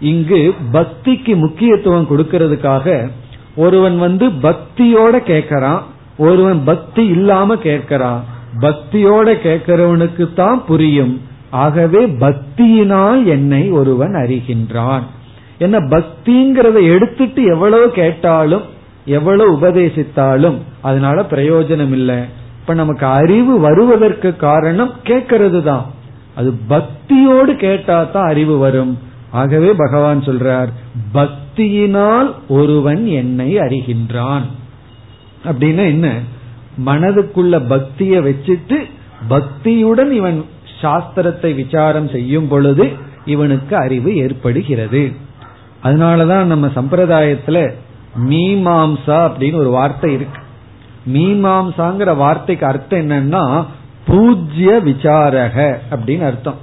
இங்கு 0.00 0.54
பக்திக்கு 0.72 1.36
முக்கியத்துவம் 1.36 2.06
கொடுக்கறதுக்காக 2.10 3.10
ஒருவன் 3.56 3.98
வந்து 3.98 4.28
பக்தியோட 4.28 5.12
கேட்கறான் 5.12 5.80
ஒருவன் 6.18 6.64
பக்தி 6.64 7.06
இல்லாம 7.06 7.54
கேட்கறான். 7.54 8.20
பக்தியோட 8.60 9.28
கேட்கிறவனுக்கு 9.46 10.34
தான் 10.34 10.64
புரியும். 10.64 11.14
ஆகவே 11.50 12.06
பக்தியினால் 12.06 13.22
என்னை 13.24 13.70
ஒருவன் 13.70 14.14
அறிகின்றான். 14.14 15.04
என்ன 15.58 15.78
பக்திங்கிறத 15.78 16.78
எடுத்துட்டு 16.94 17.42
எவ்வளவு 17.44 17.90
கேட்டாலும் 17.90 18.66
எவ்வளவு 19.04 19.56
உபதேசித்தாலும் 19.56 20.58
அதனால 20.82 21.22
பிரயோஜனம் 21.22 21.90
இல்லை 21.90 22.18
இப்ப 22.60 22.74
நமக்கு 22.74 23.06
அறிவு 23.06 23.60
வருவதற்கு 23.60 24.36
காரணம் 24.36 24.92
கேட்கறது 25.04 25.60
தான் 25.62 25.86
அது 26.34 26.50
பக்தியோடு 26.68 27.52
கேட்டா 27.56 27.96
தான் 28.04 28.28
அறிவு 28.28 28.58
வரும். 28.58 28.98
ஆகவே 29.30 29.70
பகவான் 29.72 30.20
சொல்றார் 30.20 30.70
பக்தியினால் 31.14 32.28
ஒருவன் 32.48 33.06
என்னை 33.06 33.50
அறிகின்றான். 33.58 34.46
அப்படின்னா 35.44 35.84
என்ன? 35.86 36.08
மனதுக்குள்ள 36.86 37.54
பக்திய 37.72 38.14
வச்சுட்டு 38.26 38.78
பக்தியுடன் 39.30 40.10
இவன் 40.10 40.44
சாஸ்திரத்தை 40.82 41.54
விசாரம் 41.54 42.08
செய்யும் 42.08 42.48
பொழுது 42.48 42.88
இவனுக்கு 43.24 43.76
அறிவு 43.76 44.16
ஏற்படுகிறது. 44.16 45.12
அதனாலதான் 45.82 46.44
நம்ம 46.44 46.66
சம்பிரதாயத்துல 46.66 47.72
மீமாம்சா 48.28 49.18
அப்படின்னு 49.26 49.54
ஒரு 49.54 49.70
வார்த்தை 49.70 50.12
இருக்கு. 50.12 50.40
மீமாம்சாங்கிற 51.12 52.16
வார்த்தைக்கு 52.16 52.66
அர்த்தம் 52.66 52.98
என்னன்னா 52.98 53.66
பூஜ்ய 54.06 54.80
விசாரக 54.84 55.76
அப்படின்னு 55.90 56.24
அர்த்தம். 56.24 56.58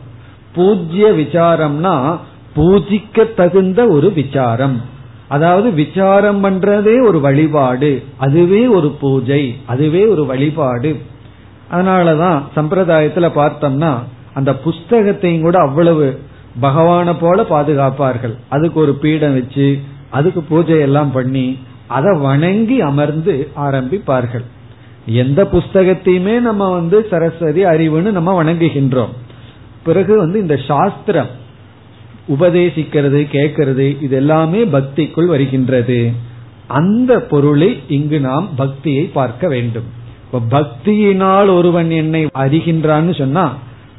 பூஜ்ய 0.56 1.08
விசாரம்னா 1.08 2.18
பூஜிக்க 2.56 3.34
தகுந்த 3.34 3.88
ஒரு 3.88 4.14
விசாரம். 4.14 4.82
அதாவது 5.28 5.72
விசாரம் 5.72 6.44
பண்றதே 6.44 7.08
ஒரு 7.08 7.20
வழிபாடு 7.20 8.04
அதுவே 8.18 8.68
ஒரு 8.68 8.90
பூஜை 8.92 9.56
அதுவே 9.66 10.06
ஒரு 10.06 10.26
வழிபாடு. 10.26 11.00
அதனாலதான் 11.72 12.42
சம்பிரதாயத்துல 12.56 13.30
பார்த்தோம்னா 13.36 13.98
அந்த 14.34 14.52
புஸ்தகத்தையும் 14.54 15.42
கூட 15.42 15.58
அவ்வளவு 15.60 16.20
பகவான 16.62 17.16
போல 17.20 17.42
பாதுகாப்பார்கள். 17.42 18.36
அதுக்கு 18.48 18.80
ஒரு 18.80 18.94
பீடம் 18.94 19.34
வச்சு 19.34 19.80
அதுக்கு 20.10 20.42
பூஜை 20.42 20.80
எல்லாம் 20.80 21.12
பண்ணி 21.12 21.58
அதை 21.88 22.20
வணங்கி 22.20 22.82
அமர்ந்து 22.82 23.50
ஆரம்பிப்பார்கள். 23.56 24.46
எந்த 25.06 25.44
புஸ்தகத்தையுமே 25.44 26.40
நம்ம 26.40 26.72
வந்து 26.72 27.08
சரஸ்வதி 27.10 27.64
அறிவுன்னு 27.66 28.12
நம்ம 28.12 28.44
வணங்குகின்றோம். 28.44 29.14
பிறகு 29.84 30.18
வந்து 30.18 30.40
இந்த 30.40 30.56
சாஸ்திரம் 30.68 31.28
உபதேசிக்கிறது 32.30 33.20
கேட்கறது 33.32 33.86
இது 34.02 34.16
எல்லாமே 34.16 34.64
பக்திக்குள் 34.66 35.26
வருகின்றது. 35.26 36.12
அந்த 36.68 37.20
பொருளை 37.22 37.80
இங்கு 37.88 38.20
நாம் 38.20 38.50
பக்தியை 38.56 39.04
பார்க்க 39.04 39.48
வேண்டும். 39.48 39.88
இப்ப 40.26 40.60
பக்தியினால் 40.60 41.50
ஒருவன் 41.56 41.92
என்னை 41.92 42.26
அறிகின்றான்னு 42.34 43.18
சொன்னா 43.18 43.46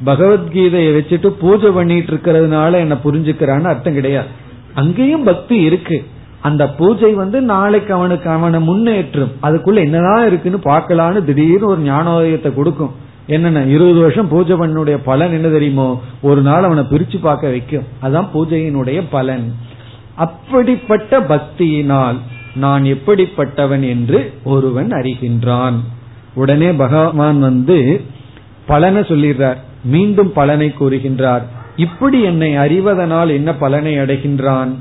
பகவத்கீதையை 0.05 0.91
வச்சுட்டு 0.97 1.27
பூஜை 1.27 1.71
பண்ணிட்டு 1.71 2.13
இருக்கிறதுனால 2.13 2.73
என்ன 2.73 2.95
புரிஞ்சுக்கிறான்னு 3.05 3.71
அர்த்தம் 3.73 3.95
கிடையாது. 3.95 4.27
அங்கேயும் 4.75 5.25
பக்தி 5.25 5.57
இருக்கு. 5.61 6.05
அந்த 6.41 6.69
பூஜை 6.69 7.13
வந்து 7.13 7.41
நாளைக்கு 7.41 7.95
அவனுக்கு 7.95 8.31
அவனை 8.31 8.59
முன்னேற்றும். 8.69 9.33
அதுக்குள்ள 9.43 9.79
என்னதான் 9.79 10.27
இருக்குன்னு 10.27 10.61
பார்க்கலான்னு 10.65 11.25
திடீர்னு 11.25 11.67
ஒரு 11.67 11.81
ஞானோதயத்தை 11.83 12.55
கொடுக்கும். 12.55 12.93
என்னென்ன 13.29 13.63
இருபது 13.63 14.01
வருஷம் 14.01 14.29
பூஜை 14.29 14.57
பண்ணுடைய 14.57 14.99
பலன் 15.05 15.33
என்ன 15.33 15.49
தெரியுமோ? 15.49 16.03
ஒரு 16.23 16.41
நாள் 16.41 16.63
அவனை 16.63 16.83
பிரிச்சு 16.83 17.21
பார்க்க 17.21 17.49
வைக்கும். 17.49 17.85
அதான் 18.03 18.29
பூஜையினுடைய 18.35 19.03
பலன். 19.11 19.55
அப்படிப்பட்ட 20.15 21.21
பக்தியினால் 21.21 22.19
நான் 22.55 22.83
எப்படிப்பட்டவன் 22.83 23.89
என்று 23.89 24.33
ஒருவன் 24.45 24.91
அறிகின்றான். 24.91 25.75
உடனே 26.35 26.73
பகவான் 26.73 27.41
வந்து 27.41 28.01
பலனை 28.67 29.03
சொல்லிடுறார். 29.03 29.57
மீண்டும் 29.85 30.33
பலனை 30.33 30.75
கூறுகின்றார். 30.81 31.43
இப்படி 31.77 32.23
என்னை 32.23 32.57
அறிவதனால் 32.57 33.29
என்ன 33.29 33.55
பலனை 33.55 33.99
அடைகின்றான்? 33.99 34.75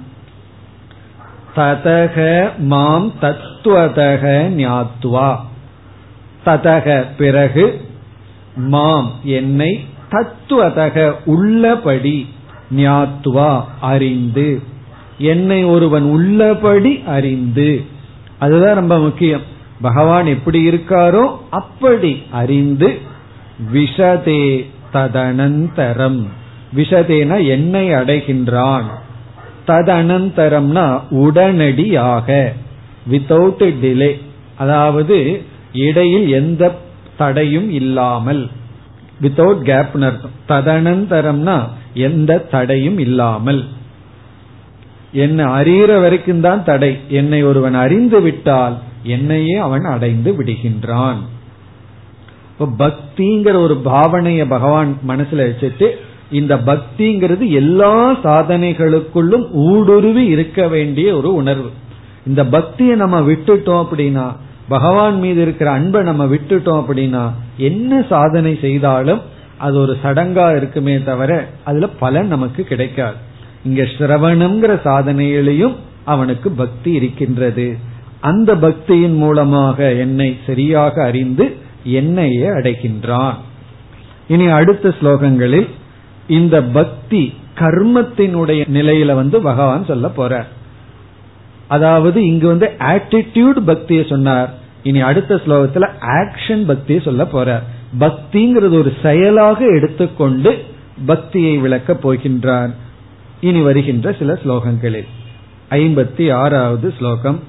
ததக 1.56 2.48
மாம் 2.58 3.14
தத்துவதக 3.22 4.24
ஞாத்வா. 4.56 5.36
ததக 6.46 7.06
பிறகு 7.18 7.86
மாம் 8.58 9.12
என்னை 9.24 9.86
தத்துவதக 10.12 11.14
உள்ளபடி 11.26 12.28
ஞாத்துவா 12.78 13.64
அறிந்து. 13.82 14.62
என்னை 15.18 15.64
ஒருவன் 15.64 16.04
உள்ளபடி 16.04 17.04
அறிந்து. 17.06 17.84
அதுதான் 18.40 18.76
ரொம்ப 18.76 19.00
முக்கியம். 19.00 19.42
பகவான் 19.82 20.26
எப்படி 20.26 20.68
இருக்காரோ 20.68 21.38
அப்படி 21.50 22.24
அறிந்து 22.32 22.98
விஷதே 23.74 24.66
ததனந்தரம். 24.94 26.24
விஷதேன 26.76 27.48
என்னை 27.48 27.92
அடைகின்றான். 27.92 28.84
ததனந்தரம்னா 29.68 31.02
உடனடியாக 31.10 32.54
வித்தவுட் 33.12 33.74
டிலே 33.82 34.22
அதாவது 34.58 35.42
இடையில் 35.74 36.30
எந்த 36.30 36.76
தடையும் 37.18 37.70
இல்லாமல். 37.70 38.50
வித்தவுட் 39.22 39.64
கேப் 39.70 39.96
ததனந்தரம்னா 40.50 41.58
எந்த 41.94 42.38
தடையும் 42.38 42.98
இல்லாமல். 42.98 43.64
என்னை 45.12 45.46
அறிகிற 45.46 46.02
வரைக்கும் 46.02 46.42
தான் 46.42 46.64
தடை. 46.64 46.98
என்னை 47.10 47.44
ஒருவன் 47.44 47.74
அறிந்து 47.74 48.22
விட்டால் 48.22 48.78
என்னையே 49.04 49.56
அவன் 49.58 49.84
அடைந்து 49.84 50.32
விடுகின்றான். 50.34 51.22
பக்திங்கிற 52.60 53.54
ஒரு 53.56 53.82
பாவனைய 53.86 54.46
பகவான் 54.48 54.98
மனசுல 55.08 55.42
வச்சுட்டு 55.48 55.90
இந்த 56.32 56.56
பக்திங்கிறது 56.56 57.50
எல்லா 57.52 58.16
சாதனைகளுக்குள்ளும் 58.24 59.46
ஊடுருவி 59.52 60.26
இருக்க 60.26 60.68
வேண்டிய 60.68 61.16
ஒரு 61.18 61.34
உணர்வு. 61.34 61.70
இந்த 62.28 62.46
பக்தியை 62.46 62.96
நம்ம 62.96 63.20
விட்டுட்டோம் 63.22 63.84
அப்படின்னா 63.84 64.26
பகவான் 64.68 65.20
மீது 65.20 65.42
இருக்கிற 65.42 65.72
அன்பை 65.72 66.02
நம்ம 66.02 66.26
விட்டுட்டோம் 66.26 66.84
அப்படின்னா 66.84 67.32
என்ன 67.58 68.02
சாதனை 68.10 68.58
செய்தாலும் 68.62 69.22
அது 69.58 69.80
ஒரு 69.80 69.98
சடங்கா 70.04 70.56
இருக்குமே 70.56 71.04
தவிர 71.04 71.48
அதுல 71.64 71.88
பலன் 71.88 72.28
நமக்கு 72.28 72.64
கிடைக்காது. 72.64 73.16
இங்க 73.66 73.84
சிரவணம்ங்கிற 73.84 74.74
சாதனையிலையும் 74.84 75.76
அவனுக்கு 76.04 76.52
பக்தி 76.52 76.92
இருக்கின்றது. 76.92 77.78
அந்த 78.20 78.56
பக்தியின் 78.56 79.16
மூலமாக 79.16 79.92
என்னை 79.94 80.38
சரியாக 80.46 81.04
அறிந்து 81.04 81.56
என்னையே 81.84 82.48
அடைகின்றான். 82.48 83.34
இனி 84.28 84.48
அடுத்த 84.48 84.94
ஸ்லோகங்களில் 85.02 85.68
இந்த 86.28 86.62
பக்தி 86.62 87.34
கர்மத்தினுடைய 87.60 88.62
நிலையில 88.74 89.14
வந்து 89.14 89.42
பகவான் 89.42 89.86
சொல்ல 89.86 90.12
போறார். 90.18 90.48
அதாவது 91.69 92.19
இங்கு 92.25 92.47
வந்து 92.47 92.69
ஆட்டிடியூட் 92.79 93.61
பக்தியை 93.65 94.05
சொன்னார் 94.05 94.51
இனி 94.83 95.01
அடுத்த 95.01 95.35
ஸ்லோகத்துல 95.47 95.89
ஆக்ஷன் 96.17 96.65
பக்தியை 96.67 97.01
சொல்ல 97.05 97.23
போறார் 97.33 97.65
பக்திங்கிறது 98.01 98.75
ஒரு 98.79 98.93
செயலாக 99.03 99.59
எடுத்துக்கொண்டு 99.67 100.53
பக்தியை 101.07 101.55
விளக்கப் 101.57 102.03
போகின்றார் 102.05 102.73
இனி 103.41 103.61
வருகின்ற 103.61 104.13
சில 104.13 104.33
ஸ்லோகங்களில் 104.45 105.11
ஐம்பத்தி 105.71 106.25
ஆறாவது 106.33 106.89
ஸ்லோகம் 106.99 107.41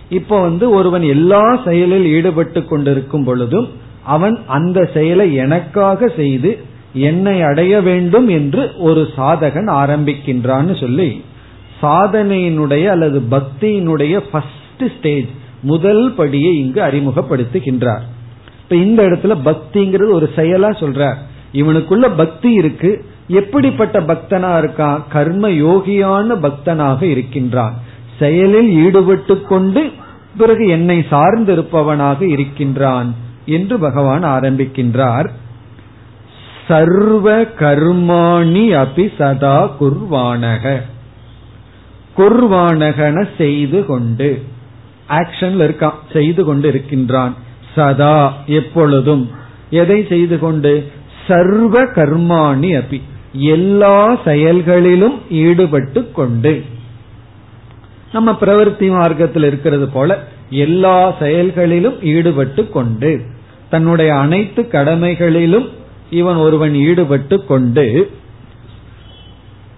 இப்போ 0.09 0.41
வந்து 0.41 0.69
ஒருவன் 0.69 1.01
எல்லா 1.01 1.57
செயலில் 1.65 2.05
ஈடுபட்டு 2.05 2.65
கொண்டிருக்கும் 2.65 3.23
பொழுதும் 3.23 3.67
அவன் 4.03 4.39
அந்த 4.47 4.89
செயலை 4.93 5.35
எனக்காக 5.35 6.07
செய்து 6.07 6.57
என்னை 6.93 7.41
அடைய 7.41 7.81
வேண்டும் 7.81 8.27
என்று 8.27 8.71
ஒரு 8.77 9.07
சாதகன் 9.17 9.69
ஆரம்பிக்கின்றான்னு 9.83 10.79
சொல்லி 10.79 11.23
சாதனையினுடைய 11.81 12.85
அல்லது 12.85 13.21
பக்தியினுடைய 13.31 14.19
ஃபர்ஸ்ட் 14.31 14.97
ஸ்டேஜ் 14.97 15.27
முதல் 15.61 16.13
படியை 16.17 16.53
இங்கு 16.53 16.81
அறிமுகப்படுத்துகின்றார். 16.81 18.01
இப்ப 18.61 18.75
இந்த 18.75 19.03
இடத்துல 19.03 19.37
பக்திங்கிறது 19.45 20.11
ஒரு 20.11 20.29
செயலா 20.35 20.69
சொல்றார். 20.73 21.15
இவனுக்குள்ள 21.53 22.11
பக்தி 22.17 22.51
இருக்கு. 22.51 23.05
எப்படிப்பட்ட 23.27 23.99
பக்தனா 23.99 24.59
இருக்கான்? 24.59 24.99
கர்ம 25.09 25.49
யோகியான 25.49 26.35
பக்தனாக 26.35 27.01
இருக்கின்றான். 27.01 27.73
செயலில் 28.19 28.69
ஈடுபட்டு 28.69 29.41
கொண்டு 29.41 29.91
பிறகு 30.37 30.67
என்னை 30.67 31.05
சார்ந்திருப்பவனாக 31.11 32.21
இருக்கின்றான் 32.21 33.15
என்று 33.45 33.79
பகவான் 33.79 34.23
ஆரம்பிக்கின்றார். 34.23 35.29
சர்வ 36.67 37.41
கர்மாணி 37.41 38.85
அபி 38.85 39.09
சதா 39.17 39.71
குர்வானக. 39.81 40.81
குர்வானகன 42.17 43.27
செய்து 43.37 43.85
கொண்டு. 43.85 44.43
ஆக்ஷன்ல 45.09 45.65
இருக்கான் 45.67 46.13
செய்து 46.13 46.45
கொண்டு 46.45 46.67
இருக்கின்றான். 46.67 47.35
சதா 47.75 48.37
எப்பொழுதும். 48.45 49.29
எதை 49.69 50.05
செய்து 50.09 50.39
கொண்டு? 50.39 50.91
சர்வ 51.27 51.83
கர்மாணி 51.83 52.81
அபி. 52.81 53.01
எல்லா 53.33 54.19
செயல்களிலும் 54.25 55.19
ஈடுபட்டு 55.31 56.11
கொண்டு. 56.11 56.63
நம்ம 58.13 58.37
பிரவருத்தி 58.41 58.89
மார்க்கத்தில் 58.89 59.43
இருக்கிறது 59.43 59.87
போல 59.87 60.27
எல்லா 60.49 61.15
செயல்களிலும் 61.19 62.03
ஈடுபட்டு 62.03 62.69
கொண்டு. 62.69 63.21
தன்னுடைய 63.69 64.15
அனைத்து 64.15 64.61
கடமைகளிலும் 64.61 65.69
இவன் 66.09 66.35
ஒருவன் 66.35 66.75
ஈடுபட்டு 66.75 67.45
கொண்டு. 67.45 68.09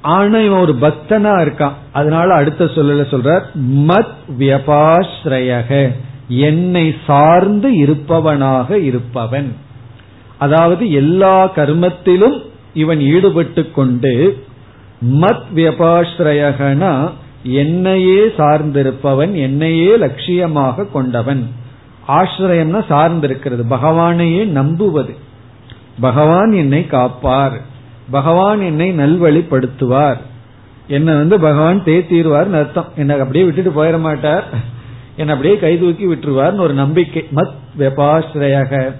ஆனா 0.07 0.39
இவன் 0.39 0.59
ஒரு 0.59 0.75
பக்தனா 0.81 1.31
இருக்கான். 1.43 1.71
அதனால 1.91 2.33
அடுத்த 2.33 2.65
சொல்லல 2.65 3.03
சொல்றார் 3.13 3.45
மத் 3.87 4.15
வியபாஸ்ரயக 4.39 5.91
என்னை 6.27 6.95
சார்ந்து 7.05 7.69
இருப்பவனாக 7.71 8.71
இருப்பவன். 8.71 9.55
அதாவது 10.37 10.91
எல்லா 10.91 11.51
கர்மத்திலும் 11.55 12.37
இவன் 12.73 12.99
ஈடுபட்டு 12.99 13.71
கொண்டு 13.71 14.43
மத் 15.05 15.45
வியபாஸ்ரயகனா 15.55 17.11
என்னையே 17.43 18.25
சார்ந்திருப்பவன் 18.37 19.33
என்னையே 19.33 19.97
லட்சியமாக 19.97 20.91
கொண்டவன். 20.91 21.47
ஆசிரியம்னா 22.07 22.81
சார்ந்திருக்கிறது 22.89 23.63
பகவானையே 23.69 24.45
நம்புவது. 24.45 25.15
பகவான் 25.99 26.51
என்னை 26.51 26.87
காப்பார். 26.87 27.57
பகவான் 28.11 28.61
என்னை 28.61 28.91
நல்வழிப்படுத்துவார். 28.91 30.17
என்ன 30.87 31.15
வந்து 31.15 31.39
பகவான் 31.39 31.83
தேத்தீர்வார் 31.83 32.55
அர்த்தம். 32.55 32.85
என்ன 32.95 33.13
அப்படியே 33.13 33.43
விட்டுட்டு 33.43 33.83
போயிட 33.83 33.99
மாட்டார். 33.99 34.43
என்ன 35.15 35.33
அப்படியே 35.33 35.59
கை 35.59 35.79
தூக்கி 35.79 36.07
விட்டுருவார்னு 36.07 36.59
ஒரு 36.59 36.73
நம்பிக்கை. 36.73 37.27
மத் 37.35 37.55
வெபாஸ்ரயாக. 37.79 38.93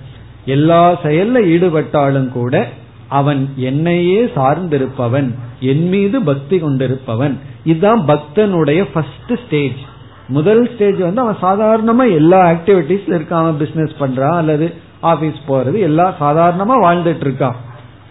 எல்லா 0.46 1.02
செயல்ல 1.02 1.38
ஈடுபட்டாலும் 1.46 2.30
கூட 2.30 2.68
அவன் 3.08 3.54
என்னையே 3.56 4.24
சார்ந்திருப்பவன். 4.24 5.36
என் 5.60 5.88
மீது 5.90 6.22
பக்தி 6.22 6.58
கொண்டிருப்பவன். 6.58 7.36
இதுதான் 7.64 8.02
பக்தனுடைய 8.08 8.88
ஃபர்ஸ்ட் 8.94 9.34
ஸ்டேஜ் 9.46 9.80
முதல் 10.28 10.74
ஸ்டேஜ் 10.74 10.98
வந்து 10.98 11.22
அவன் 11.22 11.42
சாதாரணமா 11.42 12.14
எல்லா 12.14 12.50
ஆக்டிவிட்டிஸ்ல 12.50 13.16
இருக்கான். 13.18 13.52
பிசினஸ் 13.52 13.96
பண்றான் 14.00 14.36
அல்லது 14.36 14.74
ஆபீஸ் 15.00 15.40
போறது 15.48 15.80
எல்லாம் 15.80 16.14
சாதாரணமா 16.20 16.76
வாழ்ந்துட்டு 16.84 17.26
இருக்கான். 17.28 17.58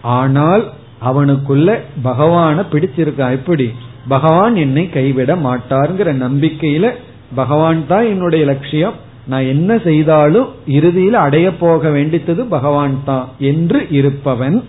ஆனால் 0.01 0.63
அவனுக்குள்ள 1.05 1.79
பகவான 2.03 2.65
பிடிச்சிருக்கான் 2.71 3.31
எப்படி? 3.31 3.73
பகவான் 4.07 4.55
என்னை 4.55 4.89
கைவிட 4.89 5.35
மாட்டாருங்கிற 5.35 6.13
நம்பிக்கையில 6.15 6.91
பகவான் 7.35 7.87
தான் 7.87 8.05
என்னுடைய 8.05 8.45
லட்சியம். 8.45 8.93
நான் 9.27 9.45
என்ன 9.45 9.77
செய்தாலும் 9.77 10.47
இறுதியில் 10.67 11.13
அடைய 11.13 11.57
போக 11.57 11.89
வேண்டித்தது 11.89 12.41
பகவான் 12.41 13.01
தான் 13.05 13.29
என்று 13.39 13.87
இருப்பவன். 13.89 14.63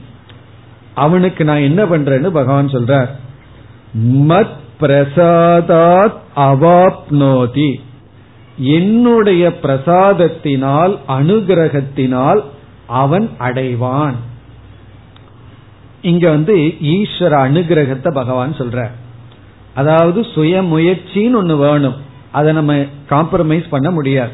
அவனுக்கு 0.94 1.44
நான் 1.44 1.60
என்ன 1.60 1.84
பண்றேன்னு 1.84 2.28
பகவான் 2.28 2.66
சொல்றார். 2.66 3.08
மத் 4.04 4.56
பிரசாதாத் 4.80 6.18
அவாப்னோதி. 6.36 7.74
என்னுடைய 8.56 9.48
பிரசாதத்தினால் 9.62 10.98
அனுகிரகத்தினால் 11.08 12.40
அவன் 12.86 13.30
அடைவான். 13.38 14.14
இங்க 16.02 16.30
வந்து 16.30 16.54
ஈஸ்வர 16.94 17.32
அனுகிரகத்தை 17.46 18.10
பகவான் 18.12 18.58
சொல்ற 18.58 18.88
அதாவது 19.74 20.24
சுய 20.24 20.62
முயற்சின்னு 20.62 21.38
ஒண்ணு 21.40 21.56
வேணும். 21.56 21.96
அதை 22.30 22.52
நம்ம 22.52 22.74
காம்ப்ரமைஸ் 23.10 23.66
பண்ண 23.70 23.90
முடியாது. 23.90 24.32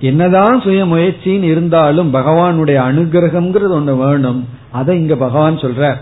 என்னதான் 0.00 0.60
சுய 0.60 0.84
முயற்சின்னு 0.84 1.42
இருந்தாலும் 1.42 2.14
பகவானுடைய 2.14 2.78
அனுகிரகம்ங்கிறது 2.90 3.74
ஒண்ணு 3.80 3.96
வேணும். 3.96 4.48
அதை 4.70 4.98
இங்க 4.98 5.16
பகவான் 5.16 5.58
சொல்ற 5.58 5.96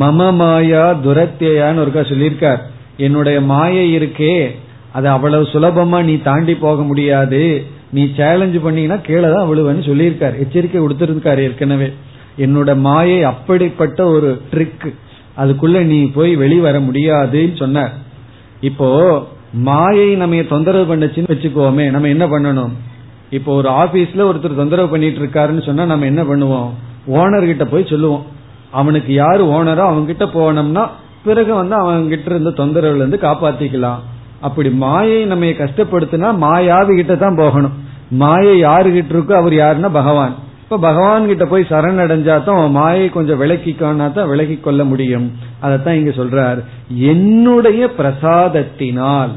மம 0.00 0.32
மாயா 0.32 0.92
துரத்தியான்னு 0.92 1.82
ஒருக்கா 1.82 2.02
சொல்லியிருக்கார். 2.12 2.62
என்னுடைய 2.96 3.40
மாயை 3.40 3.98
இருக்கே 3.98 4.50
அது 4.92 5.08
அவ்வளவு 5.08 5.44
சுலபமா 5.52 6.04
நீ 6.04 6.16
தாண்டி 6.16 6.54
போக 6.54 6.82
முடியாது. 6.82 7.64
நீ 7.90 8.04
சேலஞ்சு 8.04 8.60
பண்ணீங்கன்னா 8.62 8.96
கீழே 8.96 9.28
தான் 9.32 9.48
விழுவன்னு 9.48 9.88
சொல்லியிருக்காரு. 9.90 10.38
எச்சரிக்கை 10.38 10.80
கொடுத்திருக்காரு 10.80 11.38
ஏற்கனவே. 11.38 11.92
என்னோட 12.44 12.70
மாயை 12.86 13.18
அப்படிப்பட்ட 13.32 14.00
ஒரு 14.14 14.30
ட்ரிக் 14.52 14.88
அதுக்குள்ள 15.40 15.78
நீ 15.92 15.98
போய் 16.16 16.32
வெளிவர 16.42 16.76
முடியாதுன்னு 16.88 17.56
சொன்னார். 17.62 17.94
இப்போ 18.68 18.88
மாயை 19.68 20.08
நம்ம 20.22 20.42
தொந்தரவு 20.52 20.86
பண்ணுச்சுன்னு 20.90 21.32
வச்சுக்கோமே 21.32 21.84
நம்ம 21.94 22.08
என்ன 22.14 22.24
பண்ணணும்? 22.32 22.72
இப்போ 23.36 23.50
ஒரு 23.60 23.68
ஆபீஸ்ல 23.82 24.26
ஒருத்தர் 24.28 24.60
தொந்தரவு 24.60 24.92
பண்ணிட்டு 24.92 25.20
இருக்காருன்னு 25.22 25.66
சொன்னா 25.68 25.84
நம்ம 25.92 26.06
என்ன 26.12 26.22
பண்ணுவோம்? 26.30 26.70
ஓனர் 27.18 27.50
கிட்ட 27.50 27.64
போய் 27.72 27.90
சொல்லுவோம். 27.92 28.24
அவனுக்கு 28.80 29.10
யாரு 29.22 29.42
ஓனரோ 29.56 29.84
அவங்க 29.90 30.12
கிட்ட 30.12 30.26
போனோம்னா 30.36 30.84
பிறகு 31.26 31.52
வந்து 31.60 31.74
அவங்க 31.82 32.08
கிட்ட 32.14 32.30
இருந்த 32.34 32.52
தொந்தரவுல 32.60 33.02
இருந்து 33.02 33.18
காப்பாத்திக்கலாம். 33.26 34.00
அப்படி 34.46 34.70
மாயை 34.84 35.20
நம்ம 35.32 35.52
கஷ்டப்படுத்தினா 35.60 36.28
மாயாவி 36.44 36.94
கிட்ட 36.96 37.14
தான் 37.22 37.38
போகணும். 37.42 37.76
மாயை 38.22 38.56
யாரு 38.58 38.88
கிட்ட 38.96 39.14
இருக்கோ 39.14 39.34
அவர் 39.42 39.54
யாருன்னா 39.62 39.90
பகவான். 40.00 40.34
இப்ப 40.66 40.78
பகவான் 40.78 41.26
கிட்ட 41.26 41.44
போய் 41.46 41.66
சரணடைஞ்சா 41.68 42.44
தான் 42.44 42.70
மாயை 42.70 43.10
கொஞ்சம் 43.10 43.40
விலக்கிக்கோனா 43.42 44.12
தான் 44.12 44.28
விலகி 44.28 44.58
கொள்ள 44.60 44.84
முடியும். 44.84 45.32
அதத்தான் 45.62 45.98
இங்க 46.00 46.10
சொல்றார். 46.10 46.58
என்னுடைய 46.94 47.88
பிரசாதத்தினால் 47.98 49.28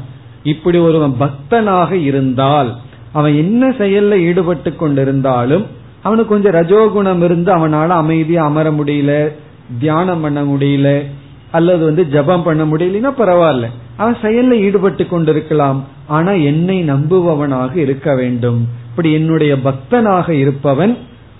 இப்படி 0.42 0.78
ஒருவன் 0.78 1.14
பக்தனாக 1.20 1.92
இருந்தால் 1.92 2.70
அவன் 3.12 3.34
என்ன 3.34 3.68
செயல்ல 3.68 4.18
ஈடுபட்டு 4.18 4.70
கொண்டிருந்தாலும் 4.70 5.64
அவனுக்கு 6.02 6.32
கொஞ்சம் 6.34 6.54
ரஜோகுணம் 6.54 7.22
இருந்து 7.22 7.50
அவனால 7.56 7.88
அமைதியா 7.88 8.44
அமர 8.44 8.70
முடியல 8.70 9.32
தியானம் 9.78 10.20
பண்ண 10.20 10.42
முடியல 10.42 11.04
அல்லது 11.50 11.84
வந்து 11.84 12.08
ஜபம் 12.08 12.42
பண்ண 12.42 12.64
முடியலன்னா 12.64 13.12
பரவாயில்ல. 13.18 13.66
அவன் 13.96 14.16
செயல்ல 14.22 14.52
ஈடுபட்டு 14.58 15.06
கொண்டிருக்கலாம். 15.06 15.84
ஆனா 16.06 16.32
என்னை 16.32 16.82
நம்புபவனாக 16.90 17.76
இருக்க 17.76 18.14
வேண்டும். 18.14 18.68
இப்படி 18.90 19.12
என்னுடைய 19.12 19.56
பக்தனாக 19.56 20.28
இருப்பவன் 20.30 20.98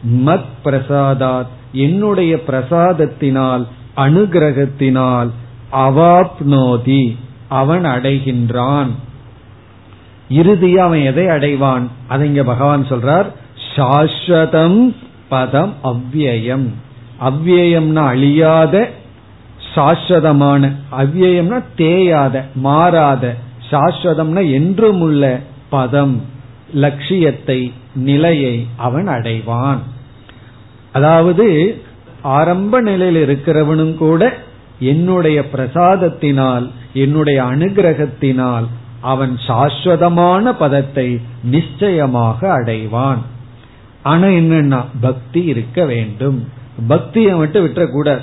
மத் 0.08 0.48
பிரசாதாத் 0.64 1.46
என்னுடைய 1.72 2.36
பிரசாதத்தினால் 2.46 3.66
அனுகிரகத்தினால் 3.96 5.28
அவாப்னோதி. 5.72 7.16
அவன் 7.48 7.84
அடைகின்றான். 7.84 8.88
இறுதியா 10.30 10.76
அவன் 10.76 11.00
எதை 11.00 11.26
அடைவான்? 11.26 11.86
அதை 12.08 12.28
இங்க 12.28 12.44
பகவான் 12.44 12.84
சொல்றார் 12.84 13.26
சாஸ்வதம் 13.76 14.94
பதம் 15.28 15.74
அவ்வியம். 15.84 16.68
அவ்வியம்னா 17.20 18.06
அழியாத 18.06 18.90
சாஸ்வதமான. 19.74 20.72
அவ்வியம்னா 20.98 21.62
தேயாத 21.76 22.42
மாறாத. 22.54 23.34
சாஸ்வதம்னா 23.70 24.52
என்றும் 24.52 25.00
உள்ள 25.00 25.40
பதம். 25.70 26.24
லட்சியத்தை 26.72 27.72
நிலையை 27.94 28.66
அவன் 28.76 29.08
அடைவான். 29.08 29.78
அதாவது 30.92 31.80
ஆரம்ப 32.22 32.80
நிலையில் 32.80 33.28
இருக்கிறவனும் 33.28 33.94
கூட 33.94 34.36
என்னுடைய 34.78 35.44
பிரசாதத்தினால் 35.52 36.70
என்னுடைய 36.92 37.42
அனுகிரகத்தினால் 37.42 38.64
அவன் 39.00 39.36
சாஸ்வதமான 39.46 40.52
பதத்தை 40.52 41.20
நிச்சயமாக 41.44 42.60
அடைவான். 42.60 43.18
ஆனா 44.02 44.26
என்னன்னா 44.26 44.84
பக்தி 45.00 45.44
இருக்க 45.44 45.84
வேண்டும். 45.84 46.48
பக்தியை 46.88 47.32
மட்டும் 47.32 47.66
விட்டுறக்கூடாது. 47.66 48.20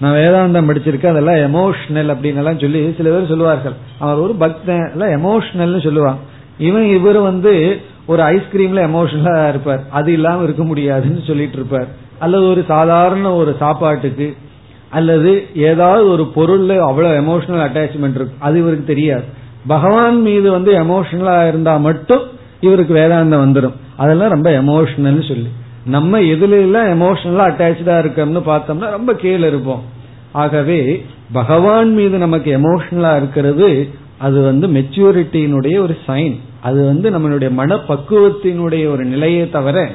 நான் 0.00 0.14
வேதாந்தம் 0.14 0.68
படிச்சிருக்கேன் 0.68 1.14
அதெல்லாம் 1.16 1.54
எமோஷனல் 1.54 2.12
அப்படின்னு 2.12 2.36
எல்லாம் 2.36 2.58
சொல்லி 2.58 2.94
சில 2.96 3.10
பேர் 3.10 3.28
சொல்லுவார்கள். 3.28 3.72
அவர் 3.98 4.16
ஒரு 4.16 4.34
பக்தன் 4.34 4.90
எல்லாம் 4.92 5.24
எமோஷனல்னு 5.24 5.82
சொல்லுவான். 5.86 6.16
இவன் 6.60 6.86
இவர் 6.86 7.18
வந்து 7.18 7.80
ஒரு 8.06 8.22
ஐஸ்கிரீம்ல 8.22 8.80
எமோஷனலா 8.90 9.48
இருப்பார். 9.48 9.82
அது 9.90 10.12
இல்லாம 10.12 10.42
இருக்க 10.42 10.64
முடியாதுன்னு 10.64 11.20
சொல்லிட்டு 11.26 11.56
இருப்பார். 11.56 11.88
அல்லது 12.18 12.48
ஒரு 12.48 12.64
சாதாரண 12.68 13.32
ஒரு 13.34 13.56
சாப்பாட்டுக்கு 13.58 14.34
அல்லது 14.90 15.46
ஏதாவது 15.54 16.08
ஒரு 16.08 16.24
பொருள்ல 16.36 16.78
அவ்வளவு 16.78 17.14
எமோஷனல் 17.20 17.66
அட்டாச்மெண்ட் 17.66 18.14
இருக்கு. 18.14 18.30
அது 18.38 18.58
இவருக்கு 18.58 18.84
தெரியாது. 18.84 19.24
பகவான் 19.66 20.20
மீது 20.20 20.50
வந்து 20.50 20.72
எமோஷனலா 20.72 21.48
இருந்தா 21.48 21.76
மட்டும் 21.76 22.20
இவருக்கு 22.60 22.94
வேதாந்தம் 22.94 23.44
வந்துடும் 23.44 23.72
அதெல்லாம் 23.96 24.30
ரொம்ப 24.30 24.50
எமோஷனல் 24.50 25.28
சொல்லி. 25.28 25.48
நம்ம 25.86 26.20
எதுல 26.20 26.50
எல்லாம் 26.50 27.00
எமோஷனலா 27.00 27.46
அட்டாச்சா 27.50 27.98
இருக்கோம்னு 27.98 28.42
பார்த்தோம்னா 28.46 28.90
ரொம்ப 28.90 29.14
கீழே 29.14 29.46
இருப்போம். 29.46 29.82
ஆகவே 30.32 31.04
பகவான் 31.32 31.94
மீது 31.94 32.18
நமக்கு 32.18 32.58
எமோஷனலா 32.58 33.16
இருக்கிறது 33.16 33.88
அது 34.18 34.42
வந்து 34.42 34.66
மெச்சூரிட்டியினுடைய 34.66 35.78
ஒரு 35.78 35.96
சைன் 36.06 36.38
அது 36.62 36.84
வந்து 36.84 37.10
நம்மளுடைய 37.10 37.50
மனப்பக்குவத்தினுடைய 37.56 38.90
ஒரு 38.90 39.04
நிலையை 39.04 39.50
தவிர 39.50 39.88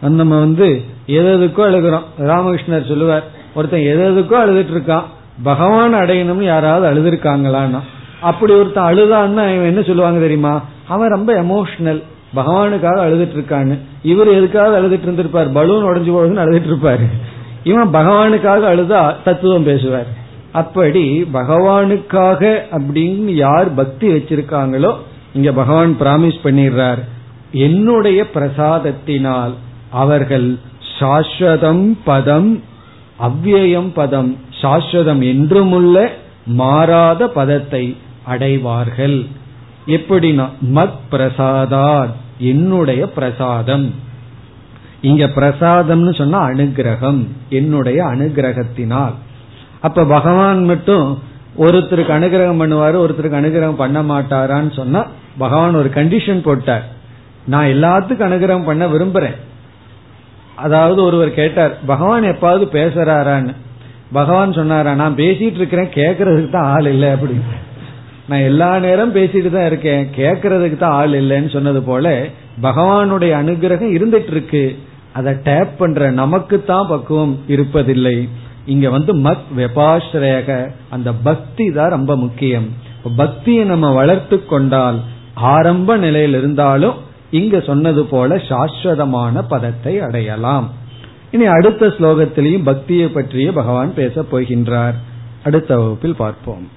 நம்ம 0.00 0.38
வந்து 0.38 0.82
எதுக்கோ 1.06 1.62
அழுகிறோம் 1.68 2.06
ராமகிருஷ்ணர் 2.18 2.88
சொல்லுவார் 2.88 3.24
ஒருத்தன் 3.54 3.80
எதுக்கோ 3.80 4.36
அழுதுட்டு 4.44 4.74
இருக்கான் 4.76 5.02
பகவான் 5.42 5.94
அடையணும்னு 5.94 6.42
யாராவது 6.42 6.86
அழுதுருக்காங்களான்னா 6.90 7.80
அப்படி 8.20 8.52
ஒருத்தன் 8.52 8.88
அழுதான்னு 8.92 9.66
என்ன 9.66 9.82
சொல்லுவாங்க 9.82 10.20
தெரியுமா? 10.20 10.62
அவன் 10.88 11.08
ரொம்ப 11.08 11.42
எமோஷனல் 11.42 12.02
பகவானுக்காக 12.36 12.98
அழுதுட்டு 13.06 13.36
இருக்கான்னு 13.38 13.76
இவர் 14.02 14.28
எதுக்காக 14.28 14.80
அழுதுட்டு 14.80 15.02
இருந்திருப்பார் 15.02 15.52
பலூன் 15.52 15.84
உடஞ்சு 15.84 16.12
போகுதுன்னு 16.12 16.44
அழுதுட்டு 16.44 16.70
இருப்பாரு 16.72 17.06
இவன் 17.64 17.88
பகவானுக்காக 17.88 18.62
அழுதா 18.72 19.14
தத்துவம் 19.24 19.62
பேசுவார். 19.62 20.06
அப்படி 20.52 21.22
பகவானுக்காக 21.22 22.62
அப்படின்னு 22.70 23.30
யார் 23.44 23.74
பக்தி 23.74 24.08
வச்சிருக்காங்களோ 24.08 24.94
இங்க 25.34 25.52
பகவான் 25.52 25.96
பிராமிஸ் 26.00 26.42
பண்ணிடுறார் 26.44 27.02
என்னுடைய 27.52 28.26
பிரசாதத்தினால் 28.34 29.54
அவர்கள் 29.90 30.58
சாஸ்வதம் 30.98 31.96
பதம் 32.04 32.62
அவ்வியம் 33.20 33.90
பதம் 33.94 34.36
சாஸ்வதம் 34.62 35.22
என்றுமுள்ள 35.32 35.96
மாறாத 36.46 37.28
பதத்தை 37.28 37.96
அடைவார்கள். 38.24 39.26
எப்படின்னா 39.86 40.46
மத் 40.74 41.00
பிரசாதா 41.10 42.06
என்னுடைய 42.38 43.08
பிரசாதம். 43.08 43.94
இங்க 45.00 45.24
பிரசாதம்னு 45.26 46.14
சொன்னா 46.14 46.40
அனுகிரகம் 46.48 47.20
என்னுடைய 47.48 48.04
அனுகிரகத்தினால். 48.04 49.14
அப்ப 49.80 50.04
பகவான் 50.04 50.64
மட்டும் 50.64 51.18
ஒருத்தருக்கு 51.58 52.12
அனுகிரகம் 52.18 52.60
பண்ணுவாரு 52.62 52.96
ஒருத்தருக்கு 53.04 53.40
அனுகிரகம் 53.42 53.82
பண்ண 53.84 54.02
மாட்டாரான்னு 54.02 54.72
சொன்னா 54.76 55.06
பகவான் 55.38 55.74
ஒரு 55.74 55.90
கண்டிஷன் 55.94 56.42
போட்டார். 56.42 56.84
நான் 57.46 57.66
எல்லாத்துக்கும் 57.66 58.28
அனுகிரகம் 58.28 58.64
பண்ண 58.64 58.86
விரும்புறேன். 58.86 59.36
அதாவது 60.54 61.02
ஒருவர் 61.02 61.30
கேட்டார் 61.30 61.78
பகவான் 61.86 62.22
எப்பாவது 62.22 62.64
பேசுறாரான்னு? 62.78 63.52
பகவான் 64.12 64.52
சொன்னாரா 64.52 64.94
நான் 64.94 65.14
பேசிட்டு 65.14 65.58
இருக்கிறேன் 65.60 65.88
கேட்கறதுக்கு 65.94 66.50
தான் 66.50 66.70
ஆள் 66.74 66.86
இல்லை 66.86 67.08
அப்படின்னு. 67.08 67.58
நான் 68.28 68.40
எல்லா 68.40 68.78
நேரம் 68.78 69.14
பேசிட்டு 69.14 69.50
தான் 69.50 69.66
இருக்கேன் 69.66 70.08
கேட்கறதுக்கு 70.16 70.76
தான் 70.76 70.92
ஆள் 70.92 71.12
இல்லைன்னு 71.12 71.50
சொன்னது 71.52 71.82
போல 71.82 72.24
பகவானுடைய 72.62 73.32
அனுகிரகம் 73.42 73.94
இருந்துட்டு 73.96 74.30
இருக்கு 74.30 74.78
அதை 75.12 75.32
டேப் 75.42 75.78
பண்ற 75.78 76.10
நமக்கு 76.10 76.64
தான் 76.64 76.86
பக்குவம் 76.86 77.38
இருப்பதில்லை. 77.48 78.28
இங்க 78.66 78.90
வந்து 78.90 79.16
மத் 79.16 79.48
வெபாஸ்ரேக 79.56 80.68
அந்த 80.90 81.12
பக்தி 81.12 81.72
தான் 81.72 81.90
ரொம்ப 81.90 82.16
முக்கியம். 82.16 82.68
பக்தியை 83.16 83.64
நம்ம 83.64 83.92
வளர்த்து 83.92 84.46
கொண்டால் 84.46 85.00
ஆரம்ப 85.34 85.96
நிலையில் 85.96 86.34
இருந்தாலும் 86.34 86.94
இங்க 87.30 87.60
சொன்னது 87.60 88.04
போல 88.04 88.36
சாஸ்வதமான 88.36 89.42
பதத்தை 89.42 90.00
அடையலாம். 90.00 90.70
இனி 91.30 91.44
அடுத்த 91.44 91.86
ஸ்லோகத்திலையும் 91.86 92.64
பக்தியை 92.64 93.08
பற்றிய 93.08 93.52
பகவான் 93.52 93.94
பேச 93.94 94.22
போகின்றார். 94.32 94.94
அடுத்த 95.44 95.78
வகுப்பில் 95.78 96.14
பார்ப்போம். 96.14 96.68